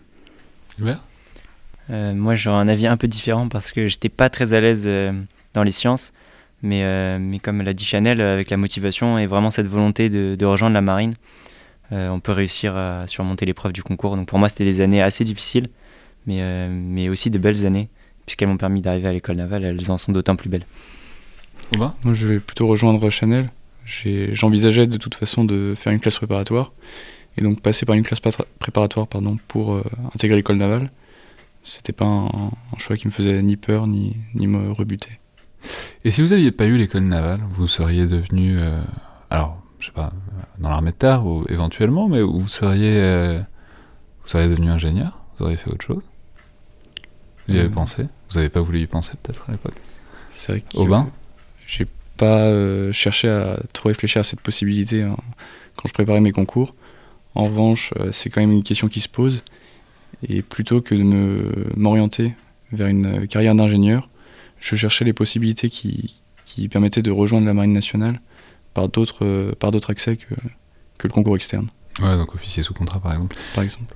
Euh, 1.89 2.13
moi, 2.13 2.35
j'aurais 2.35 2.57
un 2.57 2.67
avis 2.67 2.87
un 2.87 2.97
peu 2.97 3.07
différent 3.07 3.47
parce 3.47 3.71
que 3.71 3.87
j'étais 3.87 4.09
pas 4.09 4.29
très 4.29 4.53
à 4.53 4.61
l'aise 4.61 4.85
euh, 4.87 5.11
dans 5.53 5.63
les 5.63 5.71
sciences. 5.71 6.13
Mais, 6.63 6.83
euh, 6.83 7.19
mais 7.19 7.39
comme 7.39 7.61
l'a 7.61 7.73
dit 7.73 7.85
Chanel, 7.85 8.21
avec 8.21 8.49
la 8.49 8.57
motivation 8.57 9.19
et 9.19 9.27
vraiment 9.27 9.51
cette 9.51 9.67
volonté 9.67 10.09
de, 10.09 10.35
de 10.35 10.45
rejoindre 10.45 10.73
la 10.73 10.81
marine, 10.81 11.13
on 11.91 12.19
peut 12.19 12.31
réussir 12.31 12.75
à 12.75 13.05
surmonter 13.05 13.45
l'épreuve 13.45 13.71
du 13.71 13.83
concours. 13.83 14.15
Donc 14.15 14.27
pour 14.27 14.39
moi, 14.39 14.49
c'était 14.49 14.65
des 14.65 14.81
années 14.81 15.03
assez 15.03 15.23
difficiles, 15.23 15.67
mais, 16.25 16.67
mais 16.67 17.09
aussi 17.09 17.29
de 17.29 17.37
belles 17.37 17.65
années, 17.67 17.89
puisqu'elles 18.25 18.47
m'ont 18.47 18.57
permis 18.57 18.81
d'arriver 18.81 19.07
à 19.07 19.13
l'école 19.13 19.37
navale. 19.37 19.63
Elles 19.63 19.91
en 19.91 19.97
sont 19.97 20.11
d'autant 20.11 20.35
plus 20.35 20.49
belles. 20.49 20.65
Moi, 21.77 21.95
je 22.11 22.27
vais 22.27 22.39
plutôt 22.39 22.67
rejoindre 22.67 23.09
Chanel. 23.09 23.49
J'envisageais 23.85 24.87
de 24.87 24.97
toute 24.97 25.15
façon 25.15 25.43
de 25.43 25.73
faire 25.75 25.93
une 25.93 25.99
classe 25.99 26.15
préparatoire 26.15 26.71
et 27.37 27.41
donc 27.41 27.61
passer 27.61 27.85
par 27.85 27.95
une 27.95 28.03
classe 28.03 28.19
préparatoire 28.59 29.07
pardon, 29.07 29.37
pour 29.47 29.73
euh, 29.73 29.83
intégrer 30.13 30.37
l'école 30.37 30.57
navale, 30.57 30.91
c'était 31.63 31.93
pas 31.93 32.05
un, 32.05 32.51
choix 32.77 32.95
qui 32.95 33.07
me 33.07 33.11
faisait 33.11 33.41
ni 33.41 33.57
peur 33.57 33.87
ni, 33.87 34.15
ni 34.35 34.47
me 34.47 34.71
rebuter. 34.71 35.19
Et 36.03 36.11
si 36.11 36.21
vous 36.21 36.29
n'aviez 36.29 36.51
pas 36.51 36.65
eu 36.65 36.77
l'école 36.77 37.03
navale, 37.03 37.41
vous 37.51 37.67
seriez 37.67 38.07
devenu, 38.07 38.57
euh, 38.57 38.81
alors 39.29 39.61
je 39.79 39.87
sais 39.87 39.91
pas, 39.91 40.13
dans 40.59 40.69
l'armée 40.69 40.91
de 40.91 40.95
terre 40.95 41.25
ou 41.25 41.45
éventuellement, 41.49 42.07
mais 42.07 42.21
vous 42.21 42.47
seriez, 42.47 42.97
euh, 43.01 43.39
vous 44.23 44.29
seriez 44.29 44.47
devenu 44.47 44.69
ingénieur 44.69 45.19
Vous 45.37 45.45
auriez 45.45 45.57
fait 45.57 45.69
autre 45.69 45.85
chose? 45.85 46.03
Vous 47.47 47.55
y 47.55 47.59
avez 47.59 47.69
pensé 47.69 48.03
Vous 48.29 48.35
n'avez 48.37 48.49
pas 48.49 48.61
voulu 48.61 48.79
y 48.79 48.87
penser 48.87 49.13
peut-être 49.21 49.45
à 49.49 49.51
l'époque 49.51 49.75
C'est 50.33 50.51
vrai 50.53 50.61
que 50.61 50.77
Aubin 50.77 51.09
j'ai 51.67 51.87
pas 52.17 52.43
euh, 52.43 52.91
cherché 52.93 53.27
à 53.27 53.59
trop 53.73 53.89
réfléchir 53.89 54.19
à 54.21 54.23
cette 54.23 54.39
possibilité 54.41 55.01
hein, 55.03 55.17
quand 55.75 55.87
je 55.87 55.93
préparais 55.93 56.21
mes 56.21 56.31
concours. 56.31 56.75
En 57.33 57.45
revanche, 57.45 57.91
euh, 57.99 58.11
c'est 58.11 58.29
quand 58.29 58.39
même 58.39 58.51
une 58.51 58.63
question 58.63 58.87
qui 58.87 59.01
se 59.01 59.09
pose. 59.09 59.43
Et 60.29 60.41
plutôt 60.41 60.79
que 60.81 60.95
de 60.95 61.03
me 61.03 61.51
m'orienter 61.75 62.33
vers 62.71 62.87
une 62.87 63.27
carrière 63.27 63.53
d'ingénieur, 63.55 64.07
je 64.59 64.75
cherchais 64.75 65.03
les 65.03 65.11
possibilités 65.13 65.69
qui, 65.69 66.21
qui 66.45 66.69
permettaient 66.69 67.01
de 67.01 67.11
rejoindre 67.11 67.45
la 67.47 67.53
Marine 67.53 67.73
nationale 67.73 68.21
par 68.73 68.87
d'autres 68.89 69.25
euh, 69.25 69.51
par 69.59 69.71
d'autres 69.71 69.89
accès 69.89 70.15
que, 70.15 70.33
que 70.97 71.07
le 71.07 71.13
concours 71.13 71.35
externe, 71.35 71.67
Ouais, 72.01 72.15
donc 72.15 72.33
officier 72.35 72.61
sous 72.63 72.73
contrat 72.73 72.99
par 72.99 73.11
exemple. 73.13 73.35
par 73.55 73.63
exemple. 73.63 73.93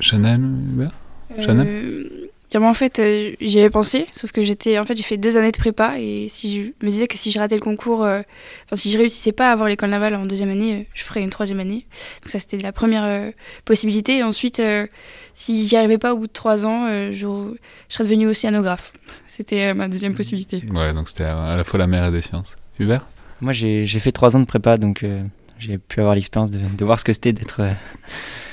Chanel, 0.00 0.40
Hubert? 0.40 0.92
Chanel? 1.40 1.66
Euh, 1.68 2.27
bien, 2.50 2.60
moi, 2.60 2.70
en 2.70 2.74
fait, 2.74 2.98
euh, 2.98 3.32
j'y 3.40 3.58
avais 3.60 3.70
pensé, 3.70 4.06
sauf 4.10 4.32
que 4.32 4.42
j'étais, 4.42 4.78
en 4.78 4.84
fait, 4.84 4.96
j'ai 4.96 5.02
fait 5.02 5.16
deux 5.16 5.36
années 5.36 5.52
de 5.52 5.56
prépa 5.58 5.98
et 5.98 6.26
si 6.28 6.62
je 6.62 6.86
me 6.86 6.90
disais 6.90 7.06
que 7.06 7.16
si 7.18 7.30
je 7.30 7.38
ratais 7.38 7.54
le 7.54 7.60
concours, 7.60 8.04
euh, 8.04 8.20
enfin, 8.66 8.76
si 8.76 8.90
je 8.90 8.98
réussissais 8.98 9.32
pas 9.32 9.50
à 9.50 9.52
avoir 9.52 9.68
l'école 9.68 9.90
navale 9.90 10.14
en 10.14 10.24
deuxième 10.26 10.50
année, 10.50 10.74
euh, 10.80 10.84
je 10.94 11.02
ferais 11.04 11.20
une 11.22 11.30
troisième 11.30 11.60
année. 11.60 11.86
Donc 12.22 12.30
ça, 12.30 12.38
c'était 12.40 12.58
la 12.58 12.72
première 12.72 13.04
euh, 13.04 13.30
possibilité. 13.64 14.16
Et 14.18 14.22
ensuite, 14.22 14.60
euh, 14.60 14.86
si 15.34 15.66
j'y 15.66 15.76
arrivais 15.76 15.98
pas 15.98 16.14
au 16.14 16.18
bout 16.18 16.26
de 16.26 16.32
trois 16.32 16.64
ans, 16.64 16.86
euh, 16.88 17.10
je, 17.12 17.26
je 17.88 17.94
serais 17.94 18.04
devenue 18.04 18.26
océanographe. 18.28 18.92
C'était 19.26 19.66
euh, 19.70 19.74
ma 19.74 19.88
deuxième 19.88 20.14
possibilité. 20.14 20.62
Ouais, 20.72 20.92
donc 20.92 21.08
c'était 21.08 21.24
à, 21.24 21.38
à 21.52 21.56
la 21.56 21.64
fois 21.64 21.78
la 21.78 21.86
mer 21.86 22.06
et 22.06 22.10
des 22.12 22.22
sciences. 22.22 22.56
Hubert? 22.78 23.06
Moi, 23.40 23.52
j'ai 23.52 23.86
j'ai 23.86 24.00
fait 24.00 24.10
trois 24.12 24.36
ans 24.36 24.40
de 24.40 24.46
prépa, 24.46 24.78
donc 24.78 25.02
euh, 25.04 25.22
j'ai 25.58 25.78
pu 25.78 26.00
avoir 26.00 26.14
l'expérience 26.14 26.50
de, 26.50 26.58
de 26.58 26.84
voir 26.84 26.98
ce 26.98 27.04
que 27.04 27.12
c'était 27.12 27.32
d'être. 27.32 27.60
euh, 27.60 27.72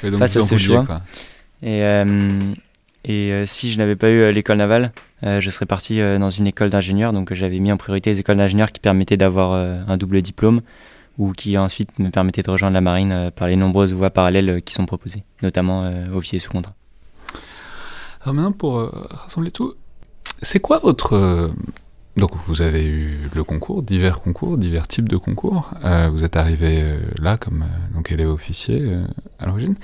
Et 0.04 0.12
donc 0.12 0.20
Face 0.20 0.38
à 0.38 0.42
ce 0.42 0.58
choix. 0.58 0.86
quoi. 0.86 1.02
Et, 1.64 1.82
euh, 1.82 2.54
et 3.08 3.32
euh, 3.32 3.46
si 3.46 3.72
je 3.72 3.78
n'avais 3.78 3.96
pas 3.96 4.10
eu 4.10 4.20
euh, 4.22 4.32
l'école 4.32 4.58
navale, 4.58 4.92
euh, 5.24 5.40
je 5.40 5.50
serais 5.52 5.68
parti 5.68 6.00
dans 6.00 6.32
une 6.32 6.48
école 6.48 6.70
d'ingénieur. 6.70 7.14
Donc 7.14 7.34
j'avais 7.34 7.60
mis 7.60 7.72
en 7.72 7.78
priorité 7.78 8.10
les 8.10 8.20
écoles 8.20 8.38
d'ingénieurs 8.38 8.72
qui 8.72 8.80
permettaient 8.80 9.16
d'avoir 9.16 9.54
un 9.54 9.98
double 9.98 10.22
diplôme 10.22 10.62
ou 11.18 11.32
qui 11.32 11.58
ensuite 11.58 11.98
me 12.00 12.10
permettaient 12.10 12.42
de 12.42 12.50
rejoindre 12.50 12.74
la 12.74 12.82
marine 12.82 13.32
par 13.36 13.48
les 13.48 13.56
nombreuses 13.56 13.94
voies 13.94 14.10
parallèles 14.10 14.62
qui 14.64 14.74
sont 14.74 14.86
proposées, 14.86 15.24
notamment 15.42 15.90
officier 16.14 16.40
sous 16.40 16.52
contrat. 16.52 16.74
Alors 18.22 18.34
maintenant, 18.34 18.52
pour 18.52 18.92
rassembler 19.12 19.52
tout, 19.52 19.76
c'est 20.42 20.60
quoi 20.60 20.80
votre... 20.80 21.52
Donc 22.18 22.32
vous 22.48 22.62
avez 22.62 22.86
eu 22.86 23.18
le 23.34 23.44
concours, 23.44 23.82
divers 23.82 24.22
concours, 24.22 24.58
divers 24.58 24.88
types 24.88 25.10
de 25.10 25.18
concours. 25.18 25.72
Vous 26.12 26.24
êtes 26.24 26.36
arrivé 26.36 26.84
là 27.20 27.38
comme 27.38 27.66
donc 27.96 28.12
élève 28.12 28.30
officier 28.30 28.84
à 29.40 29.46
l'origine. 29.46 29.76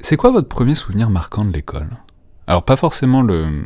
C'est 0.00 0.16
quoi 0.16 0.30
votre 0.30 0.48
premier 0.48 0.74
souvenir 0.74 1.10
marquant 1.10 1.44
de 1.44 1.52
l'école? 1.52 1.88
Alors 2.46 2.64
pas 2.64 2.76
forcément 2.76 3.22
le, 3.22 3.62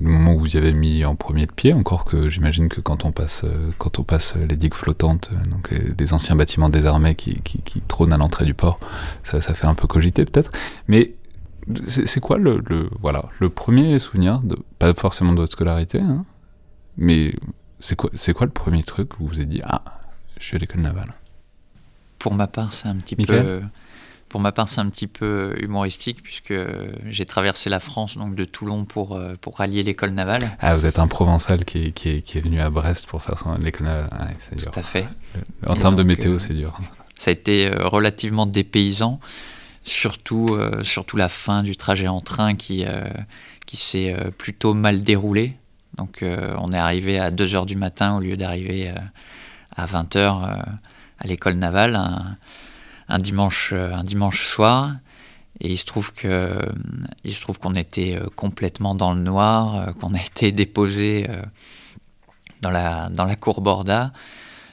le 0.00 0.08
moment 0.08 0.34
où 0.34 0.38
vous 0.38 0.54
y 0.54 0.58
avez 0.58 0.72
mis 0.72 1.04
en 1.04 1.14
premier 1.16 1.42
le 1.46 1.52
pied, 1.52 1.72
encore 1.72 2.04
que 2.04 2.28
j'imagine 2.28 2.68
que 2.68 2.80
quand 2.80 3.04
on 3.04 3.12
passe, 3.12 3.42
euh, 3.44 3.70
quand 3.78 3.98
on 3.98 4.04
passe 4.04 4.36
les 4.36 4.56
digues 4.56 4.74
flottantes, 4.74 5.30
euh, 5.32 5.46
donc 5.50 5.72
euh, 5.72 5.92
des 5.94 6.12
anciens 6.12 6.36
bâtiments 6.36 6.68
désarmés 6.68 7.14
qui, 7.14 7.40
qui, 7.42 7.60
qui 7.62 7.80
trônent 7.82 8.12
à 8.12 8.18
l'entrée 8.18 8.44
du 8.44 8.54
port, 8.54 8.78
ça, 9.22 9.40
ça 9.40 9.54
fait 9.54 9.66
un 9.66 9.74
peu 9.74 9.86
cogiter 9.88 10.24
peut-être. 10.24 10.52
Mais 10.88 11.14
c'est 11.84 12.06
c'est 12.08 12.20
quoi 12.20 12.38
le, 12.38 12.62
le- 12.66 12.90
voilà 13.00 13.26
le 13.38 13.48
premier 13.48 13.98
souvenir 14.00 14.40
de 14.40 14.56
pas 14.80 14.92
forcément 14.94 15.32
de 15.32 15.38
votre 15.40 15.52
scolarité 15.52 16.00
hein, 16.00 16.24
mais 16.96 17.32
c'est 17.78 17.94
quoi 17.94 18.10
c'est 18.14 18.32
quoi 18.32 18.46
le 18.46 18.52
premier 18.52 18.82
truc 18.82 19.20
où 19.20 19.24
vous 19.24 19.28
vous 19.34 19.40
êtes 19.40 19.48
dit 19.48 19.60
ah 19.64 19.84
je 20.40 20.44
suis 20.46 20.56
à 20.56 20.58
l'école 20.58 20.80
navale? 20.80 21.14
Pour 22.18 22.34
ma 22.34 22.46
part, 22.48 22.72
c'est 22.72 22.88
un 22.88 22.96
petit 22.96 23.14
Michael? 23.16 23.44
peu. 23.44 23.62
Pour 24.32 24.40
ma 24.40 24.50
part, 24.50 24.68
c'est 24.68 24.80
un 24.80 24.88
petit 24.88 25.06
peu 25.06 25.54
humoristique 25.60 26.22
puisque 26.22 26.54
j'ai 27.06 27.26
traversé 27.26 27.68
la 27.70 27.78
France, 27.80 28.16
donc 28.16 28.34
de 28.34 28.44
Toulon 28.46 28.86
pour, 28.86 29.14
euh, 29.14 29.34
pour 29.40 29.58
rallier 29.58 29.82
l'école 29.82 30.10
navale. 30.12 30.56
ah 30.60 30.74
vous 30.74 30.86
êtes 30.86 30.98
un 30.98 31.06
provençal 31.06 31.64
qui 31.66 31.82
est, 31.84 31.92
qui 31.92 32.08
est, 32.08 32.22
qui 32.22 32.38
est 32.38 32.40
venu 32.40 32.58
à 32.60 32.70
Brest 32.70 33.06
pour 33.06 33.22
faire 33.22 33.38
son 33.38 33.58
l'école 33.58 33.86
navale 33.88 34.08
Ouais, 34.10 34.34
c'est 34.38 34.56
dur 34.56 34.70
Tout 34.72 34.80
à 34.80 34.82
fait. 34.82 35.06
en 35.66 35.74
Et 35.74 35.78
termes 35.78 35.96
de 35.96 36.02
météo 36.02 36.32
euh, 36.32 36.38
c'est 36.38 36.54
dur 36.54 36.80
Ça 37.18 37.30
a 37.30 37.32
été 37.34 37.66
euh, 37.70 37.86
relativement 37.86 38.46
dépaysant, 38.46 39.20
surtout, 39.84 40.54
euh, 40.54 40.82
surtout 40.82 41.16
la 41.18 41.28
fin 41.28 41.62
du 41.62 41.76
trajet 41.76 42.08
en 42.08 42.20
train 42.22 42.54
qui, 42.54 42.84
euh, 42.86 43.02
qui 43.66 43.76
s'est 43.76 44.14
euh, 44.18 44.30
plutôt 44.30 44.74
mal 44.74 45.02
déroulé. 45.02 45.56
Donc 45.98 46.22
euh, 46.22 46.54
on 46.58 46.70
est 46.72 46.78
arrivé 46.78 47.18
à 47.18 47.30
2h 47.30 47.66
du 47.66 47.76
matin 47.76 48.16
au 48.16 48.20
lieu 48.20 48.36
d'arriver 48.38 48.88
euh, 48.88 48.94
à 49.76 49.84
20h 49.86 50.18
à 51.18 51.26
l'école 51.26 51.54
navale 51.56 51.96
un, 51.96 52.36
un 53.12 53.18
dimanche, 53.18 53.72
euh, 53.74 53.94
un 53.94 54.04
dimanche 54.04 54.44
soir. 54.44 54.96
Et 55.60 55.70
il 55.70 55.78
se 55.78 55.84
trouve 55.84 56.12
que 56.12 56.26
euh, 56.26 56.72
il 57.24 57.32
se 57.34 57.40
trouve 57.40 57.60
qu'on 57.60 57.74
était 57.74 58.16
euh, 58.16 58.26
complètement 58.34 58.94
dans 58.94 59.12
le 59.12 59.20
noir, 59.20 59.94
qu'on 60.00 60.14
a 60.14 60.20
été 60.26 60.50
déposé 60.50 61.28
dans 62.62 62.70
la 62.70 63.10
dans 63.10 63.24
la 63.24 63.36
cour 63.36 63.60
Borda. 63.60 64.12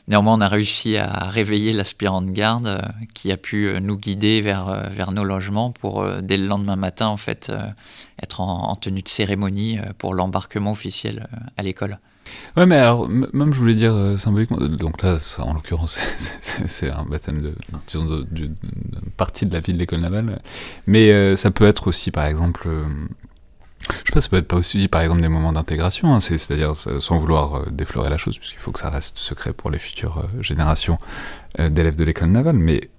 Néanmoins, 0.08 0.34
on 0.34 0.42
a 0.42 0.48
réussi 0.48 0.98
à 0.98 1.28
réveiller 1.28 1.72
l'aspirant 1.72 2.24
de 2.24 2.32
garde 2.32 2.82
qui 3.14 3.32
a 3.32 3.38
pu 3.38 3.80
nous 3.80 3.96
guider 3.96 4.42
vers, 4.42 4.90
vers 4.90 5.12
nos 5.12 5.24
logements 5.24 5.70
pour, 5.70 6.04
dès 6.24 6.36
le 6.38 6.48
lendemain 6.48 6.76
matin, 6.76 7.06
en 7.10 7.18
fait, 7.18 7.52
être 8.20 8.42
en, 8.42 8.72
en 8.72 8.76
tenue 8.76 9.04
de 9.04 9.08
cérémonie 9.08 9.78
pour 10.00 10.16
l'embarquement 10.16 10.72
officiel 10.72 11.28
à 11.58 11.62
l'école. 11.62 12.00
Ouais 12.58 12.66
mais 12.66 12.76
alors 12.78 13.08
même 13.10 13.54
je 13.54 13.60
voulais 13.60 13.76
dire 13.76 13.94
euh, 13.94 14.18
symboliquement 14.18 14.58
donc 14.58 15.02
là 15.02 15.18
en 15.40 15.54
l'occurrence 15.54 15.98
c'est- 16.68 16.90
un 16.90 17.04
baptême 17.04 17.42
de 17.42 17.56
partie 19.18 19.46
de 19.46 19.54
la 19.54 19.60
vie 19.60 19.74
de 19.74 19.78
l'école 19.78 20.00
navale. 20.00 20.40
Mais 20.88 21.12
euh, 21.12 21.36
ça 21.36 21.52
peut 21.52 21.66
être 21.68 21.88
aussi 21.88 22.12
par 22.12 22.26
exemple 22.26 22.68
euh, 22.68 22.84
je 23.82 24.08
sais 24.08 24.14
pas, 24.14 24.22
ça 24.22 24.30
peut 24.30 24.38
être 24.38 24.48
pas 24.48 24.58
aussi 24.58 24.88
par 24.88 25.02
exemple 25.02 25.22
des 25.22 25.30
moments 25.30 25.52
d'intégration, 25.54 26.14
hein, 26.14 26.20
c'est- 26.20 26.38
c'est-à-dire 26.38 26.74
euh, 26.88 27.00
sans 27.00 27.18
vouloir 27.18 27.56
euh, 27.56 27.66
déflorer 27.72 28.10
la 28.10 28.18
chose, 28.18 28.38
puisqu'il 28.38 28.60
faut 28.60 28.72
que 28.72 28.80
ça 28.80 28.90
reste 28.90 29.18
secret 29.18 29.54
pour 29.54 29.72
les 29.72 29.80
futures 29.80 30.18
euh, 30.20 30.42
générations 30.42 31.00
euh, 31.60 31.70
d'élèves 31.70 31.96
de 31.96 32.04
l'école 32.04 32.30
navale, 32.30 32.58
mais 32.58 32.90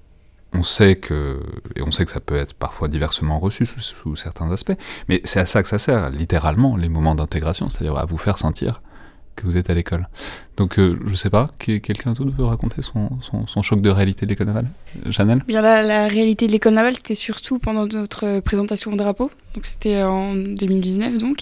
on 0.52 0.62
sait 0.64 0.96
que, 0.96 1.38
et 1.76 1.82
on 1.82 1.90
sait 1.92 2.04
que 2.04 2.10
ça 2.10 2.18
peut 2.20 2.34
être 2.36 2.54
parfois 2.54 2.88
diversement 2.88 3.38
reçu 3.38 3.66
sous 3.66 4.16
certains 4.16 4.50
aspects, 4.50 4.72
mais 5.08 5.20
c'est 5.24 5.38
à 5.38 5.46
ça 5.46 5.62
que 5.62 5.68
ça 5.68 5.78
sert, 5.78 6.10
littéralement, 6.10 6.76
les 6.76 6.88
moments 6.88 7.14
d'intégration, 7.14 7.68
c'est-à-dire 7.68 7.96
à 7.98 8.04
vous 8.04 8.18
faire 8.18 8.36
sentir 8.38 8.82
que 9.36 9.46
vous 9.46 9.56
êtes 9.56 9.70
à 9.70 9.74
l'école. 9.74 10.08
Donc 10.56 10.78
euh, 10.78 10.98
je 11.06 11.14
sais 11.14 11.30
pas, 11.30 11.50
que- 11.58 11.78
quelqu'un 11.78 12.12
d'autre 12.12 12.30
veut 12.36 12.44
raconter 12.44 12.82
son, 12.82 13.08
choc 13.62 13.80
de 13.80 13.90
réalité 13.90 14.26
de 14.26 14.30
l'école 14.30 14.48
navale? 14.48 14.66
Janelle? 15.06 15.42
Bien 15.46 15.62
la, 15.62 15.82
la 15.82 16.06
réalité 16.08 16.46
de 16.46 16.52
l'école 16.52 16.74
navale, 16.74 16.96
c'était 16.96 17.14
surtout 17.14 17.58
pendant 17.58 17.86
notre 17.86 18.40
présentation 18.40 18.92
au 18.92 18.96
drapeau. 18.96 19.30
Donc 19.54 19.64
c'était 19.66 20.02
en 20.02 20.34
2019 20.34 21.18
donc. 21.18 21.40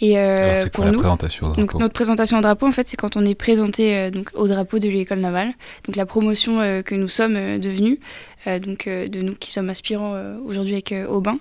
Et 0.00 0.18
euh, 0.18 0.44
Alors 0.44 0.58
c'est 0.58 0.70
pour 0.70 0.84
quoi 0.84 0.92
la 0.92 0.98
présentation 0.98 1.46
au 1.46 1.50
donc 1.50 1.56
drapeau 1.56 1.78
notre 1.78 1.94
présentation 1.94 2.38
au 2.38 2.40
drapeau, 2.42 2.66
en 2.66 2.72
fait, 2.72 2.86
c'est 2.86 2.96
quand 2.96 3.16
on 3.16 3.24
est 3.24 3.34
présenté 3.34 3.96
euh, 3.96 4.10
donc 4.10 4.30
au 4.34 4.46
drapeau 4.46 4.78
de 4.78 4.88
l'école 4.88 5.20
navale. 5.20 5.52
Donc 5.86 5.96
la 5.96 6.04
promotion 6.04 6.60
euh, 6.60 6.82
que 6.82 6.94
nous 6.94 7.08
sommes 7.08 7.58
devenus, 7.58 7.98
donc 8.46 8.88
de 8.88 9.22
nous 9.22 9.34
qui 9.34 9.50
sommes 9.50 9.70
aspirants 9.70 10.14
aujourd'hui 10.44 10.74
avec 10.74 10.94
Aubin. 11.08 11.40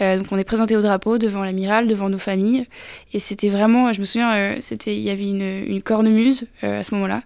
Donc 0.00 0.26
on 0.30 0.38
est 0.38 0.44
présenté 0.44 0.74
au 0.74 0.80
drapeau 0.80 1.18
devant 1.18 1.44
l'amiral, 1.44 1.86
devant 1.86 2.08
nos 2.08 2.16
familles, 2.16 2.66
et 3.12 3.18
c'était 3.18 3.50
vraiment, 3.50 3.92
je 3.92 4.00
me 4.00 4.06
souviens, 4.06 4.54
c'était, 4.60 4.96
il 4.96 5.02
y 5.02 5.10
avait 5.10 5.28
une, 5.28 5.42
une 5.42 5.82
cornemuse 5.82 6.46
à 6.62 6.82
ce 6.82 6.94
moment-là, 6.94 7.20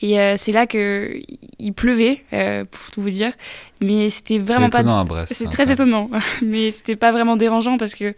et 0.00 0.36
c'est 0.36 0.52
là 0.52 0.68
que 0.68 1.20
il 1.58 1.72
pleuvait, 1.72 2.22
pour 2.70 2.90
tout 2.92 3.02
vous 3.02 3.10
dire, 3.10 3.32
mais 3.80 4.10
c'était 4.10 4.34
C'est 4.34 4.38
vraiment 4.38 4.70
pas 4.70 4.82
étonnant 4.82 5.00
à 5.00 5.04
Brest. 5.04 5.32
c'est 5.34 5.48
hein, 5.48 5.50
très 5.50 5.72
étonnant, 5.72 6.08
mais 6.42 6.70
c'était 6.70 6.94
pas 6.94 7.10
vraiment 7.10 7.34
dérangeant 7.34 7.78
parce 7.78 7.96
que 7.96 8.14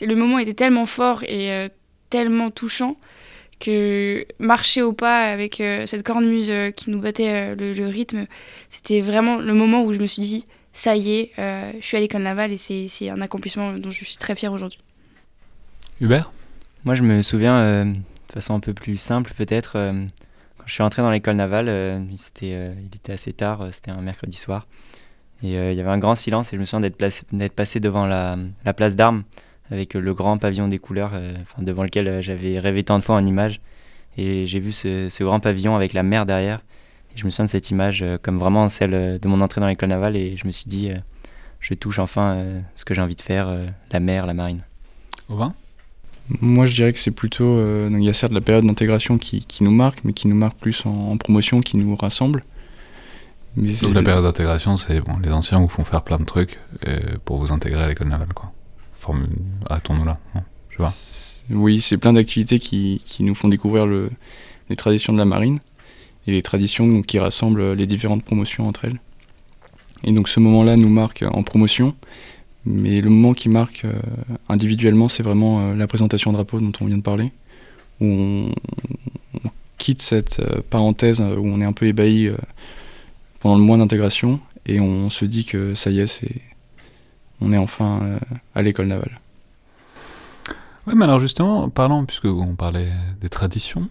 le 0.00 0.14
moment 0.14 0.38
était 0.38 0.54
tellement 0.54 0.86
fort 0.86 1.22
et 1.24 1.52
euh, 1.52 1.68
tellement 2.10 2.50
touchant 2.50 2.96
que 3.60 4.26
marcher 4.38 4.82
au 4.82 4.92
pas 4.92 5.30
avec 5.30 5.60
euh, 5.60 5.86
cette 5.86 6.02
cornemuse 6.02 6.50
euh, 6.50 6.70
qui 6.70 6.90
nous 6.90 7.00
battait 7.00 7.28
euh, 7.28 7.54
le, 7.54 7.72
le 7.72 7.86
rythme, 7.86 8.26
c'était 8.68 9.00
vraiment 9.00 9.36
le 9.36 9.54
moment 9.54 9.84
où 9.84 9.92
je 9.92 9.98
me 9.98 10.06
suis 10.06 10.22
dit 10.22 10.46
ça 10.72 10.96
y 10.96 11.12
est, 11.14 11.32
euh, 11.38 11.70
je 11.80 11.84
suis 11.86 11.96
à 11.96 12.00
l'école 12.00 12.22
navale 12.22 12.50
et 12.50 12.56
c'est 12.56 12.88
c'est 12.88 13.10
un 13.10 13.20
accomplissement 13.20 13.74
dont 13.74 13.90
je 13.90 14.04
suis 14.04 14.16
très 14.16 14.34
fière 14.34 14.52
aujourd'hui. 14.52 14.80
Hubert? 16.00 16.32
Moi, 16.84 16.96
je 16.96 17.04
me 17.04 17.22
souviens, 17.22 17.56
euh, 17.56 17.84
de 17.84 18.32
façon 18.32 18.54
un 18.54 18.60
peu 18.60 18.74
plus 18.74 18.96
simple 18.96 19.32
peut-être, 19.36 19.76
euh, 19.76 19.92
quand 20.58 20.64
je 20.66 20.72
suis 20.72 20.82
entré 20.82 21.00
dans 21.02 21.12
l'école 21.12 21.36
navale, 21.36 21.68
euh, 21.68 22.00
c'était, 22.16 22.54
euh, 22.54 22.74
il 22.80 22.96
était 22.96 23.12
assez 23.12 23.32
tard, 23.32 23.62
euh, 23.62 23.68
c'était 23.70 23.92
un 23.92 24.00
mercredi 24.00 24.36
soir, 24.36 24.66
et 25.44 25.56
euh, 25.56 25.70
il 25.70 25.78
y 25.78 25.80
avait 25.80 25.90
un 25.90 25.98
grand 25.98 26.16
silence, 26.16 26.52
et 26.52 26.56
je 26.56 26.60
me 26.60 26.64
souviens 26.64 26.80
d'être, 26.80 26.98
placé- 26.98 27.22
d'être 27.30 27.54
passé 27.54 27.78
devant 27.78 28.06
la, 28.06 28.36
la 28.64 28.72
place 28.72 28.96
d'armes, 28.96 29.22
avec 29.72 29.94
le 29.94 30.14
grand 30.14 30.38
pavillon 30.38 30.68
des 30.68 30.78
couleurs, 30.78 31.10
euh, 31.14 31.34
enfin, 31.42 31.62
devant 31.62 31.82
lequel 31.82 32.06
euh, 32.06 32.22
j'avais 32.22 32.58
rêvé 32.60 32.84
tant 32.84 32.98
de 32.98 33.04
fois 33.04 33.16
en 33.16 33.26
image, 33.26 33.60
et 34.18 34.46
j'ai 34.46 34.60
vu 34.60 34.70
ce, 34.70 35.08
ce 35.08 35.24
grand 35.24 35.40
pavillon 35.40 35.74
avec 35.74 35.92
la 35.94 36.02
mer 36.02 36.26
derrière, 36.26 36.60
et 37.14 37.18
je 37.18 37.24
me 37.24 37.30
souviens 37.30 37.46
de 37.46 37.50
cette 37.50 37.70
image 37.70 38.02
euh, 38.02 38.18
comme 38.22 38.38
vraiment 38.38 38.68
celle 38.68 39.18
de 39.18 39.28
mon 39.28 39.40
entrée 39.40 39.60
dans 39.60 39.66
l'école 39.66 39.88
navale, 39.88 40.16
et 40.16 40.36
je 40.36 40.46
me 40.46 40.52
suis 40.52 40.66
dit, 40.66 40.90
euh, 40.90 40.96
je 41.60 41.74
touche 41.74 41.98
enfin 41.98 42.34
euh, 42.34 42.60
ce 42.74 42.84
que 42.84 42.94
j'ai 42.94 43.00
envie 43.00 43.16
de 43.16 43.22
faire, 43.22 43.48
euh, 43.48 43.66
la 43.90 44.00
mer, 44.00 44.26
la 44.26 44.34
marine. 44.34 44.62
Aubin? 45.28 45.54
Moi, 46.40 46.66
je 46.66 46.74
dirais 46.74 46.92
que 46.92 47.00
c'est 47.00 47.10
plutôt. 47.10 47.44
euh, 47.58 47.88
donc 47.90 47.98
il 48.00 48.04
y 48.04 48.08
a 48.08 48.12
certes 48.12 48.32
la 48.32 48.40
période 48.40 48.64
d'intégration 48.64 49.18
qui, 49.18 49.40
qui 49.40 49.64
nous 49.64 49.72
marque, 49.72 49.98
mais 50.04 50.12
qui 50.12 50.28
nous 50.28 50.36
marque 50.36 50.56
plus 50.56 50.86
en, 50.86 50.90
en 51.10 51.16
promotion, 51.16 51.60
qui 51.60 51.76
nous 51.76 51.96
rassemble. 51.96 52.44
Mais 53.56 53.70
Donc 53.82 53.92
la 53.94 54.02
période 54.02 54.24
d'intégration, 54.24 54.76
c'est 54.76 55.00
bon, 55.00 55.18
les 55.22 55.30
anciens 55.32 55.58
vous 55.58 55.68
font 55.68 55.84
faire 55.84 56.02
plein 56.02 56.18
de 56.18 56.24
trucs 56.24 56.58
euh, 56.86 56.98
pour 57.24 57.38
vous 57.38 57.52
intégrer 57.52 57.82
à 57.82 57.88
l'école 57.88 58.08
navale, 58.08 58.32
quoi. 58.34 58.50
Arrêtons-nous 59.68 60.04
là. 60.04 60.18
Je 60.70 60.78
vois. 60.78 60.90
Oui, 61.50 61.80
c'est 61.80 61.98
plein 61.98 62.12
d'activités 62.12 62.58
qui, 62.58 63.02
qui, 63.04 63.22
nous 63.22 63.34
font 63.34 63.48
découvrir 63.48 63.86
le, 63.86 64.10
les 64.70 64.76
traditions 64.76 65.12
de 65.12 65.18
la 65.18 65.24
marine 65.24 65.58
et 66.26 66.32
les 66.32 66.42
traditions 66.42 67.02
qui 67.02 67.18
rassemblent 67.18 67.72
les 67.72 67.86
différentes 67.86 68.24
promotions 68.24 68.66
entre 68.66 68.84
elles. 68.84 69.00
Et 70.04 70.12
donc 70.12 70.28
ce 70.28 70.40
moment-là 70.40 70.76
nous 70.76 70.88
marque 70.88 71.24
en 71.30 71.42
promotion, 71.42 71.94
mais 72.64 73.00
le 73.00 73.10
moment 73.10 73.34
qui 73.34 73.48
marque 73.48 73.84
euh, 73.84 74.00
individuellement, 74.48 75.08
c'est 75.08 75.22
vraiment 75.22 75.60
euh, 75.60 75.74
la 75.74 75.86
présentation 75.86 76.32
drapeau 76.32 76.60
dont 76.60 76.72
on 76.80 76.86
vient 76.86 76.96
de 76.96 77.02
parler, 77.02 77.32
où 78.00 78.06
on, 78.06 78.54
quitte 79.78 80.02
cette 80.02 80.38
euh, 80.38 80.60
parenthèse 80.70 81.20
où 81.20 81.44
on 81.44 81.60
est 81.60 81.64
un 81.64 81.72
peu 81.72 81.86
ébahi 81.86 82.30
pendant 83.40 83.56
le 83.56 83.62
mois 83.62 83.76
d'intégration 83.76 84.38
et 84.64 84.78
on 84.78 85.10
se 85.10 85.24
dit 85.24 85.44
que 85.44 85.74
ça 85.74 85.90
y 85.90 85.98
est, 85.98 86.06
c'est 86.06 86.40
on 87.42 87.52
est 87.52 87.58
enfin 87.58 88.18
à 88.54 88.62
l'école 88.62 88.86
navale. 88.86 89.20
Oui, 90.86 90.94
mais 90.96 91.04
alors 91.04 91.20
justement, 91.20 91.68
parlant, 91.68 92.04
puisque 92.04 92.24
on 92.24 92.54
parlait 92.54 92.90
des 93.20 93.28
traditions, 93.28 93.88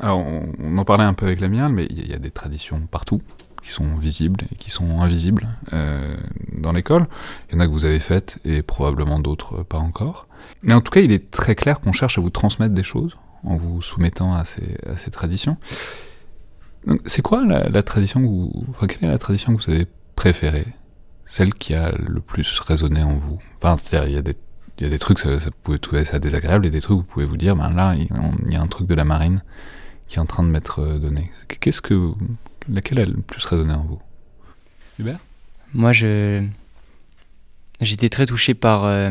alors 0.00 0.18
on, 0.18 0.78
en 0.78 0.84
parlait 0.84 1.04
un 1.04 1.14
peu 1.14 1.26
avec 1.26 1.40
la 1.40 1.48
mienne, 1.48 1.72
mais 1.72 1.86
il 1.90 2.08
y, 2.08 2.14
a 2.14 2.18
des 2.18 2.30
traditions 2.30 2.80
partout 2.90 3.22
qui 3.62 3.70
sont 3.70 3.96
visibles 3.96 4.44
et 4.52 4.54
qui 4.54 4.70
sont 4.70 5.00
invisibles 5.00 5.48
euh, 5.72 6.16
dans 6.56 6.72
l'école. 6.72 7.06
Il 7.48 7.54
y 7.54 7.58
en 7.58 7.60
a 7.60 7.66
que 7.66 7.72
vous 7.72 7.84
avez 7.84 7.98
faites 7.98 8.38
et 8.44 8.62
probablement 8.62 9.18
d'autres 9.18 9.62
pas 9.64 9.78
encore. 9.78 10.28
Mais 10.62 10.74
en 10.74 10.80
tout 10.80 10.90
cas, 10.90 11.00
il 11.00 11.12
est 11.12 11.30
très 11.30 11.54
clair 11.54 11.80
qu'on 11.80 11.92
cherche 11.92 12.18
à 12.18 12.20
vous 12.20 12.30
transmettre 12.30 12.74
des 12.74 12.84
choses 12.84 13.16
en 13.44 13.56
vous 13.56 13.82
soumettant 13.82 14.34
à 14.34 14.44
ces, 14.44 14.76
à 14.86 14.96
ces 14.96 15.10
traditions. 15.10 15.56
C'est 17.04 17.22
quoi 17.22 17.44
la, 17.44 17.82
tradition 17.82 18.20
que 18.20 18.26
vous, 18.26 18.52
enfin, 18.70 18.86
quelle 18.86 19.08
est 19.08 19.12
la 19.12 19.18
tradition 19.18 19.54
que 19.54 19.62
vous 19.62 19.70
avez 19.70 19.86
préférée 20.14 20.66
Celle 21.28 21.54
qui 21.54 21.74
a 21.74 21.92
le 21.92 22.20
plus 22.20 22.58
résonné 22.58 23.02
en 23.02 23.14
vous 23.14 23.38
Enfin, 23.62 23.76
il 24.06 24.12
y 24.12 24.16
a 24.16 24.22
des 24.22 24.34
y 24.80 24.84
a 24.84 24.88
des 24.88 24.98
trucs, 24.98 25.18
ça, 25.18 25.40
ça 25.40 25.50
pouvez 25.62 25.78
trouver 25.78 26.04
ça 26.04 26.18
désagréable, 26.18 26.66
et 26.66 26.70
des 26.70 26.80
trucs, 26.80 26.98
vous 26.98 27.02
pouvez 27.02 27.26
vous 27.26 27.36
dire, 27.36 27.56
ben 27.56 27.70
là, 27.70 27.94
il 27.96 28.52
y 28.52 28.56
a 28.56 28.60
un 28.60 28.66
truc 28.66 28.86
de 28.86 28.94
la 28.94 29.04
marine 29.04 29.42
qui 30.06 30.16
est 30.16 30.20
en 30.20 30.26
train 30.26 30.42
de 30.42 30.48
m'être 30.48 30.98
donné. 30.98 31.30
Qu'est-ce 31.60 31.82
que 31.82 32.12
laquelle 32.68 33.00
a 33.00 33.04
le 33.04 33.14
plus 33.14 33.44
résonné 33.44 33.74
en 33.74 33.82
vous? 33.82 34.00
Hubert? 34.98 35.18
Moi, 35.74 35.92
je 35.92 36.46
j'étais 37.80 38.08
très 38.08 38.26
touché 38.26 38.54
par 38.54 38.84
euh, 38.84 39.10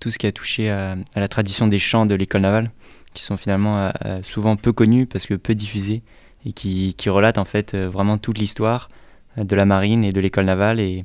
tout 0.00 0.10
ce 0.10 0.18
qui 0.18 0.26
a 0.26 0.32
touché 0.32 0.70
à, 0.70 0.96
la 1.14 1.28
tradition 1.28 1.66
des 1.66 1.78
chants 1.78 2.06
de 2.06 2.14
l'école 2.14 2.42
navale, 2.42 2.70
qui 3.14 3.22
sont 3.22 3.36
finalement 3.36 3.78
euh, 3.78 3.90
euh, 4.04 4.22
souvent 4.22 4.56
peu 4.56 4.72
connus 4.72 5.06
parce 5.06 5.26
que 5.26 5.34
peu 5.34 5.54
diffusés 5.54 6.02
et 6.44 6.52
qui, 6.52 6.94
qui 6.96 7.10
relatent 7.10 7.38
en 7.38 7.44
fait 7.44 7.74
vraiment 7.74 8.18
toute 8.18 8.38
l'histoire 8.38 8.88
de 9.36 9.56
la 9.56 9.64
marine 9.64 10.04
et 10.04 10.12
de 10.12 10.20
l'école 10.20 10.46
navale. 10.46 10.80
Et 10.80 11.04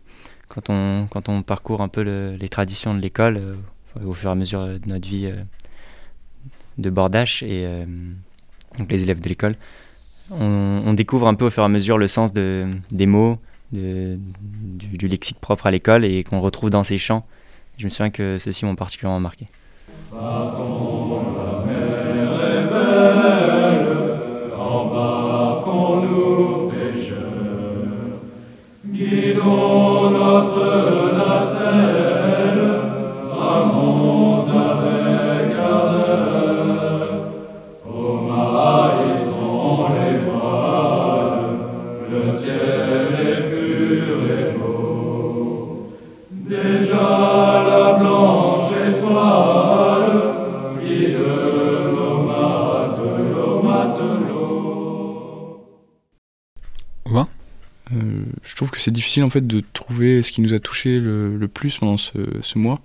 quand 0.54 1.30
on, 1.30 1.42
parcourt 1.42 1.82
un 1.82 1.88
peu 1.88 2.02
les 2.40 2.50
traditions 2.50 2.94
de 2.94 3.00
l'école 3.00 3.58
au 4.04 4.14
fur 4.14 4.30
et 4.30 4.32
à 4.32 4.36
mesure 4.36 4.66
de 4.66 4.82
notre 4.86 5.08
vie 5.08 5.32
de 6.78 6.90
bordage 6.90 7.44
et 7.44 7.68
donc 8.78 8.92
les 8.92 9.04
élèves 9.04 9.22
de 9.22 9.30
l'école, 9.30 9.56
on, 10.32 10.94
découvre 10.94 11.28
un 11.28 11.36
peu 11.36 11.46
au 11.46 11.50
fur 11.50 11.64
et 11.64 11.66
à 11.66 11.70
mesure 11.70 11.98
le 11.98 12.08
sens 12.08 12.34
de, 12.34 12.68
des 12.92 13.06
mots, 13.06 13.38
du, 13.72 15.08
lexique 15.08 15.40
propre 15.40 15.68
à 15.68 15.72
l'école 15.72 16.06
et 16.06 16.24
qu'on 16.24 16.42
retrouve 16.42 16.70
dans 16.70 16.84
ces 16.84 16.98
chants. 16.98 17.26
Je 17.78 17.86
me 17.86 17.90
souviens 17.90 18.12
que 18.12 18.38
ceux-ci 18.38 18.66
m'ont 18.66 18.76
particulièrement 18.76 19.20
marqué. 19.20 19.48
Vater, 30.34 30.83
c'est 58.76 58.92
difficile 58.92 59.24
en 59.24 59.30
fait 59.30 59.46
de 59.46 59.64
trouver 59.74 60.22
ce 60.24 60.32
qui 60.32 60.42
nous 60.42 60.54
a 60.54 60.60
touché 60.60 61.00
le, 61.00 61.48
plus 61.48 61.78
pendant 61.78 61.98
ce, 61.98 62.58
mois 62.58 62.82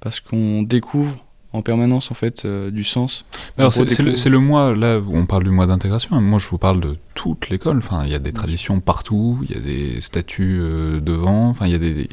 parce 0.00 0.20
qu'on 0.20 0.62
découvre 0.62 1.24
en 1.52 1.62
permanence 1.62 2.10
en 2.12 2.14
fait 2.14 2.44
euh, 2.44 2.70
du 2.70 2.84
sens. 2.84 3.24
Alors 3.58 3.72
c'est 3.72 4.28
le, 4.28 4.38
mois 4.38 4.74
là 4.74 5.00
où 5.00 5.16
on 5.16 5.26
parle 5.26 5.44
du 5.44 5.50
mois 5.50 5.66
d'intégration. 5.66 6.20
Moi 6.20 6.38
je 6.38 6.48
vous 6.48 6.58
parle 6.58 6.80
de 6.80 6.96
toute 7.14 7.48
l'école. 7.48 7.78
Enfin 7.78 8.02
il 8.04 8.12
y 8.12 8.14
a 8.14 8.20
des 8.20 8.32
traditions 8.32 8.80
partout, 8.80 9.40
il 9.42 9.54
y 9.54 9.58
a 9.58 9.60
des 9.60 10.00
statues 10.00 10.60
euh, 10.60 11.00
devant. 11.00 11.48
Enfin 11.48 11.66
il 11.66 11.72
y 11.72 11.74
a 11.74 11.78
des, 11.78 12.08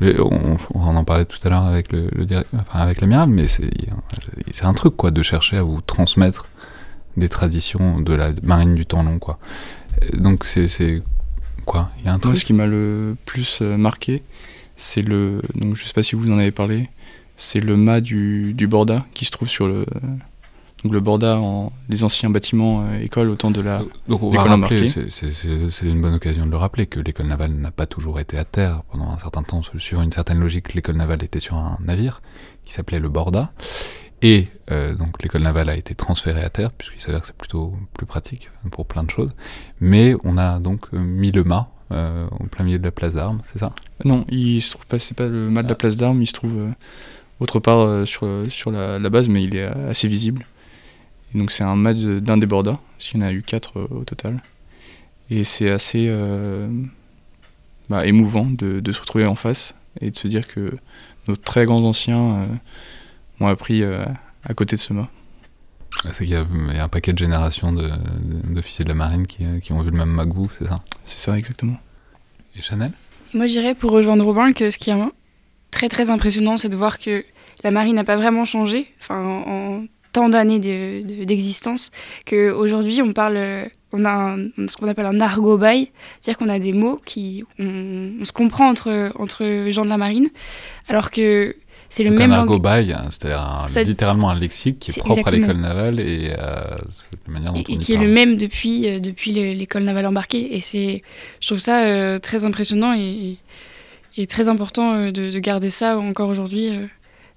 on, 0.00 0.56
en 0.74 1.04
parlait 1.04 1.24
tout 1.24 1.38
à 1.44 1.48
l'heure 1.48 1.64
avec 1.64 1.92
le, 1.92 2.08
enfin, 2.58 2.80
avec 2.80 3.00
l'amiral, 3.00 3.28
mais 3.28 3.46
c'est 3.46 3.70
c'est 4.52 4.66
un 4.66 4.74
truc 4.74 4.96
quoi 4.96 5.10
de 5.10 5.22
chercher 5.22 5.56
à 5.56 5.62
vous 5.62 5.80
transmettre 5.80 6.48
des 7.16 7.28
traditions 7.28 8.00
de 8.00 8.14
la 8.14 8.30
marine 8.42 8.74
du 8.74 8.86
temps 8.86 9.02
long 9.02 9.18
quoi. 9.18 9.38
Donc 10.14 10.44
c'est 10.44 11.02
quoi 11.64 11.90
Il 11.98 12.06
y 12.06 12.08
a 12.08 12.14
un 12.14 12.18
truc 12.18 12.36
ce 12.36 12.44
qui 12.44 12.52
m'a 12.52 12.66
le 12.66 13.16
plus 13.24 13.60
euh, 13.62 13.76
marqué, 13.76 14.22
c'est 14.76 15.02
le. 15.02 15.42
Donc, 15.54 15.76
je 15.76 15.84
sais 15.84 15.92
pas 15.92 16.02
si 16.02 16.14
vous 16.14 16.30
en 16.30 16.38
avez 16.38 16.52
parlé. 16.52 16.88
C'est 17.36 17.60
le 17.60 17.76
mât 17.76 18.00
du, 18.00 18.54
du 18.54 18.68
Borda 18.68 19.04
qui 19.12 19.24
se 19.24 19.30
trouve 19.30 19.48
sur 19.48 19.66
le. 19.66 19.84
Donc 20.84 20.92
le 20.92 21.00
Borda, 21.00 21.38
en, 21.38 21.72
les 21.88 22.04
anciens 22.04 22.28
bâtiments 22.28 22.84
euh, 22.84 23.00
écoles 23.00 23.30
au 23.30 23.36
temps 23.36 23.50
de 23.50 23.62
la. 23.62 23.82
Donc 24.06 24.22
on 24.22 24.30
va 24.30 24.42
rappeler, 24.42 24.86
c'est 24.86 25.86
une 25.86 26.00
bonne 26.02 26.14
occasion 26.14 26.44
de 26.44 26.50
le 26.50 26.58
rappeler, 26.58 26.86
que 26.86 27.00
l'école 27.00 27.26
navale 27.26 27.52
n'a 27.52 27.70
pas 27.70 27.86
toujours 27.86 28.20
été 28.20 28.36
à 28.36 28.44
terre 28.44 28.82
pendant 28.92 29.10
un 29.10 29.18
certain 29.18 29.42
temps. 29.42 29.62
Suivant 29.78 30.02
une 30.02 30.12
certaine 30.12 30.38
logique, 30.38 30.74
l'école 30.74 30.96
navale 30.96 31.24
était 31.24 31.40
sur 31.40 31.56
un 31.56 31.78
navire 31.80 32.20
qui 32.66 32.74
s'appelait 32.74 33.00
le 33.00 33.08
Borda. 33.08 33.52
Et 34.24 34.48
euh, 34.72 34.94
donc 34.94 35.22
l'école 35.22 35.42
navale 35.42 35.68
a 35.68 35.76
été 35.76 35.94
transférée 35.94 36.42
à 36.42 36.48
terre, 36.48 36.72
puisqu'il 36.72 37.02
s'avère 37.02 37.20
que 37.20 37.26
c'est 37.26 37.36
plutôt 37.36 37.74
plus 37.92 38.06
pratique 38.06 38.48
pour 38.70 38.86
plein 38.86 39.04
de 39.04 39.10
choses. 39.10 39.34
Mais 39.80 40.14
on 40.24 40.38
a 40.38 40.60
donc 40.60 40.86
euh, 40.94 40.98
mis 40.98 41.30
le 41.30 41.44
mât 41.44 41.68
euh, 41.92 42.26
au 42.40 42.44
plein 42.44 42.64
milieu 42.64 42.78
de 42.78 42.84
la 42.84 42.90
place 42.90 43.12
d'armes, 43.12 43.42
c'est 43.52 43.58
ça? 43.58 43.70
Non, 44.02 44.24
il 44.30 44.62
se 44.62 44.70
trouve 44.70 44.86
pas, 44.86 44.98
c'est 44.98 45.14
pas 45.14 45.28
le 45.28 45.50
mât 45.50 45.62
de 45.62 45.68
la 45.68 45.74
place 45.74 45.98
d'armes, 45.98 46.22
il 46.22 46.26
se 46.26 46.32
trouve 46.32 46.70
autre 47.38 47.60
part 47.60 48.06
sur, 48.06 48.26
sur 48.48 48.70
la, 48.70 48.98
base, 49.10 49.28
mais 49.28 49.42
il 49.42 49.54
est 49.56 49.64
assez 49.64 50.08
visible. 50.08 50.46
Et 51.34 51.38
donc 51.38 51.52
c'est 51.52 51.64
un 51.64 51.76
mât 51.76 51.92
d'un 51.92 52.38
des 52.38 52.46
bordas, 52.46 52.78
s'il 52.98 53.20
y 53.20 53.22
en 53.22 53.26
a 53.26 53.30
eu 53.32 53.42
quatre 53.42 53.78
au 53.90 54.04
total. 54.04 54.42
Et 55.28 55.44
c'est 55.44 55.70
assez 55.70 56.10
bah, 57.90 58.06
émouvant 58.06 58.46
de, 58.46 58.80
de, 58.80 58.92
se 58.92 59.02
retrouver 59.02 59.26
en 59.26 59.34
face 59.34 59.76
et 60.00 60.10
de 60.10 60.16
se 60.16 60.28
dire 60.28 60.48
que 60.48 60.74
nos 61.28 61.36
très 61.36 61.66
grands 61.66 61.84
anciens 61.84 62.48
m'ont 63.40 63.48
appris 63.48 63.82
euh, 63.82 64.04
à 64.44 64.54
côté 64.54 64.76
de 64.76 64.80
ce 64.80 64.92
mât. 64.92 65.08
C'est 66.12 66.24
qu'il 66.24 66.34
y, 66.34 66.36
a 66.36 66.84
un 66.84 66.88
paquet 66.88 67.12
de 67.12 67.18
générations 67.18 67.72
d'officiers 67.72 68.84
de, 68.84 68.90
la 68.90 68.94
marine 68.94 69.26
qui, 69.26 69.44
qui, 69.62 69.72
ont 69.72 69.80
vu 69.80 69.90
le 69.90 69.96
même 69.96 70.20
vous, 70.34 70.50
c'est 70.58 70.66
ça? 70.66 70.74
C'est 71.04 71.20
ça, 71.20 71.38
exactement. 71.38 71.76
Et 72.56 72.62
Chanel? 72.62 72.90
Moi, 73.32 73.46
j'irais 73.46 73.74
pour 73.74 73.92
rejoindre 73.92 74.24
Robin 74.24 74.52
que 74.52 74.70
ce 74.70 74.78
qui 74.78 74.90
est 74.90 74.94
très 75.70 75.88
très 75.88 76.10
impressionnant, 76.10 76.56
c'est 76.56 76.68
de 76.68 76.76
voir 76.76 76.98
que 76.98 77.24
la 77.62 77.70
marine 77.70 77.96
n'a 77.96 78.04
pas 78.04 78.16
vraiment 78.16 78.44
changé, 78.44 78.92
enfin, 79.00 79.42
en, 79.46 79.86
tant 80.12 80.28
d'années 80.28 80.60
d'existence, 80.60 81.90
qu'aujourd'hui, 82.26 83.02
on 83.02 83.12
parle 83.12 83.70
on 83.94 84.04
a 84.04 84.36
ce 84.68 84.76
qu'on 84.76 84.88
appelle 84.88 85.06
un 85.06 85.20
argot 85.20 85.56
bail, 85.56 85.90
c'est-à-dire 86.20 86.38
qu'on 86.38 86.48
a 86.48 86.58
des 86.58 86.72
mots 86.72 87.00
qui 87.04 87.44
on, 87.58 88.24
se 88.24 88.32
comprend 88.32 88.68
entre 88.68 89.12
entre 89.16 89.70
gens 89.70 89.84
de 89.84 89.90
la 89.90 89.96
marine, 89.96 90.28
alors 90.88 91.10
que 91.10 91.56
c'est 91.94 92.02
le 92.02 92.10
même 92.10 92.32
un 92.32 92.40
argot 92.40 92.60
hein, 92.66 93.06
c'est-à-dire 93.08 93.86
littéralement 93.86 94.28
un 94.28 94.34
lexique 94.34 94.80
qui 94.80 94.90
est, 94.90 94.98
propre 94.98 95.28
à 95.28 95.30
l'école 95.30 95.58
navale 95.58 96.00
et 96.00 96.32
euh, 96.36 96.76
la 97.28 97.32
manière 97.32 97.52
dont 97.52 97.60
et, 97.60 97.76
qui 97.76 97.92
est 97.92 97.98
le 97.98 98.08
même 98.08 98.36
depuis, 98.36 98.88
euh, 98.88 98.98
depuis 98.98 99.30
l'école 99.30 99.84
navale 99.84 100.06
embarquée. 100.06 100.56
Et 100.56 100.60
c'est, 100.60 101.04
je 101.38 101.46
trouve 101.46 101.60
ça 101.60 101.84
euh, 101.84 102.18
très 102.18 102.44
impressionnant 102.44 102.94
et, 102.98 103.38
et 104.16 104.26
très 104.26 104.48
important 104.48 105.06
de, 105.12 105.30
de, 105.30 105.38
garder 105.38 105.70
ça 105.70 105.96
encore 105.96 106.30
aujourd'hui 106.30 106.72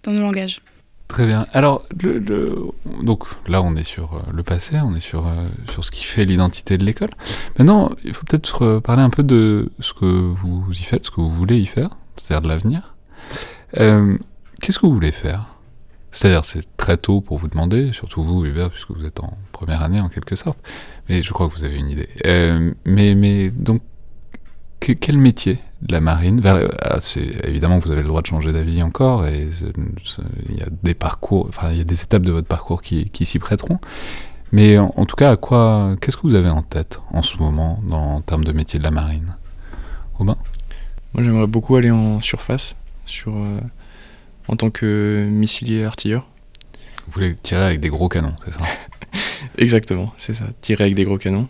dans 0.01 0.11
nos 0.11 0.21
langages. 0.21 0.61
Très 1.07 1.27
bien. 1.27 1.45
Alors, 1.53 1.83
le, 2.01 2.19
donc 3.03 3.25
là, 3.47 3.61
on 3.61 3.75
est 3.75 3.83
sur 3.83 4.23
le 4.33 4.41
passé, 4.41 4.77
on 4.83 4.95
est 4.95 5.01
sur, 5.01 5.31
sur 5.71 5.85
ce 5.85 5.91
qui 5.91 6.03
fait 6.03 6.25
l'identité 6.25 6.79
de 6.79 6.83
l'école. 6.83 7.11
Maintenant, 7.59 7.91
il 8.03 8.15
faut 8.15 8.25
peut-être 8.25 8.79
parler 8.79 9.03
un 9.03 9.11
peu 9.11 9.21
de 9.21 9.71
ce 9.81 9.93
que 9.93 10.05
vous 10.05 10.65
y 10.71 10.83
faites, 10.83 11.05
ce 11.05 11.11
que 11.11 11.21
vous 11.21 11.29
voulez 11.29 11.59
y 11.59 11.67
faire, 11.67 11.91
c'est-à-dire 12.15 12.41
de 12.41 12.47
l'avenir. 12.47 12.95
Qu'est-ce 14.61 14.79
que 14.79 14.85
vous 14.85 14.93
voulez 14.93 15.11
faire? 15.11 15.57
C'est-à-dire, 16.11 16.45
c'est 16.45 16.65
très 16.77 16.97
tôt 16.97 17.21
pour 17.21 17.37
vous 17.37 17.47
demander, 17.47 17.91
surtout 17.93 18.23
vous, 18.23 18.45
Hubert, 18.45 18.69
puisque 18.71 18.91
vous 18.91 19.05
êtes 19.05 19.19
en 19.19 19.37
première 19.51 19.83
année 19.83 19.99
en 19.99 20.09
quelque 20.09 20.35
sorte, 20.35 20.59
mais 21.09 21.21
je 21.21 21.31
crois 21.31 21.47
que 21.47 21.53
vous 21.53 21.63
avez 21.63 21.77
une 21.77 21.89
idée. 21.89 22.09
Euh, 22.25 22.73
mais, 22.85 23.13
mais 23.13 23.51
donc, 23.51 23.81
quel 24.79 25.17
métier 25.17 25.59
de 25.81 25.93
la 25.93 26.01
marine? 26.01 26.41
Ah, 26.45 26.99
Évidemment, 27.43 27.77
vous 27.77 27.91
avez 27.91 28.01
le 28.01 28.07
droit 28.07 28.21
de 28.21 28.27
changer 28.27 28.51
d'avis 28.51 28.81
encore, 28.81 29.25
et 29.27 29.49
il 30.49 30.55
y 30.55 30.61
a 30.61 30.67
des 30.83 30.93
parcours, 30.93 31.45
enfin, 31.49 31.69
il 31.71 31.77
y 31.77 31.81
a 31.81 31.83
des 31.83 32.01
étapes 32.01 32.23
de 32.23 32.31
votre 32.31 32.47
parcours 32.47 32.81
qui, 32.81 33.09
qui 33.09 33.25
s'y 33.25 33.39
prêteront. 33.39 33.79
Mais 34.53 34.77
en, 34.77 35.05
tout 35.05 35.17
cas, 35.17 35.31
à 35.31 35.35
quoi, 35.35 35.95
qu'est-ce 35.99 36.15
que 36.15 36.25
vous 36.25 36.35
avez 36.35 36.49
en 36.49 36.61
tête 36.61 37.01
en 37.11 37.21
ce 37.21 37.37
moment 37.37 37.81
dans, 37.83 38.15
en 38.15 38.21
termes 38.21 38.45
de 38.45 38.53
métier 38.53 38.79
de 38.79 38.83
la 38.83 38.91
marine? 38.91 39.35
Robin? 40.13 40.37
Moi, 41.13 41.21
j'aimerais 41.23 41.47
beaucoup 41.47 41.75
aller 41.75 41.91
en 41.91 42.21
surface, 42.21 42.77
sur, 43.05 43.35
euh, 43.35 43.59
en 44.47 44.55
tant 44.55 44.69
que 44.69 45.27
missilier 45.29 45.85
artilleur. 45.85 46.27
Vous 47.07 47.13
voulez 47.13 47.35
tirer 47.35 47.63
avec 47.63 47.79
des 47.79 47.89
gros 47.89 48.09
canons, 48.09 48.35
c'est 48.43 48.53
ça 48.53 48.61
Exactement, 49.57 50.13
c'est 50.17 50.33
ça, 50.33 50.45
tirer 50.61 50.85
avec 50.85 50.95
des 50.95 51.03
gros 51.03 51.17
canons. 51.17 51.47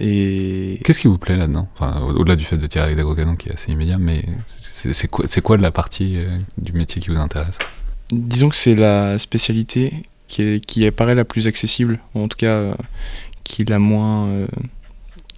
Et... 0.00 0.80
Qu'est-ce 0.84 1.00
qui 1.00 1.06
vous 1.06 1.18
plaît 1.18 1.36
là-dedans? 1.36 1.68
Enfin, 1.78 2.00
Au-delà 2.00 2.36
du 2.36 2.44
fait 2.44 2.56
de 2.56 2.66
tirer 2.66 2.84
avec 2.84 2.96
des 2.96 3.02
gros 3.02 3.14
canons 3.14 3.36
qui 3.36 3.48
est 3.48 3.52
assez 3.52 3.72
immédiat, 3.72 3.98
mais 3.98 4.24
c'est 4.46 5.08
quoi, 5.08 5.26
quoi 5.42 5.56
la 5.56 5.70
partie 5.70 6.16
euh, 6.16 6.38
du 6.58 6.72
métier 6.72 7.00
qui 7.00 7.08
vous 7.10 7.18
intéresse? 7.18 7.58
Disons 8.10 8.48
que 8.48 8.56
c'est 8.56 8.74
la 8.74 9.18
spécialité 9.18 9.92
qui, 10.28 10.60
qui 10.60 10.86
apparaît 10.86 11.14
la 11.14 11.24
plus 11.24 11.46
accessible, 11.46 12.00
ou 12.14 12.22
en 12.22 12.28
tout 12.28 12.36
cas 12.36 12.50
euh, 12.50 12.74
qui 13.44 13.62
est 13.62 13.70
la 13.70 13.78
moins, 13.78 14.26
euh, 14.26 14.46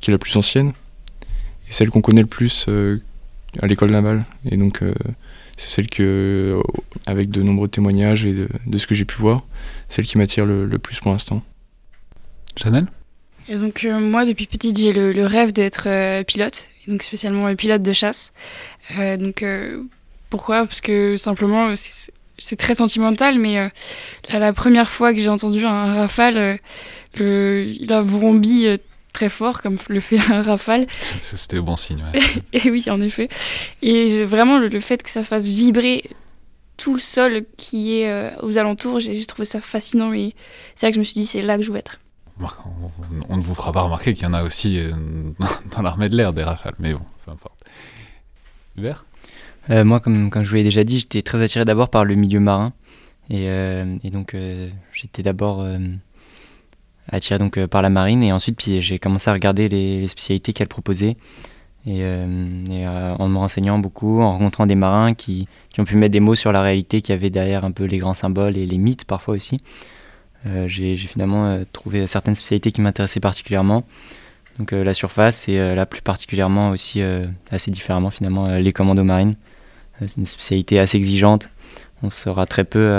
qui 0.01 0.11
est 0.11 0.13
la 0.13 0.19
plus 0.19 0.37
ancienne, 0.37 0.73
et 1.69 1.73
celle 1.73 1.91
qu'on 1.91 2.01
connaît 2.01 2.23
le 2.23 2.27
plus 2.27 2.67
à 3.61 3.67
l'école 3.67 3.91
navale. 3.91 4.25
Et 4.51 4.57
donc 4.57 4.83
c'est 5.57 5.71
celle 5.71 5.89
que, 5.89 6.61
avec 7.07 7.31
de 7.31 7.43
nombreux 7.43 7.69
témoignages 7.69 8.27
et 8.27 8.33
de, 8.67 8.79
ce 8.79 8.87
que 8.87 8.95
j'ai 8.95 9.05
pu 9.05 9.17
voir, 9.17 9.45
celle 9.89 10.05
qui 10.05 10.19
m'attire 10.19 10.47
le, 10.47 10.67
le 10.67 10.79
plus 10.79 11.01
pour 11.01 11.13
l'instant. 11.13 11.43
Chanel? 12.57 12.87
Et 13.49 13.57
donc 13.57 13.85
euh, 13.85 14.01
moi, 14.01 14.25
depuis 14.25 14.47
petite, 14.47 14.79
j'ai 14.79 14.93
le, 14.93 15.27
rêve 15.27 15.53
d'être 15.53 15.89
euh, 15.89 16.23
pilote, 16.25 16.69
donc 16.89 17.03
spécialement 17.03 17.49
euh, 17.49 17.55
pilote 17.55 17.83
de 17.83 17.93
chasse. 17.93 18.33
donc 18.99 19.45
pourquoi? 20.31 20.67
Parce 20.67 20.81
que 20.81 21.17
simplement, 21.17 21.75
c'est 21.77 22.57
très 22.57 22.75
sentimental, 22.75 23.39
mais 23.39 23.71
la 24.33 24.53
première 24.53 24.91
fois 24.91 25.13
que 25.13 25.21
j'ai 25.21 25.29
entendu 25.29 25.65
un 25.65 25.95
rafale, 25.95 26.59
il 27.17 27.93
a 27.93 28.03
vrombi 28.03 28.67
très 29.15 29.31
fort, 29.31 29.63
comme 29.63 29.79
le 29.89 30.01
fait 30.01 30.19
un 30.31 30.43
rafale. 30.43 30.87
C'était 31.23 31.61
bon 31.61 31.77
signe, 31.77 32.05
ouais. 32.13 32.21
et 32.53 32.71
oui, 32.71 32.85
en 32.91 33.01
effet. 33.01 33.31
Et 33.81 34.25
vraiment, 34.25 34.59
le, 34.59 34.81
fait 34.81 35.03
que 35.03 35.09
ça 35.09 35.23
fasse 35.23 35.47
vibrer 35.47 36.05
tout 36.77 36.93
le 36.93 37.01
sol 37.01 37.47
qui 37.57 37.95
est 38.01 38.35
aux 38.43 38.59
alentours, 38.59 39.01
j'ai 39.01 39.25
trouvé 39.25 39.47
ça 39.47 39.61
fascinant 39.61 40.13
et 40.13 40.35
c'est 40.75 40.87
là 40.87 40.91
que 40.91 40.97
je 40.97 40.99
me 40.99 41.05
suis 41.05 41.15
dit, 41.15 41.25
c'est 41.25 41.41
là 41.41 41.57
que 41.57 41.63
je 41.63 41.71
veux 41.71 41.79
être 41.79 41.99
on 43.29 43.37
ne 43.37 43.43
vous 43.43 43.55
fera 43.55 43.73
pas 43.73 43.83
remarquer 43.83 44.13
qu'il 44.15 44.25
y 44.25 44.27
en 44.27 44.35
a 44.35 44.43
aussi 44.43 44.79
euh, 44.79 44.93
dans 45.77 45.83
l'armée 45.83 46.09
de 46.09 46.17
l'air 46.17 46.33
des 46.33 46.43
rafales, 46.43 46.75
mais 46.79 46.93
bon, 46.93 47.03
peu 47.25 47.31
importe. 47.31 47.65
Hubert? 48.77 49.05
Euh, 49.71 49.85
Moi, 49.85 50.01
comme, 50.01 50.31
comme 50.31 50.43
je 50.43 50.51
vous 50.51 50.57
l'ai 50.57 50.65
déjà 50.65 50.85
dit, 50.85 50.99
j'étais 50.99 51.23
très 51.23 51.43
attiré 51.43 51.65
d'abord 51.65 51.89
par 51.89 52.05
le 52.05 52.15
milieu 52.15 52.41
marin. 52.41 52.73
Et, 53.31 53.49
euh, 53.49 53.97
donc, 54.05 54.37
j'étais 54.93 55.23
d'abord 55.23 55.65
attiré 57.11 57.39
donc, 57.39 57.65
par 57.67 57.83
la 57.83 57.89
marine. 57.89 58.23
Et 58.23 58.33
ensuite, 58.33 58.57
puis, 58.57 58.81
j'ai 58.81 58.99
commencé 58.99 59.31
à 59.31 59.33
regarder 59.33 59.69
les, 59.69 60.07
spécialités 60.09 60.53
qu'elle 60.53 60.69
proposait. 60.69 61.17
Et, 61.87 62.03
en 62.05 63.29
me 63.29 63.37
renseignant 63.37 63.79
beaucoup, 63.79 64.23
en 64.23 64.33
rencontrant 64.33 64.67
des 64.67 64.75
marins 64.75 65.15
qui, 65.15 65.49
qui 65.71 65.81
ont 65.81 65.85
pu 65.85 65.97
mettre 65.97 66.13
des 66.13 66.21
mots 66.21 66.35
sur 66.35 66.53
la 66.53 66.63
réalité 66.63 67.01
qu'il 67.01 67.15
y 67.15 67.19
avait 67.19 67.31
derrière 67.31 67.65
un 67.65 67.73
peu 67.73 67.85
les 67.85 67.99
grands 67.99 68.15
symboles 68.15 68.57
et 68.57 68.67
les 68.67 68.79
mythes 68.79 69.05
parfois 69.05 69.35
aussi. 69.35 69.59
Euh, 70.47 70.69
j'ai 70.69 70.97
finalement 70.97 71.47
euh, 71.47 71.65
trouvé 71.73 72.07
certaines 72.07 72.35
spécialités 72.35 72.71
qui 72.73 72.81
m'intéressaient 72.81 73.21
particulièrement. 73.21 73.85
Donc 74.59 74.73
euh, 74.73 74.85
la 74.85 74.95
surface 74.95 75.49
et 75.49 75.57
là 75.75 75.87
plus 75.87 76.03
particulièrement 76.03 76.71
aussi 76.71 77.03
assez 77.51 77.71
différemment 77.71 78.11
finalement 78.11 78.57
les 78.57 78.73
commandos 78.73 79.03
marines. 79.03 79.35
c'est 79.99 80.17
une 80.17 80.27
spécialité 80.27 80.79
assez 80.79 80.97
exigeante. 80.97 81.51
On 82.03 82.11
sera 82.11 82.47
très 82.47 82.65
peu 82.65 82.93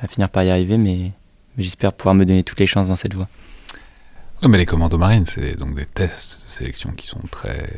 à 0.00 0.06
finir 0.08 0.30
par 0.30 0.44
y 0.44 0.50
arriver, 0.50 0.78
mais, 0.78 1.12
j'espère 1.58 1.92
pouvoir 1.92 2.14
me 2.14 2.24
donner 2.24 2.44
toutes 2.44 2.60
les 2.60 2.66
chances 2.66 2.88
dans 2.88 2.96
cette 2.96 3.14
voie. 3.14 3.28
Oui, 4.42 4.48
mais 4.48 4.58
les 4.58 4.66
commandos 4.66 4.98
marines, 4.98 5.26
c'est 5.26 5.58
donc 5.58 5.74
des 5.74 5.86
tests 5.86 6.38
de 6.46 6.50
sélection 6.50 6.92
qui 6.92 7.06
sont 7.06 7.20
très, 7.30 7.70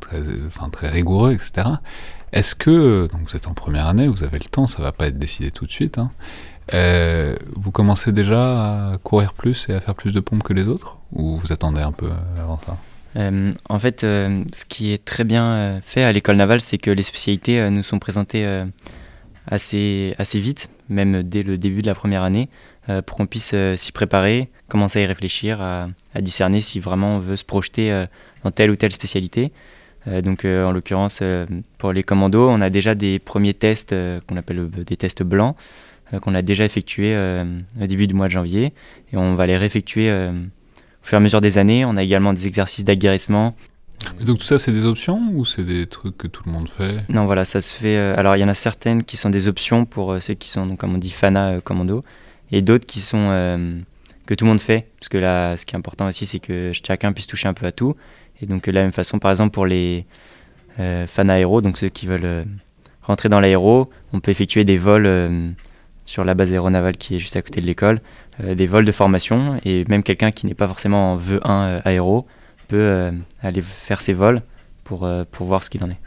très, 0.00 0.18
enfin, 0.46 0.68
très 0.68 0.88
rigoureux, 0.88 1.32
etc. 1.32 1.68
Est-ce 2.32 2.56
que, 2.56 3.08
donc 3.12 3.28
vous 3.28 3.36
êtes 3.36 3.46
en 3.46 3.54
première 3.54 3.86
année, 3.86 4.08
vous 4.08 4.24
avez 4.24 4.38
le 4.40 4.46
temps, 4.46 4.66
ça 4.66 4.82
va 4.82 4.90
pas 4.90 5.06
être 5.06 5.18
décidé 5.18 5.52
tout 5.52 5.66
de 5.66 5.70
suite, 5.70 5.98
hein, 5.98 6.10
euh, 6.72 7.36
vous 7.54 7.70
commencez 7.70 8.10
déjà 8.10 8.92
à 8.92 8.98
courir 8.98 9.34
plus 9.34 9.66
et 9.68 9.74
à 9.74 9.80
faire 9.80 9.94
plus 9.94 10.12
de 10.12 10.20
pompes 10.20 10.42
que 10.42 10.54
les 10.54 10.66
autres 10.66 10.96
Ou 11.12 11.36
vous 11.36 11.52
attendez 11.52 11.82
un 11.82 11.92
peu 11.92 12.08
avant 12.40 12.58
ça? 12.58 12.78
Euh, 13.16 13.52
En 13.68 13.78
fait, 13.78 14.02
euh, 14.02 14.42
ce 14.52 14.64
qui 14.64 14.92
est 14.92 15.04
très 15.04 15.24
bien 15.24 15.80
fait 15.84 16.04
à 16.04 16.12
l'école 16.12 16.36
navale, 16.36 16.60
c'est 16.60 16.78
que 16.78 16.90
les 16.90 17.02
spécialités 17.02 17.70
nous 17.70 17.82
sont 17.82 17.98
présentées 17.98 18.64
assez, 19.46 20.14
assez 20.18 20.40
vite, 20.40 20.70
même 20.88 21.22
dès 21.22 21.42
le 21.42 21.58
début 21.58 21.82
de 21.82 21.86
la 21.86 21.94
première 21.94 22.22
année, 22.22 22.48
pour 23.06 23.16
qu'on 23.16 23.26
puisse 23.26 23.54
s'y 23.76 23.92
préparer, 23.92 24.50
commencer 24.68 24.98
à 24.98 25.02
y 25.02 25.06
réfléchir, 25.06 25.60
à, 25.60 25.88
à, 26.14 26.20
discerner 26.20 26.60
si 26.60 26.80
vraiment 26.80 27.16
on 27.16 27.18
veut 27.18 27.36
se 27.36 27.44
projeter 27.44 28.04
dans 28.42 28.50
telle 28.50 28.70
ou 28.70 28.76
telle 28.76 28.92
spécialité. 28.92 29.52
donc 30.22 30.44
en 30.44 30.70
l'occurrence, 30.70 31.22
pour 31.78 31.92
les 31.92 32.02
commandos, 32.02 32.48
on 32.48 32.60
a 32.60 32.68
déjà 32.68 32.94
des 32.94 33.18
premiers 33.18 33.54
tests 33.54 33.94
qu'on 34.26 34.36
appelle 34.36 34.68
des 34.70 34.96
tests 34.96 35.22
blancs. 35.22 35.56
Euh, 36.12 36.18
qu'on 36.20 36.34
a 36.34 36.42
déjà 36.42 36.64
effectué 36.64 37.14
euh, 37.14 37.44
au 37.80 37.86
début 37.86 38.06
du 38.06 38.14
mois 38.14 38.26
de 38.26 38.32
janvier 38.32 38.72
et 39.12 39.16
on 39.16 39.34
va 39.36 39.46
les 39.46 39.56
réeffectuer 39.56 40.10
euh, 40.10 40.32
au 40.32 41.06
fur 41.06 41.16
et 41.16 41.16
à 41.16 41.20
mesure 41.20 41.40
des 41.40 41.56
années. 41.56 41.84
On 41.84 41.96
a 41.96 42.02
également 42.02 42.32
des 42.32 42.46
exercices 42.46 42.84
d'aguerrissement. 42.84 43.54
donc 44.20 44.38
tout 44.38 44.44
ça, 44.44 44.58
c'est 44.58 44.72
des 44.72 44.84
options 44.84 45.30
ou 45.32 45.44
c'est 45.44 45.64
des 45.64 45.86
trucs 45.86 46.18
que 46.18 46.26
tout 46.26 46.42
le 46.44 46.52
monde 46.52 46.68
fait? 46.68 47.04
Non, 47.08 47.24
voilà, 47.24 47.44
ça 47.44 47.60
se 47.60 47.74
fait. 47.74 47.96
alors 47.96 48.36
il 48.36 48.40
y 48.40 48.44
en 48.44 48.48
a 48.48 48.54
certaines 48.54 49.02
qui 49.02 49.16
sont 49.16 49.30
des 49.30 49.48
options 49.48 49.86
pour 49.86 50.20
ceux 50.20 50.34
qui 50.34 50.50
sont, 50.50 50.66
donc, 50.66 50.78
comme 50.78 50.94
on 50.94 50.98
dit, 50.98 51.10
FANA 51.10 51.60
commando, 51.62 52.04
et 52.56 52.62
d'autres 52.62 52.86
qui 52.86 53.00
sont 53.00 53.28
que 54.26 54.34
tout 54.34 54.44
le 54.44 54.50
monde 54.50 54.60
fait. 54.60 54.88
Parce 54.98 55.08
que 55.08 55.18
là, 55.18 55.56
ce 55.56 55.64
qui 55.64 55.74
est 55.74 55.78
important 55.78 56.08
aussi, 56.08 56.26
c'est 56.26 56.38
que 56.38 56.72
chacun 56.72 57.12
puisse 57.12 57.26
toucher 57.26 57.48
un 57.48 57.54
peu 57.54 57.66
à 57.66 57.72
tout. 57.72 57.94
Et 58.40 58.46
donc 58.46 58.64
de 58.64 58.72
la 58.72 58.82
même 58.82 58.92
façon, 58.92 59.18
par 59.18 59.30
exemple, 59.30 59.52
pour 59.52 59.66
les 59.66 60.06
FANA 60.76 61.34
aéro, 61.34 61.60
donc 61.60 61.78
ceux 61.78 61.88
qui 61.88 62.06
veulent 62.06 62.44
rentrer 63.02 63.28
dans 63.28 63.40
l'aéro, 63.40 63.90
on 64.12 64.20
peut 64.20 64.30
effectuer 64.30 64.64
des 64.64 64.78
vols 64.78 65.54
sur 66.04 66.24
la 66.24 66.34
base 66.34 66.52
aéronavale 66.52 66.96
qui 66.96 67.16
est 67.16 67.18
juste 67.18 67.36
à 67.36 67.42
côté 67.42 67.60
de 67.60 67.66
l'école, 67.66 68.00
euh, 68.42 68.54
des 68.54 68.66
vols 68.66 68.84
de 68.84 68.92
formation 68.92 69.58
et 69.64 69.84
même 69.88 70.02
quelqu'un 70.02 70.30
qui 70.30 70.46
n'est 70.46 70.54
pas 70.54 70.66
forcément 70.66 71.12
en 71.12 71.16
vœu 71.16 71.40
1 71.44 71.62
euh, 71.62 71.80
aéro 71.84 72.26
peut 72.68 72.76
euh, 72.76 73.10
aller 73.42 73.62
faire 73.62 74.00
ses 74.00 74.12
vols 74.12 74.42
pour, 74.84 75.08
pour 75.30 75.46
voir 75.46 75.62
ce 75.62 75.70
qu'il 75.70 75.82
en 75.82 75.90
est. 75.90 75.98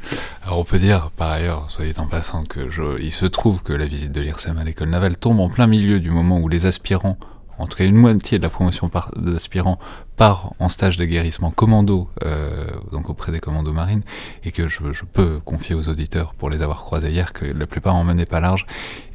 Alors 0.43 0.59
on 0.59 0.63
peut 0.63 0.79
dire 0.79 1.11
par 1.17 1.31
ailleurs, 1.31 1.65
soyez 1.69 1.99
en 1.99 2.07
passant, 2.07 2.43
que 2.43 2.69
il 3.01 3.11
se 3.11 3.25
trouve 3.25 3.61
que 3.61 3.73
la 3.73 3.85
visite 3.85 4.11
de 4.11 4.21
l'IRSEM 4.21 4.57
à 4.57 4.63
l'école 4.63 4.89
navale 4.89 5.17
tombe 5.17 5.39
en 5.39 5.49
plein 5.49 5.67
milieu 5.67 5.99
du 5.99 6.11
moment 6.11 6.39
où 6.39 6.47
les 6.47 6.65
aspirants 6.65 7.17
en 7.57 7.65
tout 7.65 7.77
cas 7.77 7.85
une 7.85 7.95
moitié 7.95 8.37
de 8.37 8.43
la 8.43 8.49
promotion 8.49 8.89
d'aspirants 9.15 9.79
part 10.15 10.53
en 10.59 10.67
stage 10.67 10.97
de 10.97 11.05
guérissement 11.05 11.51
commando, 11.51 12.09
euh, 12.25 12.65
donc 12.91 13.09
auprès 13.09 13.31
des 13.31 13.39
commandos 13.39 13.73
marines, 13.73 14.01
et 14.43 14.51
que 14.51 14.67
je, 14.67 14.79
peux 15.13 15.39
confier 15.45 15.75
aux 15.75 15.89
auditeurs, 15.89 16.33
pour 16.33 16.49
les 16.49 16.63
avoir 16.63 16.83
croisés 16.83 17.11
hier, 17.11 17.33
que 17.33 17.45
la 17.45 17.67
plupart 17.67 17.95
en 17.95 18.03
menaient 18.03 18.25
pas 18.25 18.39
large, 18.39 18.65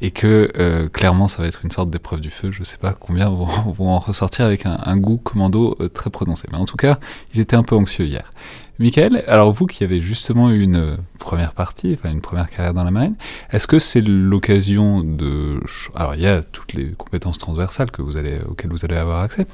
et 0.01 0.11
que 0.11 0.49
euh, 0.57 0.87
clairement 0.87 1.27
ça 1.27 1.41
va 1.41 1.47
être 1.47 1.65
une 1.65 1.71
sorte 1.71 1.89
d'épreuve 1.89 2.21
du 2.21 2.29
feu. 2.29 2.51
Je 2.51 2.63
sais 2.63 2.77
pas 2.77 2.93
combien 2.93 3.29
vont, 3.29 3.47
en 3.79 3.99
ressortir 3.99 4.45
avec 4.45 4.65
un, 4.65 4.97
goût 4.97 5.17
commando 5.17 5.75
euh, 5.81 5.89
très 5.89 6.09
prononcé, 6.09 6.47
mais 6.51 6.57
en 6.57 6.65
tout 6.65 6.77
cas, 6.77 6.99
ils 7.33 7.41
étaient 7.41 7.57
un 7.57 7.63
peu 7.63 7.75
anxieux 7.75 8.05
hier. 8.05 8.31
Michael, 8.79 9.23
alors 9.27 9.53
vous 9.53 9.67
qui 9.67 9.83
avez 9.83 10.01
justement 10.01 10.49
eu 10.49 10.61
une 10.61 10.77
euh, 10.77 10.97
première 11.19 11.53
partie, 11.53 11.93
enfin 11.93 12.09
une 12.09 12.21
première 12.21 12.49
carrière 12.49 12.73
dans 12.73 12.83
la 12.83 12.89
marine, 12.89 13.15
est-ce 13.51 13.67
que 13.67 13.77
c'est 13.77 14.01
l'occasion 14.01 15.03
de... 15.03 15.59
Alors 15.93 16.15
il 16.15 16.21
y 16.21 16.27
a 16.27 16.41
toutes 16.41 16.73
les 16.73 16.91
compétences 16.93 17.37
transversales 17.37 17.91
que 17.91 18.01
vous 18.01 18.17
allez, 18.17 18.39
auxquelles 18.49 18.71
vous 18.71 18.83
allez 18.83 18.95
avoir 18.95 19.21
accès. 19.21 19.45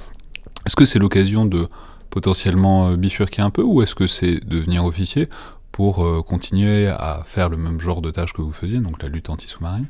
Est-ce 0.65 0.77
que 0.77 0.85
c'est 0.85 0.99
l'occasion 0.99 1.45
de 1.45 1.67
potentiellement 2.09 2.91
euh, 2.91 2.95
bifurquer 2.95 3.41
un 3.41 3.49
peu 3.49 3.61
ou 3.61 3.81
est-ce 3.81 3.93
que 3.93 4.07
c'est 4.07 4.39
devenir 4.45 4.85
officier 4.85 5.27
pour 5.73 6.05
euh, 6.05 6.21
continuer 6.21 6.87
à 6.87 7.23
faire 7.25 7.49
le 7.49 7.57
même 7.57 7.81
genre 7.81 8.01
de 8.01 8.11
tâches 8.11 8.31
que 8.31 8.41
vous 8.41 8.53
faisiez, 8.53 8.79
donc 8.79 9.03
la 9.03 9.09
lutte 9.09 9.29
anti-sous-marine, 9.29 9.87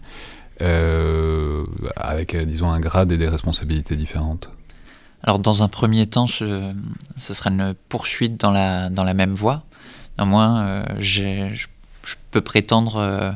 avec 1.96 2.36
disons 2.36 2.72
un 2.72 2.80
grade 2.80 3.12
et 3.12 3.18
des 3.18 3.30
responsabilités 3.30 3.96
différentes? 3.96 4.50
Alors 5.24 5.40
dans 5.40 5.64
un 5.64 5.68
premier 5.68 6.08
temps, 6.08 6.28
ce, 6.28 6.74
ce 7.18 7.34
sera 7.34 7.50
une 7.50 7.74
poursuite 7.90 8.40
dans 8.40 8.52
la, 8.52 8.90
dans 8.90 9.04
la 9.04 9.14
même 9.14 9.34
voie. 9.34 9.64
Néanmoins, 10.18 10.62
euh, 10.64 10.84
je, 11.00 11.50
je, 11.54 12.16
peux 12.32 12.42
prétendre 12.42 12.98
euh, 12.98 13.32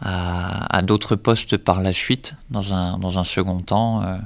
à, 0.00 0.76
à 0.76 0.82
d'autres 0.82 1.16
postes 1.16 1.56
par 1.56 1.80
la 1.82 1.92
suite, 1.92 2.34
dans 2.50 2.74
un, 2.74 2.98
dans 2.98 3.18
un 3.18 3.24
second 3.24 3.60
temps. 3.60 4.02
Euh, 4.02 4.16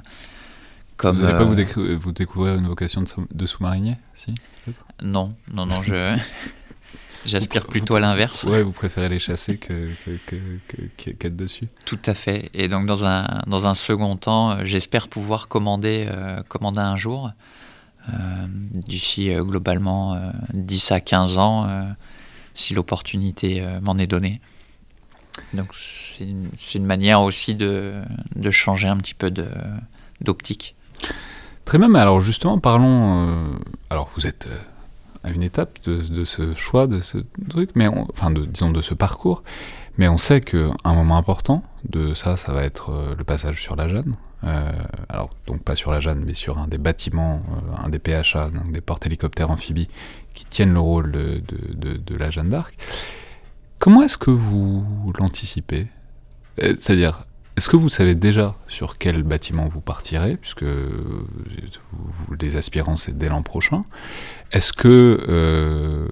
comme, 0.97 1.17
vous 1.17 1.23
n'allez 1.23 1.35
pas 1.35 1.45
vous, 1.45 1.99
vous, 1.99 2.13
découvrir 2.13 2.55
une 2.57 2.67
vocation 2.67 3.03
de, 3.03 3.09
de 3.33 3.47
sous-marinier 3.47 3.97
si, 4.13 4.35
Non, 5.03 5.35
non, 5.53 5.67
non, 5.67 5.83
je... 5.83 6.17
J'aspire 7.27 7.67
plutôt 7.67 7.97
à 7.97 8.01
l'inverse. 8.01 8.45
Ouais, 8.45 8.63
vous 8.63 8.73
préférez 8.73 9.09
les 9.09 9.19
chasser 9.19 9.59
que, 9.59 9.89
que, 10.27 10.37
que, 10.97 11.11
qu'être 11.11 11.37
dessus. 11.37 11.69
Tout 11.85 11.99
à 12.07 12.15
fait. 12.15 12.51
Et 12.55 12.69
donc 12.69 12.87
dans 12.87 13.05
un, 13.05 13.43
dans 13.47 13.67
un 13.67 13.75
second 13.75 14.17
temps, 14.17 14.53
euh, 14.53 14.65
j'espère 14.65 15.09
pouvoir 15.09 15.49
commander, 15.49 16.09
euh, 16.11 16.43
commander 16.49 16.81
un 16.81 16.97
jour. 16.97 17.31
Euh, 18.09 18.13
d'ici 18.49 19.31
globalement 19.35 20.19
10 20.55 20.93
à 20.93 21.01
15 21.01 21.39
ans, 21.39 21.87
si 22.55 22.73
l'opportunité 22.73 23.63
m'en 23.83 23.99
est 23.99 24.07
donnée. 24.07 24.41
Donc 25.53 25.69
c'est 25.75 26.25
une, 26.25 26.87
manière 26.87 27.21
aussi 27.21 27.55
de, 27.55 28.01
de, 28.35 28.51
changer 28.51 28.89
un 28.89 28.97
petit 28.97 29.15
peu 29.15 29.31
d'optique. 30.23 30.75
Très 31.67 31.79
bien, 31.79 31.89
mais 31.89 31.99
alors 31.99 32.23
justement, 32.23 32.59
parlons. 32.59 33.55
alors 33.91 34.11
vous 34.17 34.27
êtes 34.27 34.49
à 35.23 35.31
une 35.31 35.43
étape 35.43 35.79
de, 35.85 36.25
ce 36.25 36.55
choix, 36.55 36.87
de 36.87 37.01
ce 37.01 37.19
truc, 37.49 37.71
mais 37.75 37.89
enfin, 37.89 38.31
de, 38.31 38.45
disons 38.45 38.71
de 38.71 38.83
ce 38.83 38.95
parcours. 38.95 39.43
Mais 39.99 40.09
on 40.09 40.17
sait 40.17 40.41
qu'un 40.41 40.73
moment 40.85 41.17
important 41.17 41.63
de 41.89 42.15
ça, 42.15 42.37
ça 42.37 42.53
va 42.53 42.65
être 42.65 42.91
euh, 42.91 43.15
le 43.19 43.25
passage 43.25 43.61
sur 43.61 43.77
la 43.77 43.87
Jeanne. 43.87 44.17
Euh, 44.45 44.73
alors, 45.11 45.29
donc 45.47 45.63
pas 45.63 45.77
sur 45.77 45.93
la 45.93 46.01
Jeanne, 46.01 46.23
mais 46.25 46.33
sur 46.33 46.59
un 46.59 46.69
des 46.69 46.79
bâtiments, 46.79 47.43
euh, 47.53 47.85
un 47.85 47.91
des 47.91 47.99
PHA, 47.99 48.51
donc 48.51 48.73
des 48.73 48.81
porte-hélicoptères 48.81 49.51
amphibies 49.51 49.89
qui 50.33 50.47
tiennent 50.47 50.73
le 50.73 50.81
rôle 50.81 51.13
de, 51.13 51.43
de, 51.75 51.97
de 51.99 52.17
la 52.17 52.31
Jeanne 52.31 52.49
d'Arc. 52.49 52.75
Comment 53.79 54.03
est-ce 54.03 54.17
que 54.17 54.31
vous 54.31 54.85
l'anticipez? 55.19 55.89
C'est-à-dire, 56.57 57.25
est-ce 57.57 57.69
que 57.69 57.77
vous 57.77 57.89
savez 57.89 58.15
déjà 58.15 58.57
sur 58.69 58.97
quel 58.99 59.23
bâtiment 59.23 59.69
vous 59.69 59.81
partirez, 59.81 60.37
puisque 60.37 60.65
vous, 60.65 62.35
les 62.41 62.57
aspirants 62.57 62.97
c'est 62.97 63.17
dès 63.17 63.29
l'an 63.29 63.43
prochain? 63.43 63.85
Est-ce 64.53 64.73
que, 64.73 66.09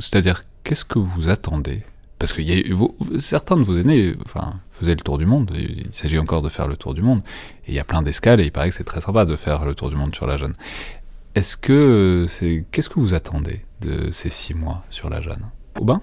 c'est-à-dire, 0.00 0.42
qu'est-ce 0.64 0.84
que 0.84 0.98
vous 0.98 1.28
attendez? 1.28 1.84
Parce 2.18 2.32
que 2.32 2.42
certains 3.20 3.56
de 3.56 3.62
vos 3.62 3.76
aînés 3.76 4.16
faisaient 4.72 4.96
le 4.96 5.00
tour 5.00 5.18
du 5.18 5.26
monde, 5.26 5.52
il 5.54 5.86
s'agit 5.92 6.18
encore 6.18 6.42
de 6.42 6.48
faire 6.48 6.66
le 6.66 6.76
tour 6.76 6.94
du 6.94 7.00
monde, 7.02 7.22
et 7.66 7.70
il 7.70 7.74
y 7.74 7.78
a 7.78 7.84
plein 7.84 8.02
d'escales, 8.02 8.40
et 8.40 8.46
il 8.46 8.50
paraît 8.50 8.70
que 8.70 8.74
c'est 8.74 8.82
très 8.82 9.00
sympa 9.00 9.24
de 9.24 9.36
faire 9.36 9.64
le 9.64 9.74
tour 9.76 9.88
du 9.90 9.94
monde 9.94 10.12
sur 10.16 10.26
la 10.26 10.36
Jeanne. 10.36 10.54
Est-ce 11.36 11.56
que 11.56 12.26
c'est 12.28 12.64
qu'est-ce 12.72 12.88
que 12.88 12.98
vous 12.98 13.14
attendez 13.14 13.64
de 13.80 14.10
ces 14.10 14.30
six 14.30 14.54
mois 14.54 14.84
sur 14.90 15.08
la 15.10 15.22
Jeanne 15.22 15.48
Aubin? 15.78 16.02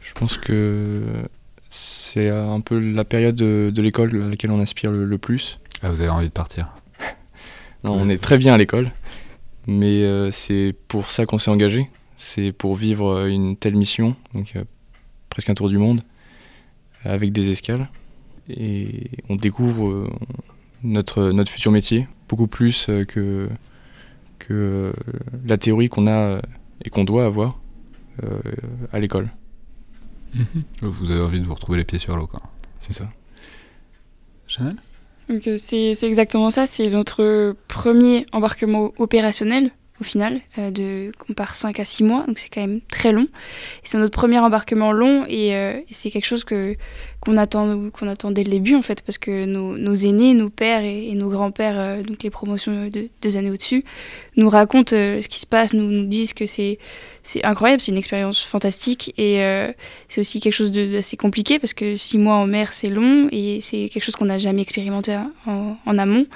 Je 0.00 0.14
pense 0.14 0.36
que 0.36 1.28
c'est 1.74 2.28
un 2.28 2.60
peu 2.60 2.78
la 2.78 3.04
période 3.04 3.34
de, 3.34 3.82
l'école 3.82 4.22
à 4.22 4.28
laquelle 4.28 4.50
on 4.50 4.60
aspire 4.60 4.92
le, 4.92 5.18
plus. 5.18 5.58
Ah, 5.82 5.90
vous 5.90 6.00
avez 6.00 6.10
envie 6.10 6.28
de 6.28 6.32
partir 6.32 6.72
Non, 7.84 7.94
on 7.96 8.08
est 8.08 8.22
très 8.22 8.38
bien 8.38 8.52
à 8.52 8.58
l'école, 8.58 8.90
mais 9.66 10.02
euh, 10.02 10.30
c'est 10.30 10.74
pour 10.88 11.10
ça 11.10 11.26
qu'on 11.26 11.38
s'est 11.38 11.50
engagé 11.50 11.88
c'est 12.22 12.52
pour 12.52 12.76
vivre 12.76 13.08
euh, 13.08 13.28
une 13.28 13.56
telle 13.56 13.74
mission, 13.74 14.14
donc 14.32 14.54
euh, 14.54 14.64
presque 15.28 15.50
un 15.50 15.54
tour 15.54 15.68
du 15.68 15.76
monde, 15.76 16.02
avec 17.04 17.32
des 17.32 17.50
escales. 17.50 17.90
Et 18.48 19.10
on 19.28 19.34
découvre 19.34 19.88
euh, 19.88 20.10
notre, 20.84 21.30
notre 21.32 21.50
futur 21.50 21.72
métier, 21.72 22.06
beaucoup 22.28 22.46
plus 22.46 22.86
que, 23.08 23.48
que 24.38 24.92
la 25.44 25.58
théorie 25.58 25.88
qu'on 25.88 26.06
a 26.06 26.40
et 26.84 26.90
qu'on 26.90 27.04
doit 27.04 27.24
avoir 27.24 27.58
à 28.92 28.98
l'école. 28.98 29.30
Mhm. 30.34 30.62
Vous 30.82 31.10
avez 31.10 31.20
envie 31.20 31.40
de 31.40 31.46
vous 31.46 31.54
retrouver 31.54 31.78
les 31.78 31.84
pieds 31.84 31.98
sur 31.98 32.16
l'eau, 32.16 32.26
quoi. 32.26 32.40
C'est 32.80 32.92
ça. 32.92 33.08
Chanel? 34.46 34.76
C'est 35.56 36.02
exactement 36.02 36.50
ça, 36.50 36.66
c'est 36.66 36.90
notre 36.90 37.56
premier 37.68 38.26
embarquement 38.32 38.92
opérationnel 38.98 39.70
au 40.00 40.04
final. 40.04 40.40
Euh, 40.58 41.10
part 41.36 41.54
5 41.54 41.78
à 41.80 41.84
6 41.84 42.02
mois, 42.02 42.24
donc 42.26 42.38
c'est 42.38 42.48
quand 42.48 42.60
même 42.60 42.80
très 42.90 43.12
long. 43.12 43.26
C'est 43.82 43.98
notre 43.98 44.16
premier 44.16 44.38
embarquement 44.38 44.92
long 44.92 45.24
et, 45.28 45.54
euh, 45.54 45.80
c'est 45.90 46.10
quelque 46.10 46.26
chose 46.26 46.44
qu'on, 46.44 47.36
attend, 47.36 47.90
qu'on 47.90 48.08
attend 48.08 48.30
dès 48.30 48.44
le 48.44 48.50
début 48.50 48.74
en 48.74 48.82
fait, 48.82 49.02
parce 49.02 49.18
que 49.18 49.44
nos, 49.44 49.94
aînés, 49.94 50.34
nos 50.34 50.50
pères 50.50 50.84
et, 50.84 51.14
nos 51.14 51.28
grands-pères, 51.28 51.78
euh, 51.78 52.02
donc 52.02 52.22
les 52.22 52.30
promotions 52.30 52.88
de 52.88 53.08
deux 53.22 53.36
années 53.36 53.50
au-dessus, 53.50 53.84
nous 54.36 54.48
racontent 54.48 54.94
ce 54.94 55.26
qui 55.26 55.38
se 55.38 55.46
passe, 55.46 55.72
nous, 55.72 56.06
disent 56.06 56.32
que 56.32 56.46
c'est, 56.46 56.78
incroyable, 57.44 57.80
c'est 57.80 57.92
une 57.92 57.98
expérience 57.98 58.42
fantastique 58.42 59.14
et 59.16 59.40
c'est 60.08 60.20
aussi 60.20 60.40
quelque 60.40 60.54
chose 60.54 60.72
d'assez 60.72 61.16
compliqué 61.16 61.58
parce 61.58 61.74
que 61.74 61.96
6 61.96 62.18
mois 62.18 62.36
en 62.36 62.46
mer 62.46 62.72
c'est 62.72 62.88
long 62.88 63.28
et 63.30 63.60
c'est 63.60 63.88
quelque 63.88 64.02
chose 64.02 64.16
qu'on 64.16 64.24
n'a 64.24 64.38
jamais 64.38 64.62
expérimenté 64.62 65.16
en, 65.46 65.76
en 65.84 65.98
amont. 65.98 66.26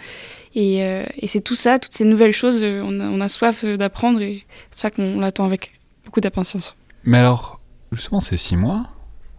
Euh, 0.57 1.05
et, 1.19 1.29
c'est 1.29 1.41
tout 1.41 1.55
ça, 1.55 1.79
toutes 1.79 1.93
ces 1.93 2.05
nouvelles 2.05 2.33
choses, 2.33 2.61
euh, 2.63 2.81
on 2.83 3.21
a, 3.21 3.29
soif 3.29 3.65
d'apprendre 3.65 4.21
et 4.23 4.37
c'est 4.37 4.71
pour 4.71 4.81
ça 4.81 4.91
qu'on 4.91 5.21
l'attend 5.21 5.45
avec 5.45 5.73
beaucoup 6.05 6.21
d'impatience. 6.21 6.77
Mais 7.05 7.19
alors, 7.19 7.61
justement, 7.93 8.21
ces 8.21 8.37
six 8.37 8.57
mois, 8.57 8.85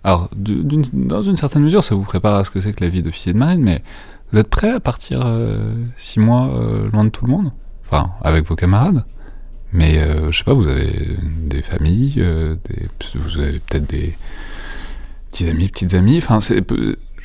alors 0.04 0.30
dans 0.36 1.24
une 1.24 1.38
certaine 1.38 1.64
mesure, 1.64 1.84
ça 1.84 1.96
vous 1.96 2.04
prépare 2.04 2.36
à 2.36 2.46
ce 2.46 2.52
que 2.52 2.62
c'est 2.62 2.72
que 2.74 2.84
la 2.84 2.90
vie 2.90 3.02
d'officier 3.02 3.34
de 3.34 3.38
marine, 3.38 3.62
mais 3.62 3.82
vous 4.32 4.40
êtes 4.40 4.50
prêt 4.50 4.70
à 4.70 4.80
partir 4.80 5.22
euh, 5.26 5.74
six 5.98 6.20
mois 6.20 6.52
loin 6.92 7.04
de 7.04 7.10
tout 7.10 7.26
le 7.26 7.32
monde? 7.32 7.52
Enfin, 7.86 8.12
avec 8.22 8.46
vos 8.46 8.56
camarades? 8.56 9.04
Mais 9.74 10.00
je 10.32 10.38
sais 10.38 10.46
pas, 10.46 10.54
vous 10.54 10.68
avez 10.68 11.18
des 11.44 11.62
familles, 11.62 12.24
vous 13.16 13.42
avez 13.42 13.60
peut-être 13.60 13.88
des 13.88 14.16
petits 15.32 15.50
amis, 15.50 15.68
petites 15.68 15.94
amies. 15.94 16.18
Enfin, 16.20 16.40
c'est 16.40 16.62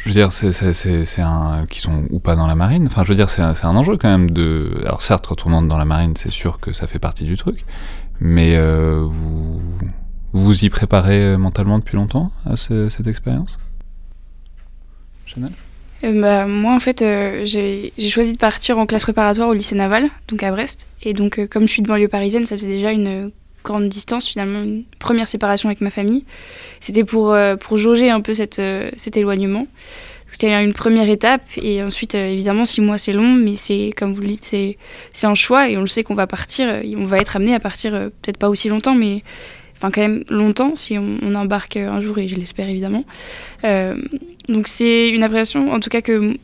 je 0.02 0.08
veux 0.08 0.14
dire, 0.14 0.32
c'est 0.32 1.22
un 1.22 1.64
qui 1.70 1.80
sont 1.80 2.06
ou 2.10 2.18
pas 2.18 2.34
dans 2.34 2.48
la 2.48 2.56
marine. 2.56 2.86
Enfin, 2.86 3.04
je 3.04 3.08
veux 3.08 3.14
dire, 3.14 3.30
c'est 3.30 3.42
un, 3.42 3.76
enjeu 3.76 3.96
quand 3.96 4.08
même 4.08 4.30
de. 4.30 4.72
Alors 4.84 5.00
certes, 5.00 5.26
quand 5.28 5.46
on 5.46 5.52
entre 5.52 5.68
dans 5.68 5.78
la 5.78 5.84
marine, 5.84 6.14
c'est 6.16 6.30
sûr 6.30 6.58
que 6.58 6.72
ça 6.72 6.88
fait 6.88 6.98
partie 6.98 7.24
du 7.24 7.36
truc, 7.36 7.64
mais 8.18 8.56
euh, 8.56 9.06
vous 9.08 9.60
vous 10.32 10.64
y 10.64 10.70
préparez 10.70 11.36
mentalement 11.36 11.78
depuis 11.78 11.96
longtemps 11.96 12.32
à 12.44 12.56
cette 12.56 13.06
expérience, 13.06 13.58
Chanel? 15.24 15.52
Euh, 16.04 16.20
bah, 16.20 16.46
moi, 16.46 16.74
en 16.74 16.80
fait, 16.80 17.02
euh, 17.02 17.44
j'ai 17.44 17.92
choisi 18.10 18.32
de 18.32 18.38
partir 18.38 18.78
en 18.78 18.86
classe 18.86 19.02
préparatoire 19.02 19.48
au 19.48 19.54
lycée 19.54 19.76
naval, 19.76 20.08
donc 20.26 20.42
à 20.42 20.50
Brest. 20.50 20.88
Et 21.02 21.12
donc, 21.12 21.46
comme 21.48 21.68
je 21.68 21.72
suis 21.72 21.82
de 21.82 21.86
banlieue 21.86 22.08
parisienne, 22.08 22.44
ça 22.44 22.56
faisait 22.56 22.68
déjà 22.68 22.90
une 22.90 23.30
grande 23.62 23.88
distance, 23.88 24.28
finalement, 24.28 24.62
une 24.62 24.84
première 24.98 25.28
séparation 25.28 25.68
avec 25.68 25.80
ma 25.80 25.90
famille. 25.90 26.24
C'était 26.80 27.04
pour, 27.04 27.32
euh, 27.32 27.56
pour 27.56 27.78
jauger 27.78 28.10
un 28.10 28.20
peu 28.20 28.34
cette, 28.34 28.58
euh, 28.58 28.90
cet 28.96 29.16
éloignement. 29.16 29.66
C'était 30.30 30.52
une 30.64 30.72
première 30.72 31.10
étape 31.10 31.42
et 31.56 31.82
ensuite, 31.82 32.14
euh, 32.14 32.26
évidemment, 32.26 32.64
six 32.64 32.80
mois 32.80 32.96
c'est 32.96 33.12
long, 33.12 33.34
mais 33.34 33.54
c'est, 33.54 33.92
comme 33.96 34.14
vous 34.14 34.22
le 34.22 34.28
dites, 34.28 34.44
c'est, 35.12 35.26
un 35.26 35.34
choix 35.34 35.68
et 35.68 35.76
on 35.76 35.82
le 35.82 35.86
sait 35.86 36.04
qu'on 36.04 36.14
va 36.14 36.26
partir, 36.26 36.80
on 36.96 37.04
va 37.04 37.18
être 37.18 37.36
amené 37.36 37.54
à 37.54 37.60
partir 37.60 37.92
peut-être 37.92 38.38
pas 38.38 38.48
aussi 38.48 38.68
longtemps, 38.68 38.94
mais 38.94 39.22
enfin 39.76 39.90
quand 39.90 40.00
même 40.00 40.24
longtemps 40.30 40.74
si 40.74 40.96
on, 40.96 41.34
embarque 41.34 41.76
un 41.76 42.00
jour 42.00 42.18
et 42.18 42.28
je 42.28 42.36
l'espère 42.36 42.68
évidemment. 42.68 43.04
donc 44.48 44.68
c'est 44.68 45.10
une 45.10 45.22
appréhension, 45.22 45.70
en 45.70 45.80
tout 45.80 45.90
cas 45.90 46.00
que 46.00 46.38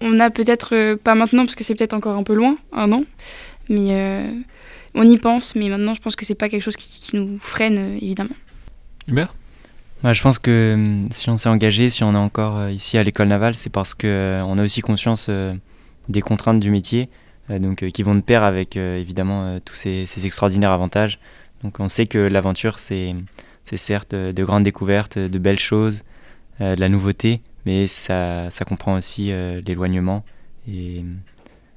on 0.00 0.18
a 0.18 0.30
peut-être 0.30 0.94
pas 0.96 1.14
maintenant 1.14 1.44
parce 1.44 1.54
que 1.54 1.62
c'est 1.62 1.76
peut-être 1.76 1.94
encore 1.94 2.16
un 2.16 2.24
peu 2.24 2.34
loin, 2.34 2.56
un 2.72 2.90
an, 2.90 3.04
mais 3.68 4.24
on 4.94 5.08
y 5.08 5.18
pense, 5.18 5.54
mais 5.54 5.68
maintenant 5.68 5.94
je 5.94 6.00
pense 6.00 6.16
que 6.16 6.24
c'est 6.24 6.34
pas 6.34 6.48
quelque 6.48 6.62
chose 6.62 6.76
qui, 6.76 7.16
nous 7.16 7.38
freine 7.38 7.78
euh, 7.78 7.96
évidemment. 8.00 8.34
Hubert? 9.08 9.34
Bah, 10.02 10.12
je 10.12 10.22
pense 10.22 10.38
que 10.38 10.74
hum, 10.74 11.06
si 11.10 11.30
on 11.30 11.36
s'est 11.36 11.48
engagé, 11.48 11.88
si 11.88 12.04
on 12.04 12.14
est 12.14 12.18
encore 12.18 12.58
euh, 12.58 12.70
ici 12.70 12.98
à 12.98 13.02
l'école 13.02 13.28
navale, 13.28 13.54
c'est 13.54 13.70
parce 13.70 13.94
qu'on 13.94 14.06
euh, 14.06 14.42
on 14.42 14.58
a 14.58 14.64
aussi 14.64 14.80
conscience 14.80 15.30
des 16.08 16.20
contraintes 16.20 16.60
du 16.60 16.70
métier, 16.70 17.08
donc 17.48 17.88
qui 17.90 18.02
vont 18.02 18.14
de 18.14 18.20
pair 18.20 18.42
avec 18.42 18.76
évidemment 18.76 19.60
tous 19.64 19.74
ces, 19.74 20.04
ces, 20.06 20.26
extraordinaires 20.26 20.72
avantages. 20.72 21.20
Donc 21.62 21.78
on 21.78 21.88
sait 21.88 22.06
que 22.06 22.18
l'aventure, 22.18 22.78
c'est 22.78 23.14
certes 23.64 24.14
de 24.14 24.44
grandes 24.44 24.64
découvertes, 24.64 25.18
de 25.18 25.38
belles 25.38 25.60
choses, 25.60 26.02
de 26.58 26.80
la 26.80 26.88
nouveauté, 26.88 27.40
mais 27.66 27.86
ça, 27.86 28.50
ça 28.50 28.64
comprend 28.64 28.96
aussi 28.96 29.30
l'éloignement 29.64 30.24
et 30.68 31.04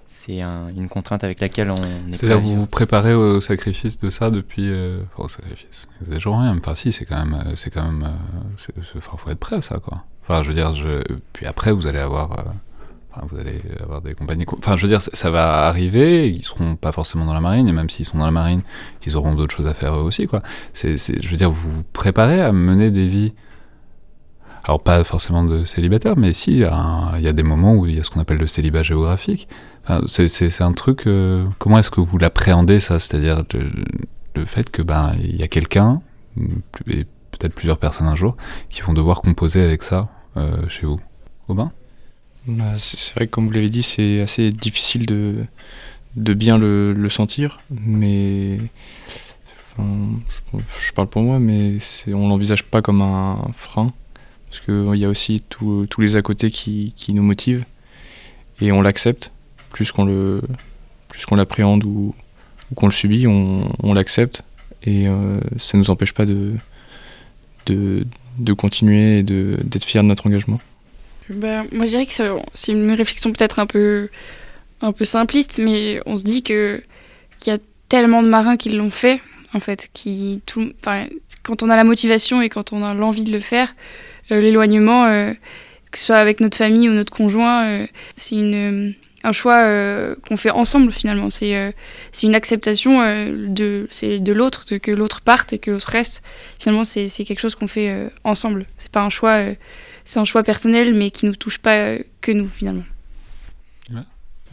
c'est 0.08 0.42
une 0.42 0.88
contrainte 0.88 1.24
avec 1.24 1.42
laquelle 1.42 1.72
on 1.72 1.76
est 1.76 2.16
C'est-à-dire 2.16 2.40
vous 2.40 2.56
vous 2.56 2.68
préparez 2.68 3.14
au 3.14 3.42
sacrifice 3.42 4.00
de 4.00 4.10
ça 4.10 4.30
depuis... 4.30 4.70
Euh, 4.70 5.00
enfin, 5.14 5.26
au 5.26 5.30
sacrifice, 5.30 5.88
vous 6.02 6.38
rien. 6.38 6.56
Enfin 6.58 6.76
si, 6.76 6.92
c'est 6.92 7.06
quand 7.06 7.18
même... 7.18 7.34
Euh, 7.34 7.56
c'est 7.56 7.72
quand 7.72 7.84
même... 7.84 8.04
Euh, 8.04 8.82
enfin, 8.98 9.18
faut 9.18 9.30
être 9.30 9.40
prêt 9.40 9.56
à 9.56 9.62
ça, 9.62 9.80
quoi. 9.80 10.04
Enfin, 10.24 10.44
je 10.44 10.50
veux 10.50 10.54
dire, 10.54 10.76
je, 10.76 11.02
puis 11.34 11.48
après, 11.48 11.72
vous 11.72 11.88
allez 11.88 12.00
avoir... 12.00 12.32
Euh, 12.34 12.44
enfin, 13.12 13.26
vous 13.32 13.40
allez 13.40 13.62
avoir 13.82 14.02
des 14.02 14.14
compagnies... 14.14 14.46
Enfin, 14.60 14.78
je 14.78 14.84
veux 14.84 14.90
dire, 14.90 15.02
ça, 15.02 15.30
va 15.32 15.66
arriver, 15.68 16.30
ils 16.30 16.44
seront 16.44 16.76
pas 16.76 16.92
forcément 16.92 17.26
dans 17.26 17.34
la 17.34 17.42
marine, 17.42 17.68
et 17.68 17.72
même 17.74 17.90
s'ils 17.90 18.06
sont 18.06 18.20
dans 18.20 18.26
la 18.26 18.32
marine, 18.32 18.62
ils 19.06 19.18
auront 19.18 19.34
d'autres 19.34 19.56
choses 19.56 19.68
à 19.68 19.74
faire 19.74 19.96
eux 19.96 20.04
aussi, 20.04 20.28
quoi. 20.28 20.44
C'est, 20.74 20.98
je 20.98 21.30
veux 21.30 21.38
dire, 21.38 21.50
vous 21.50 21.72
vous 21.72 21.84
préparez 21.94 22.42
à 22.42 22.52
mener 22.52 22.92
des 22.92 23.08
vies 23.08 23.34
alors 24.66 24.82
pas 24.82 25.04
forcément 25.04 25.44
de 25.44 25.64
célibataire, 25.64 26.18
mais 26.18 26.34
si, 26.34 26.54
il 26.54 26.60
y, 26.60 27.28
a 27.28 27.34
des 27.34 27.44
moments 27.44 27.76
où 27.76 27.86
il 27.86 27.96
y 27.96 28.00
a 28.00 28.04
ce 28.04 28.10
qu'on 28.10 28.20
appelle 28.20 28.40
le 28.40 28.48
célibat 28.48 28.82
géographique. 28.82 29.48
c'est 30.08 30.62
un 30.62 30.74
truc, 30.74 31.06
euh, 31.06 31.46
comment 31.60 31.78
est-ce 31.78 31.92
que 31.92 32.02
vous 32.02 32.18
l'appréhendez 32.18 32.80
ça? 32.80 33.00
C'est-à-dire 33.00 33.44
le, 33.54 34.46
fait 34.46 34.70
que 34.72 34.82
ben 34.82 35.14
il 35.20 35.36
y 35.36 35.44
a 35.44 35.48
quelqu'un, 35.48 36.02
et 36.88 37.06
peut-être 37.32 37.54
plusieurs 37.54 37.78
personnes 37.78 38.08
un 38.08 38.16
jour, 38.16 38.36
qui 38.70 38.82
vont 38.82 38.94
devoir 38.94 39.22
composer 39.22 39.64
avec 39.64 39.84
ça 39.84 40.10
euh, 40.36 40.68
chez 40.68 40.88
vous. 40.88 41.00
Aubin 41.48 41.72
bah, 42.48 42.74
C'est 42.78 43.14
vrai 43.14 43.28
que 43.28 43.32
comme 43.32 43.46
vous 43.46 43.54
l'avez 43.54 43.70
dit, 43.70 43.84
c'est 43.84 44.22
assez 44.22 44.50
difficile 44.50 45.06
de, 45.06 45.46
de 46.16 46.34
bien 46.34 46.58
le, 46.58 47.08
sentir, 47.10 47.60
mais... 47.70 48.58
je, 49.78 50.92
parle 50.94 51.08
pour 51.08 51.22
moi, 51.22 51.38
mais 51.38 51.78
on 52.08 52.28
l'envisage 52.30 52.64
pas 52.64 52.82
comme 52.82 53.04
un 53.04 53.38
frein 53.54 53.94
parce 54.56 54.66
qu'il 54.66 55.02
y 55.02 55.06
a 55.06 55.10
aussi 55.10 55.44
tous 55.50 55.88
les 56.00 56.16
à 56.16 56.22
côté 56.22 56.50
qui, 56.50 56.94
nous 57.10 57.24
motivent 57.24 57.66
et 58.62 58.72
on 58.72 58.82
l'accepte 58.82 59.32
plus 59.70 59.92
qu'on 59.92 60.06
l'appréhende 61.32 61.84
ou, 61.84 62.16
qu'on 62.76 62.86
le 62.86 62.92
subit, 62.94 63.28
on, 63.28 63.94
l'accepte 63.94 64.44
et 64.84 65.08
ça 65.58 65.78
ne 65.78 65.80
nous 65.80 65.90
empêche 65.90 66.14
pas 66.14 66.26
de, 66.26 66.56
continuer 68.58 69.20
et 69.20 69.24
d'être 69.24 69.84
fiers 69.84 70.02
de 70.02 70.08
notre 70.08 70.28
engagement. 70.28 70.62
Ben, 71.30 71.66
moi, 71.72 71.86
je 71.86 71.92
dirais 71.92 72.06
que 72.06 72.14
c'est 72.54 72.72
une 72.72 72.92
réflexion 72.92 73.34
peut-être 73.34 73.60
un 73.60 73.66
peu, 73.66 74.10
simpliste, 75.04 75.60
mais 75.62 76.00
on 76.06 76.16
se 76.16 76.24
dit 76.24 76.44
que 76.44 76.82
qu'il 77.40 77.52
y 77.52 77.56
a 77.56 77.60
tellement 77.90 78.24
de 78.24 78.30
marins 78.30 78.56
qui 78.56 78.70
l'ont 78.70 78.92
fait, 78.92 79.22
en 79.54 79.60
fait, 79.60 79.90
qui 79.92 80.42
quand 81.44 81.62
on 81.62 81.70
a 81.70 81.76
la 81.76 81.84
motivation 81.84 82.42
et 82.42 82.48
quand 82.48 82.72
on 82.72 82.84
a 82.84 82.94
l'envie 82.94 83.26
de 83.26 83.32
le 83.32 83.42
faire, 83.42 83.70
euh, 83.70 84.15
l'éloignement, 84.30 85.06
euh, 85.06 85.34
que 85.92 85.98
ce 85.98 86.06
soit 86.06 86.18
avec 86.18 86.40
notre 86.40 86.58
famille 86.58 86.90
ou 86.90 86.94
notre 86.94 87.14
conjoint, 87.14 87.66
euh, 87.66 87.88
c'est 88.16 88.36
une 88.36 88.96
un 89.24 89.32
choix 89.32 89.64
qu'on 90.28 90.38
fait 90.38 90.52
ensemble 90.52 90.92
finalement. 90.92 91.32
C'est 91.32 91.74
une 92.22 92.36
acceptation 92.36 93.00
de, 93.00 93.90
de 94.20 94.32
l'autre, 94.32 94.66
que 94.78 94.92
l'autre 94.92 95.22
parte 95.22 95.52
et 95.52 95.58
que 95.58 95.72
l'autre 95.72 95.90
reste. 95.90 96.22
Finalement, 96.60 96.84
c'est 96.84 97.10
quelque 97.10 97.40
chose 97.40 97.56
qu'on 97.56 97.68
fait 97.68 98.12
ensemble. 98.24 98.68
C'est 98.78 98.92
pas 98.92 99.02
un 99.02 99.10
choix, 99.10 99.42
c'est 100.04 100.20
un 100.20 100.26
choix 100.26 100.44
personnel, 100.44 100.94
mais 100.94 101.10
qui 101.10 101.26
nous 101.26 101.36
touche 101.36 101.58
pas 101.58 101.96
que 102.22 102.32
nous 102.34 102.48
finalement. 102.48 102.84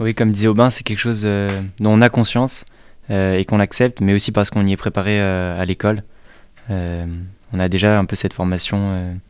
Oui, 0.01 0.14
comme 0.14 0.33
disait 0.33 0.49
Aubin, 0.49 0.70
c'est 0.70 0.85
quelque 0.85 1.01
chose 1.01 1.25
dont 1.25 1.93
on 1.93 2.01
a 2.01 2.09
conscience 2.09 2.64
et 3.11 3.45
qu'on 3.47 3.61
accepte, 3.61 4.01
mais 4.01 4.14
aussi 4.14 4.33
parce 4.33 4.49
qu'on 4.49 4.64
y 4.64 4.73
est 4.73 4.79
préparé 4.79 5.20
à 5.20 5.62
l'école. 5.66 6.03
on 6.70 7.59
a 7.59 7.68
déjà 7.68 7.99
un 7.99 8.07
peu 8.07 8.16
cette 8.16 8.33
formation 8.33 9.20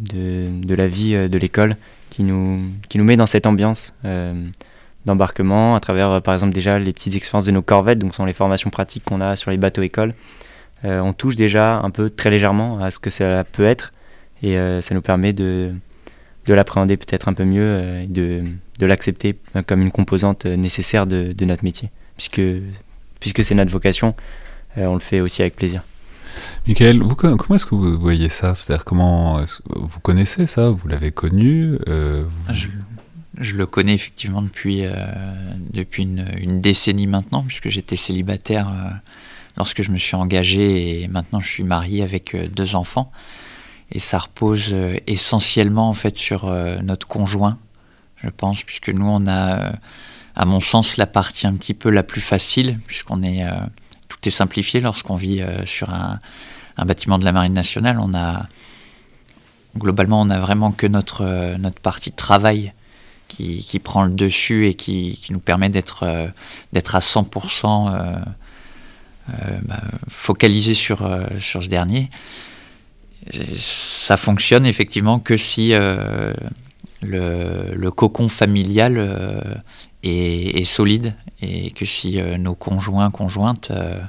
de, 0.00 0.74
la 0.74 0.88
vie 0.88 1.14
euh, 1.14 1.28
de 1.28 1.38
l'école 1.38 1.76
qui 2.10 2.22
nous, 2.22 2.60
qui 2.88 2.98
nous 2.98 3.04
met 3.04 3.16
dans 3.16 3.26
cette 3.26 3.46
ambiance 3.46 3.94
euh, 4.04 4.48
d'embarquement 5.06 5.76
à 5.76 5.80
travers 5.80 6.10
euh, 6.10 6.20
par 6.20 6.34
exemple 6.34 6.52
déjà 6.52 6.78
les 6.78 6.92
petites 6.92 7.16
expériences 7.16 7.46
de 7.46 7.52
nos 7.52 7.62
corvettes, 7.62 7.98
donc 7.98 8.14
sont 8.14 8.24
les 8.24 8.32
formations 8.32 8.70
pratiques 8.70 9.04
qu'on 9.04 9.20
a 9.20 9.36
sur 9.36 9.50
les 9.50 9.56
bateaux 9.56 9.82
écoles. 9.82 10.14
on 10.82 11.12
touche 11.12 11.36
déjà 11.36 11.80
un 11.80 11.90
peu 11.90 12.08
très 12.10 12.30
légèrement 12.30 12.82
à 12.82 12.90
ce 12.90 12.98
que 12.98 13.10
ça 13.10 13.44
peut 13.44 13.64
être 13.64 13.92
et 14.42 14.56
ça 14.80 14.94
nous 14.94 15.02
permet 15.02 15.34
de, 15.34 15.72
de 16.46 16.54
l'appréhender 16.54 16.96
peut-être 16.96 17.28
un 17.28 17.34
peu 17.34 17.44
mieux 17.44 18.06
de, 18.08 18.44
de 18.78 18.86
l'accepter 18.86 19.36
comme 19.66 19.82
une 19.82 19.92
composante 19.92 20.46
nécessaire 20.46 21.06
de, 21.06 21.32
de 21.32 21.44
notre 21.44 21.64
métier 21.64 21.90
puisque, 22.16 22.40
puisque 23.20 23.44
c'est 23.44 23.54
notre 23.54 23.70
vocation, 23.70 24.14
on 24.76 24.94
le 24.94 25.00
fait 25.00 25.20
aussi 25.20 25.42
avec 25.42 25.54
plaisir. 25.54 25.82
Michael, 26.66 27.02
comment 27.16 27.54
est-ce 27.54 27.66
que 27.66 27.74
vous 27.74 27.98
voyez 27.98 28.28
ça? 28.28 28.54
C'est-à-dire 28.54 28.84
comment 28.84 29.40
vous 29.66 30.00
connaissez 30.00 30.46
ça? 30.46 30.68
Vous 30.68 30.88
l'avez 30.88 31.10
connu 31.10 31.76
euh, 31.88 32.24
je, 33.38 33.56
le 33.56 33.66
connais 33.66 33.94
effectivement 33.94 34.42
depuis, 34.42 34.84
euh, 34.84 34.92
depuis 35.72 36.02
une, 36.02 36.60
décennie 36.60 37.06
maintenant, 37.06 37.42
puisque 37.42 37.68
j'étais 37.68 37.96
célibataire 37.96 38.68
euh, 38.68 38.90
lorsque 39.56 39.82
je 39.82 39.90
me 39.90 39.96
suis 39.96 40.16
engagé 40.16 41.02
et 41.02 41.08
maintenant 41.08 41.40
je 41.40 41.48
suis 41.48 41.64
marié 41.64 42.02
avec 42.02 42.36
deux 42.52 42.74
enfants. 42.74 43.10
Et 43.92 43.98
ça 43.98 44.18
repose 44.18 44.74
essentiellement 45.08 45.88
en 45.88 45.94
fait 45.94 46.16
sur 46.16 46.46
notre 46.82 47.08
conjoint, 47.08 47.58
je 48.22 48.28
pense, 48.28 48.62
puisque 48.62 48.90
nous 48.90 49.06
on 49.06 49.26
a, 49.26 49.72
à 50.36 50.44
mon 50.44 50.60
sens, 50.60 50.96
la 50.96 51.06
partie 51.06 51.48
un 51.48 51.54
petit 51.54 51.74
peu 51.74 51.90
la 51.90 52.04
plus 52.04 52.20
facile, 52.20 52.78
puisqu'on 52.86 53.24
est 53.24 53.44
tout 54.20 54.28
est 54.28 54.32
simplifié 54.32 54.80
lorsqu'on 54.80 55.16
vit 55.16 55.40
euh, 55.40 55.64
sur 55.66 55.90
un, 55.90 56.20
bâtiment 56.84 57.18
de 57.18 57.24
la 57.24 57.32
Marine 57.32 57.52
nationale. 57.52 57.98
On 58.00 58.14
a 58.14 58.46
globalement, 59.76 60.20
on 60.22 60.30
a 60.30 60.38
vraiment 60.38 60.72
que 60.72 60.86
notre, 60.86 61.22
euh, 61.22 61.58
notre 61.58 61.80
partie 61.80 62.12
travail 62.12 62.72
qui, 63.28 63.78
prend 63.78 64.04
le 64.04 64.10
dessus 64.10 64.66
et 64.66 64.74
qui, 64.74 65.20
nous 65.30 65.38
permet 65.38 65.68
d'être 65.70 66.02
euh, 66.02 66.26
d'être 66.72 66.96
à 66.96 66.98
100% 66.98 68.24
bah, 69.62 69.80
focalisé 70.08 70.74
sur, 70.74 71.08
sur 71.38 71.62
ce 71.62 71.68
dernier. 71.68 72.10
Ça 73.54 74.16
fonctionne 74.16 74.66
effectivement 74.66 75.20
que 75.20 75.36
si 75.36 75.68
le, 75.68 76.34
le, 77.02 77.90
cocon 77.92 78.28
familial 78.28 79.62
est, 80.02 80.64
solide 80.64 81.14
et 81.42 81.70
que 81.70 81.84
si 81.84 82.20
euh, 82.20 82.36
nos 82.38 82.54
conjoints, 82.54 83.10
conjointes 83.10 83.70
euh, 83.70 84.00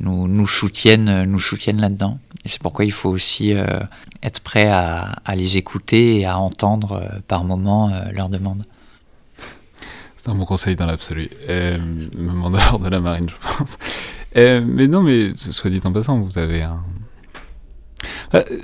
nous, 0.00 0.28
nous, 0.28 0.46
soutiennent, 0.46 1.24
nous 1.24 1.40
soutiennent 1.40 1.80
là-dedans. 1.80 2.18
Et 2.44 2.48
c'est 2.48 2.60
pourquoi 2.60 2.84
il 2.84 2.92
faut 2.92 3.08
aussi 3.08 3.52
euh, 3.52 3.80
être 4.22 4.40
prêt 4.40 4.68
à, 4.68 5.16
à, 5.24 5.34
les 5.34 5.56
écouter 5.56 6.20
et 6.20 6.26
à 6.26 6.38
entendre 6.38 7.20
par 7.26 7.44
moments 7.44 7.90
leurs 8.12 8.28
demandes. 8.28 8.62
C'est 10.16 10.28
un 10.28 10.34
bon 10.34 10.44
conseil 10.44 10.76
dans 10.76 10.86
l'absolu, 10.86 11.30
même 11.48 12.42
en 12.44 12.50
dehors 12.50 12.78
de 12.78 12.88
la 12.88 13.00
marine, 13.00 13.28
je 13.28 13.34
pense. 13.48 13.78
mais 14.34 14.86
non, 14.86 15.02
mais 15.02 15.30
soit 15.36 15.70
dit 15.70 15.80
en 15.84 15.92
passant, 15.92 16.18
vous 16.18 16.38
avez 16.38 16.62
un. 16.62 16.82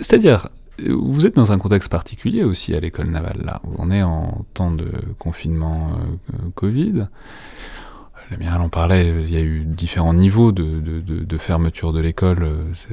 C'est-à-dire, 0.00 0.48
vous 0.88 1.26
êtes 1.26 1.36
dans 1.36 1.52
un 1.52 1.58
contexte 1.58 1.90
particulier 1.90 2.44
aussi 2.44 2.74
à 2.74 2.80
l'école 2.80 3.06
navale, 3.06 3.42
là. 3.44 3.60
On 3.78 3.90
est 3.90 4.02
en 4.02 4.44
temps 4.54 4.70
de 4.70 4.90
confinement 5.18 5.90
euh, 5.92 6.36
Covid. 6.54 7.06
La 8.40 8.62
en 8.62 8.70
parlait, 8.70 9.08
il 9.08 9.30
y 9.30 9.36
a 9.36 9.42
eu 9.42 9.60
différents 9.66 10.14
niveaux 10.14 10.52
de, 10.52 11.36
fermeture 11.36 11.92
de 11.92 12.00
l'école. 12.00 12.48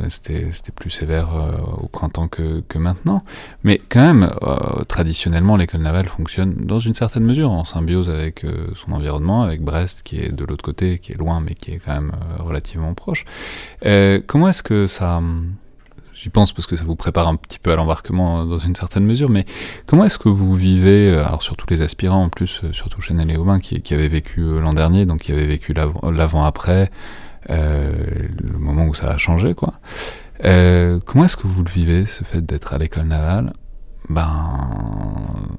C'était 0.09 0.51
plus 0.75 0.89
sévère 0.89 1.29
euh, 1.33 1.51
au 1.81 1.87
printemps 1.87 2.27
que, 2.27 2.77
maintenant. 2.77 3.23
Mais 3.63 3.79
quand 3.87 4.01
même, 4.01 4.29
euh, 4.43 4.83
traditionnellement, 4.83 5.55
l'école 5.55 5.79
navale 5.79 6.09
fonctionne 6.09 6.55
dans 6.55 6.81
une 6.81 6.93
certaine 6.93 7.23
mesure, 7.23 7.51
en 7.51 7.63
symbiose 7.63 8.09
avec 8.09 8.45
son 8.75 8.91
environnement, 8.91 9.43
avec 9.43 9.61
Brest, 9.61 10.03
qui 10.03 10.19
est 10.19 10.33
de 10.33 10.43
l'autre 10.43 10.63
côté, 10.63 10.99
qui 10.99 11.13
est 11.13 11.17
loin, 11.17 11.39
mais 11.39 11.53
qui 11.53 11.71
est 11.71 11.79
quand 11.79 11.93
même 11.93 12.11
relativement 12.39 12.93
proche. 12.93 13.23
comment 14.27 14.49
est-ce 14.49 14.63
que 14.63 14.87
ça 14.87 15.21
j'y 16.19 16.29
pense 16.29 16.51
parce 16.51 16.67
que 16.67 16.75
ça 16.75 16.83
vous 16.83 16.95
prépare 16.95 17.27
un 17.27 17.35
petit 17.35 17.59
peu 17.59 17.71
à 17.71 17.75
l'embarquement 17.75 18.41
euh, 18.41 18.45
dans 18.45 18.59
une 18.59 18.75
certaine 18.75 19.05
mesure, 19.05 19.29
mais 19.29 19.45
comment 19.85 20.05
est-ce 20.05 20.17
que 20.17 20.29
vous 20.29 20.55
vivez, 20.55 21.09
euh, 21.09 21.25
alors 21.25 21.41
surtout 21.41 21.65
les 21.69 21.81
aspirants 21.81 22.23
en 22.23 22.29
plus, 22.29 22.61
euh, 22.63 22.73
surtout 22.73 23.01
Chanel 23.01 23.31
et 23.31 23.37
Aubin 23.37 23.59
qui, 23.59 23.93
avaient 23.93 24.09
vécu 24.09 24.41
l'an 24.59 24.73
dernier, 24.73 25.05
donc 25.05 25.21
qui 25.21 25.31
avaient 25.31 25.45
vécu 25.45 25.73
l'avant-après, 25.73 26.91
le 27.47 28.57
moment 28.59 28.85
où 28.85 28.93
ça 28.93 29.07
a 29.07 29.17
changé, 29.17 29.53
quoi. 29.55 29.73
comment 30.43 31.25
est-ce 31.25 31.37
que 31.37 31.47
vous 31.47 31.63
le 31.63 31.71
vivez, 31.71 32.05
ce 32.05 32.23
fait 32.23 32.45
d'être 32.45 32.73
à 32.73 32.77
l'école 32.77 33.05
navale? 33.05 33.53
Ben 34.09 34.27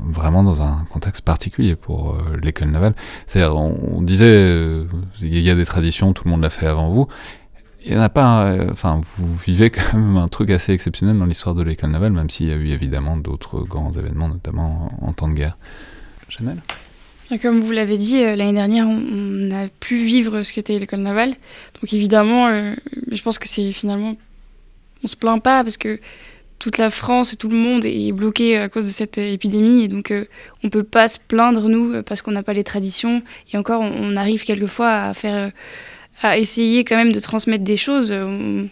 vraiment 0.05 0.43
dans 0.43 0.61
un 0.61 0.85
contexte 0.91 1.25
particulier 1.25 1.77
pour 1.77 2.19
l'école 2.43 2.69
navale. 2.69 2.95
C'est-à-dire, 3.27 3.57
on 3.57 4.03
disait, 4.03 4.85
il 5.21 5.39
y 5.39 5.51
a 5.51 5.55
des 5.55 5.65
traditions, 5.65 6.13
tout 6.13 6.25
le 6.25 6.31
monde 6.31 6.43
l'a 6.43 6.51
fait 6.51 6.67
avant 6.67 6.91
vous, 6.91 7.07
il 7.85 7.93
n'y 7.93 7.99
en 7.99 8.03
a 8.03 8.09
pas. 8.09 8.45
Euh, 8.51 8.73
vous 9.17 9.37
vivez 9.37 9.71
quand 9.71 9.95
même 9.95 10.17
un 10.17 10.29
truc 10.29 10.51
assez 10.51 10.73
exceptionnel 10.73 11.19
dans 11.19 11.27
l'histoire 11.27 11.55
de 11.55 11.63
l'école 11.63 11.91
navale, 11.91 12.13
même 12.13 12.31
s'il 12.31 12.47
y 12.47 12.53
a 12.53 12.57
eu 12.57 12.69
évidemment 12.69 13.17
d'autres 13.17 13.61
grands 13.61 13.93
événements, 13.93 14.29
notamment 14.29 14.93
en, 15.01 15.13
temps 15.13 15.29
de 15.29 15.35
guerre. 15.35 15.57
Chanel? 16.29 16.59
Comme 17.43 17.61
vous 17.61 17.71
l'avez 17.71 17.97
dit, 17.97 18.23
euh, 18.23 18.37
l'année 18.37 18.53
dernière, 18.53 18.87
on 18.89 19.51
a 19.53 19.69
pu 19.69 19.97
vivre 19.97 20.43
ce 20.43 20.53
qu'était 20.53 20.79
l'école 20.79 21.01
navale. 21.01 21.31
Donc 21.81 21.93
évidemment, 21.93 22.49
euh, 22.49 22.75
je 23.11 23.23
pense 23.23 23.39
que 23.39 23.49
c'est 23.49 23.73
finalement. 23.73 24.15
On 25.03 25.07
se 25.07 25.17
plaint 25.17 25.43
pas 25.43 25.63
parce 25.65 25.79
que 25.79 25.99
toute 26.59 26.77
la 26.77 26.91
France 26.91 27.33
et 27.33 27.37
tout 27.37 27.49
le 27.49 27.57
monde 27.57 27.87
est 27.87 28.13
bloqué 28.13 28.59
à 28.59 28.69
cause 28.69 28.87
de 28.87 28.91
cette 28.91 29.17
épidémie 29.17 29.85
et 29.85 29.89
donc 29.89 30.13
on 30.63 30.69
peut 30.69 30.83
pas 30.83 31.09
se 31.09 31.19
plaindre 31.19 31.71
nous 31.71 32.03
parce 32.03 32.21
qu'on 32.21 32.33
n'a 32.33 32.43
pas 32.43 32.53
les 32.53 32.65
traditions 32.65 33.23
et 33.51 33.57
encore 33.57 33.81
on 33.81 34.15
arrive 34.15 34.45
quelquefois 34.45 34.91
à 34.91 35.15
faire 35.15 35.53
à 36.23 36.39
essayer 36.39 36.85
quand 36.85 36.97
même 36.97 37.13
de 37.13 37.21
transmettre 37.21 37.65
des 37.65 37.77
choses. 37.77 38.11
Euh, 38.13 38.67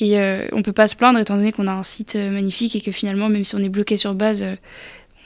et 0.00 0.18
euh, 0.18 0.46
on 0.52 0.62
peut 0.62 0.72
pas 0.72 0.88
se 0.88 0.96
plaindre 0.96 1.18
étant 1.18 1.36
donné 1.36 1.52
qu'on 1.52 1.66
a 1.66 1.72
un 1.72 1.82
site 1.82 2.16
euh, 2.16 2.30
magnifique 2.30 2.76
et 2.76 2.80
que 2.80 2.92
finalement, 2.92 3.28
même 3.28 3.44
si 3.44 3.54
on 3.54 3.58
est 3.58 3.68
bloqué 3.68 3.96
sur 3.96 4.14
base, 4.14 4.44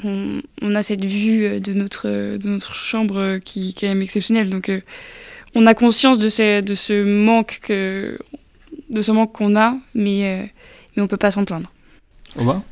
on, 0.05 0.43
a 0.75 0.83
cette 0.83 1.05
vue 1.05 1.61
de 1.61 1.73
notre, 1.75 2.09
de 2.09 2.49
notre 2.49 2.75
chambre 2.75 3.39
qui, 3.39 3.69
est 3.69 3.81
quand 3.81 3.87
même 3.87 4.03
exceptionnelle. 4.03 4.51
Donc 4.51 4.71
on 5.55 5.67
a 5.67 5.75
conscience 5.75 6.19
de 6.19 6.29
ce, 6.29 6.61
de 6.61 6.75
ce 6.75 7.05
manque 7.05 7.61
que, 7.63 8.19
de 8.91 9.01
ce 9.01 9.13
manque 9.13 9.33
qu'on 9.33 9.55
a, 9.55 9.77
mais, 9.95 10.51
mais 10.97 11.03
on 11.03 11.07
peut 11.07 11.17
pas 11.17 11.31
s'en 11.31 11.45
plaindre. 11.45 11.71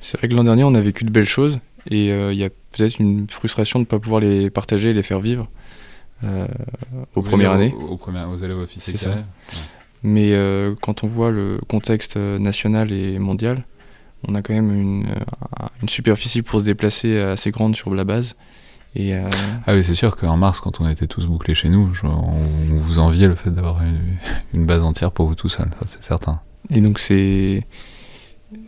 C'est 0.01 0.19
vrai 0.19 0.29
que 0.29 0.35
l'an 0.35 0.43
dernier, 0.43 0.65
on 0.65 0.75
a 0.75 0.81
vécu 0.81 1.05
de 1.05 1.11
belles 1.11 1.25
choses 1.25 1.61
et 1.89 2.07
il 2.07 2.37
y 2.37 2.43
a 2.43 2.51
peut-être 2.73 2.99
une 2.99 3.29
frustration 3.29 3.79
de 3.79 3.85
ne 3.85 3.87
pas 3.87 4.01
pouvoir 4.01 4.21
les 4.21 4.51
partager 4.51 4.91
et 4.91 4.93
les 4.93 5.05
faire 5.05 5.21
vivre. 5.21 5.49
Euh, 6.25 6.47
aux, 7.15 7.23
premières 7.23 7.53
années. 7.53 7.75
Aux, 7.75 7.99
aux, 7.99 8.37
élèves 8.37 8.59
officiels. 8.59 9.25
Mais 10.03 10.33
euh, 10.33 10.75
quand 10.81 11.05
on 11.05 11.07
voit 11.07 11.31
le 11.31 11.59
contexte 11.69 12.17
euh, 12.17 12.39
national 12.39 12.93
et 12.93 13.19
mondial, 13.19 13.65
on 14.27 14.35
a 14.35 14.43
quand 14.43 14.53
même 14.53 14.75
une, 14.75 15.07
une 15.83 15.89
superficie 15.89 16.43
pour 16.43 16.61
se 16.61 16.65
déplacer 16.67 17.19
assez 17.19 17.51
grande 17.51 17.75
sur 17.75 17.95
la 17.95 18.05
base. 18.05 18.37
Et 18.95 19.15
Ah 19.15 19.73
oui, 19.73 19.85
c'est 19.85 19.95
sûr 19.95 20.17
qu'en 20.17 20.37
mars, 20.37 20.61
quand 20.61 20.81
on 20.81 20.89
était 20.89 21.07
tous 21.07 21.27
bouclés 21.27 21.55
chez 21.55 21.69
nous, 21.69 21.93
on, 22.03 22.77
vous 22.77 22.99
enviait 22.99 23.29
le 23.29 23.37
fait 23.37 23.51
d'avoir 23.51 23.81
une, 24.53 24.67
base 24.67 24.83
entière 24.83 25.13
pour 25.13 25.27
vous 25.27 25.37
tout 25.37 25.49
seul, 25.49 25.71
ça 25.79 25.87
c'est 25.87 26.03
certain. 26.03 26.41
Et 26.75 26.81
donc 26.81 26.99
ces, 26.99 27.65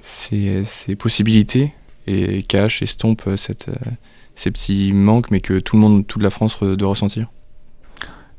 ces, 0.01 0.63
ces 0.65 0.95
possibilités 0.95 1.75
et 2.07 2.41
cachent, 2.43 2.83
estompent 2.83 3.29
cette, 3.37 3.71
ces 4.37 4.51
petits 4.53 4.93
manques, 4.93 5.31
mais 5.31 5.41
que 5.41 5.59
tout 5.59 5.77
le 5.77 5.83
monde, 5.83 6.07
toute 6.07 6.23
la 6.23 6.31
France 6.31 6.63
doit 6.63 6.89
ressentir. 6.89 7.29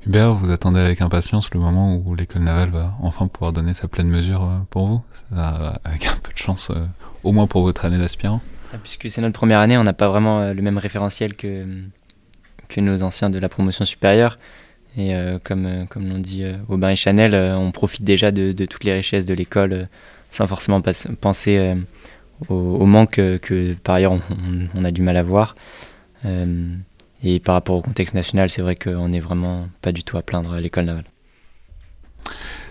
Hubert, 0.05 0.33
vous 0.33 0.51
attendez 0.51 0.81
avec 0.81 1.01
impatience 1.01 1.49
le 1.53 1.61
moment 1.61 1.95
où 1.95 2.13
l'école 2.13 2.41
navale 2.41 2.71
va 2.71 2.93
enfin 3.01 3.27
pouvoir 3.27 3.53
donner 3.53 3.73
sa 3.73 3.87
pleine 3.87 4.09
mesure 4.09 4.43
euh, 4.43 4.57
pour 4.69 4.87
vous? 4.87 5.01
Avec 5.85 6.07
un 6.07 6.17
peu 6.21 6.33
de 6.33 6.37
chance, 6.37 6.71
euh, 6.71 6.85
au 7.23 7.31
moins 7.31 7.47
pour 7.47 7.61
votre 7.61 7.85
année 7.85 7.97
d'aspirant 7.97 8.41
ah, 8.73 8.77
Puisque 8.83 9.09
c'est 9.09 9.21
notre 9.21 9.35
première 9.35 9.59
année, 9.59 9.77
on 9.77 9.83
n'a 9.83 9.93
pas 9.93 10.09
vraiment 10.09 10.41
euh, 10.41 10.53
le 10.53 10.61
même 10.61 10.77
référentiel 10.77 11.35
que, 11.35 11.65
nos 12.75 13.03
anciens 13.03 13.29
de 13.29 13.39
la 13.39 13.47
promotion 13.49 13.85
supérieure. 13.85 14.39
Et 14.97 15.13
comme, 15.43 15.85
comme 15.89 16.09
l'ont 16.09 16.19
dit 16.19 16.43
Aubin 16.69 16.89
et 16.89 16.95
Chanel, 16.95 17.35
on 17.35 17.71
profite 17.71 18.03
déjà 18.03 18.31
de, 18.31 18.51
toutes 18.65 18.83
les 18.83 18.93
richesses 18.93 19.27
de 19.27 19.33
l'école 19.35 19.87
sans 20.31 20.47
forcément 20.47 20.81
penser 21.21 21.75
au, 22.49 22.85
manque 22.87 23.15
que, 23.41 23.73
par 23.83 23.95
ailleurs 23.95 24.19
on, 24.75 24.83
a 24.83 24.89
du 24.89 25.03
mal 25.03 25.17
à 25.17 25.23
voir. 25.23 25.55
Et 27.23 27.39
par 27.39 27.55
rapport 27.55 27.75
au 27.75 27.81
contexte 27.81 28.13
national, 28.13 28.49
c'est 28.49 28.61
vrai 28.61 28.75
qu'on 28.75 29.07
n'est 29.09 29.19
vraiment 29.19 29.67
pas 29.81 29.91
du 29.91 30.03
tout 30.03 30.17
à 30.17 30.21
plaindre 30.21 30.55
l'école 30.57 30.85
navale. 30.85 31.05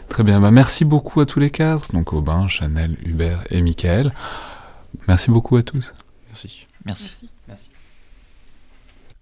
Très 0.09 0.25
bien, 0.25 0.41
bah 0.41 0.51
merci 0.51 0.85
beaucoup 0.85 1.21
à 1.21 1.27
tous 1.27 1.41
les 1.41 1.51
quatre, 1.51 1.93
donc 1.93 2.13
Aubin, 2.13 2.47
Chanel, 2.47 2.99
Hubert 3.05 3.45
et 3.51 3.63
Michael. 3.63 4.13
Merci 5.09 5.31
beaucoup 5.31 5.57
à 5.57 5.63
tous. 5.63 5.95
Merci. 6.29 6.67
Merci. 6.85 7.29
merci. 7.49 7.71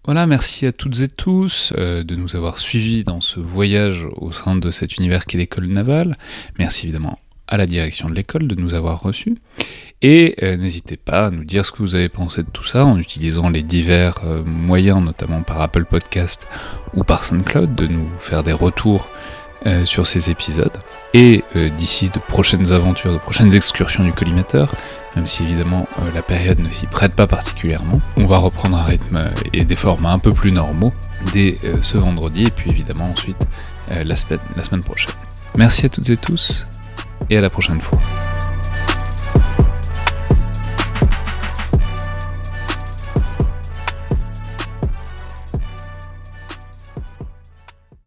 Voilà, 0.04 0.26
merci 0.26 0.66
à 0.66 0.72
toutes 0.72 1.00
et 1.00 1.08
tous 1.08 1.72
euh, 1.76 2.02
de 2.02 2.16
nous 2.16 2.34
avoir 2.34 2.58
suivis 2.58 3.04
dans 3.04 3.20
ce 3.20 3.38
voyage 3.38 4.06
au 4.16 4.32
sein 4.32 4.56
de 4.56 4.70
cet 4.70 4.96
univers 4.96 5.26
qu'est 5.26 5.38
l'école 5.38 5.66
navale. 5.66 6.16
Merci 6.58 6.86
évidemment 6.86 7.18
à 7.50 7.56
la 7.56 7.66
direction 7.66 8.08
de 8.08 8.14
l'école 8.14 8.46
de 8.46 8.54
nous 8.54 8.74
avoir 8.74 9.00
reçus. 9.00 9.36
Et 10.02 10.36
euh, 10.42 10.56
n'hésitez 10.56 10.96
pas 10.96 11.26
à 11.26 11.30
nous 11.30 11.44
dire 11.44 11.66
ce 11.66 11.72
que 11.72 11.78
vous 11.78 11.94
avez 11.94 12.08
pensé 12.08 12.42
de 12.42 12.48
tout 12.48 12.64
ça 12.64 12.86
en 12.86 12.98
utilisant 12.98 13.50
les 13.50 13.62
divers 13.62 14.14
euh, 14.24 14.42
moyens, 14.42 15.02
notamment 15.02 15.42
par 15.42 15.60
Apple 15.60 15.84
Podcast 15.84 16.46
ou 16.94 17.04
par 17.04 17.24
SoundCloud, 17.24 17.74
de 17.74 17.86
nous 17.86 18.08
faire 18.18 18.42
des 18.42 18.52
retours 18.52 19.08
euh, 19.66 19.84
sur 19.84 20.06
ces 20.06 20.30
épisodes. 20.30 20.72
Et 21.12 21.42
d'ici 21.76 22.08
de 22.08 22.20
prochaines 22.20 22.70
aventures, 22.70 23.12
de 23.12 23.18
prochaines 23.18 23.52
excursions 23.52 24.04
du 24.04 24.12
collimateur, 24.12 24.72
même 25.16 25.26
si 25.26 25.42
évidemment 25.42 25.88
la 26.14 26.22
période 26.22 26.60
ne 26.60 26.68
s'y 26.68 26.86
prête 26.86 27.14
pas 27.14 27.26
particulièrement, 27.26 28.00
on 28.16 28.26
va 28.26 28.38
reprendre 28.38 28.78
un 28.78 28.84
rythme 28.84 29.28
et 29.52 29.64
des 29.64 29.74
formats 29.74 30.12
un 30.12 30.20
peu 30.20 30.32
plus 30.32 30.52
normaux 30.52 30.92
dès 31.32 31.56
ce 31.82 31.98
vendredi, 31.98 32.44
et 32.44 32.50
puis 32.50 32.70
évidemment 32.70 33.10
ensuite 33.10 33.44
la 33.88 34.14
semaine, 34.14 34.38
la 34.56 34.62
semaine 34.62 34.82
prochaine. 34.82 35.10
Merci 35.56 35.86
à 35.86 35.88
toutes 35.88 36.10
et 36.10 36.16
tous, 36.16 36.64
et 37.28 37.36
à 37.36 37.40
la 37.40 37.50
prochaine 37.50 37.80
fois. 37.80 37.98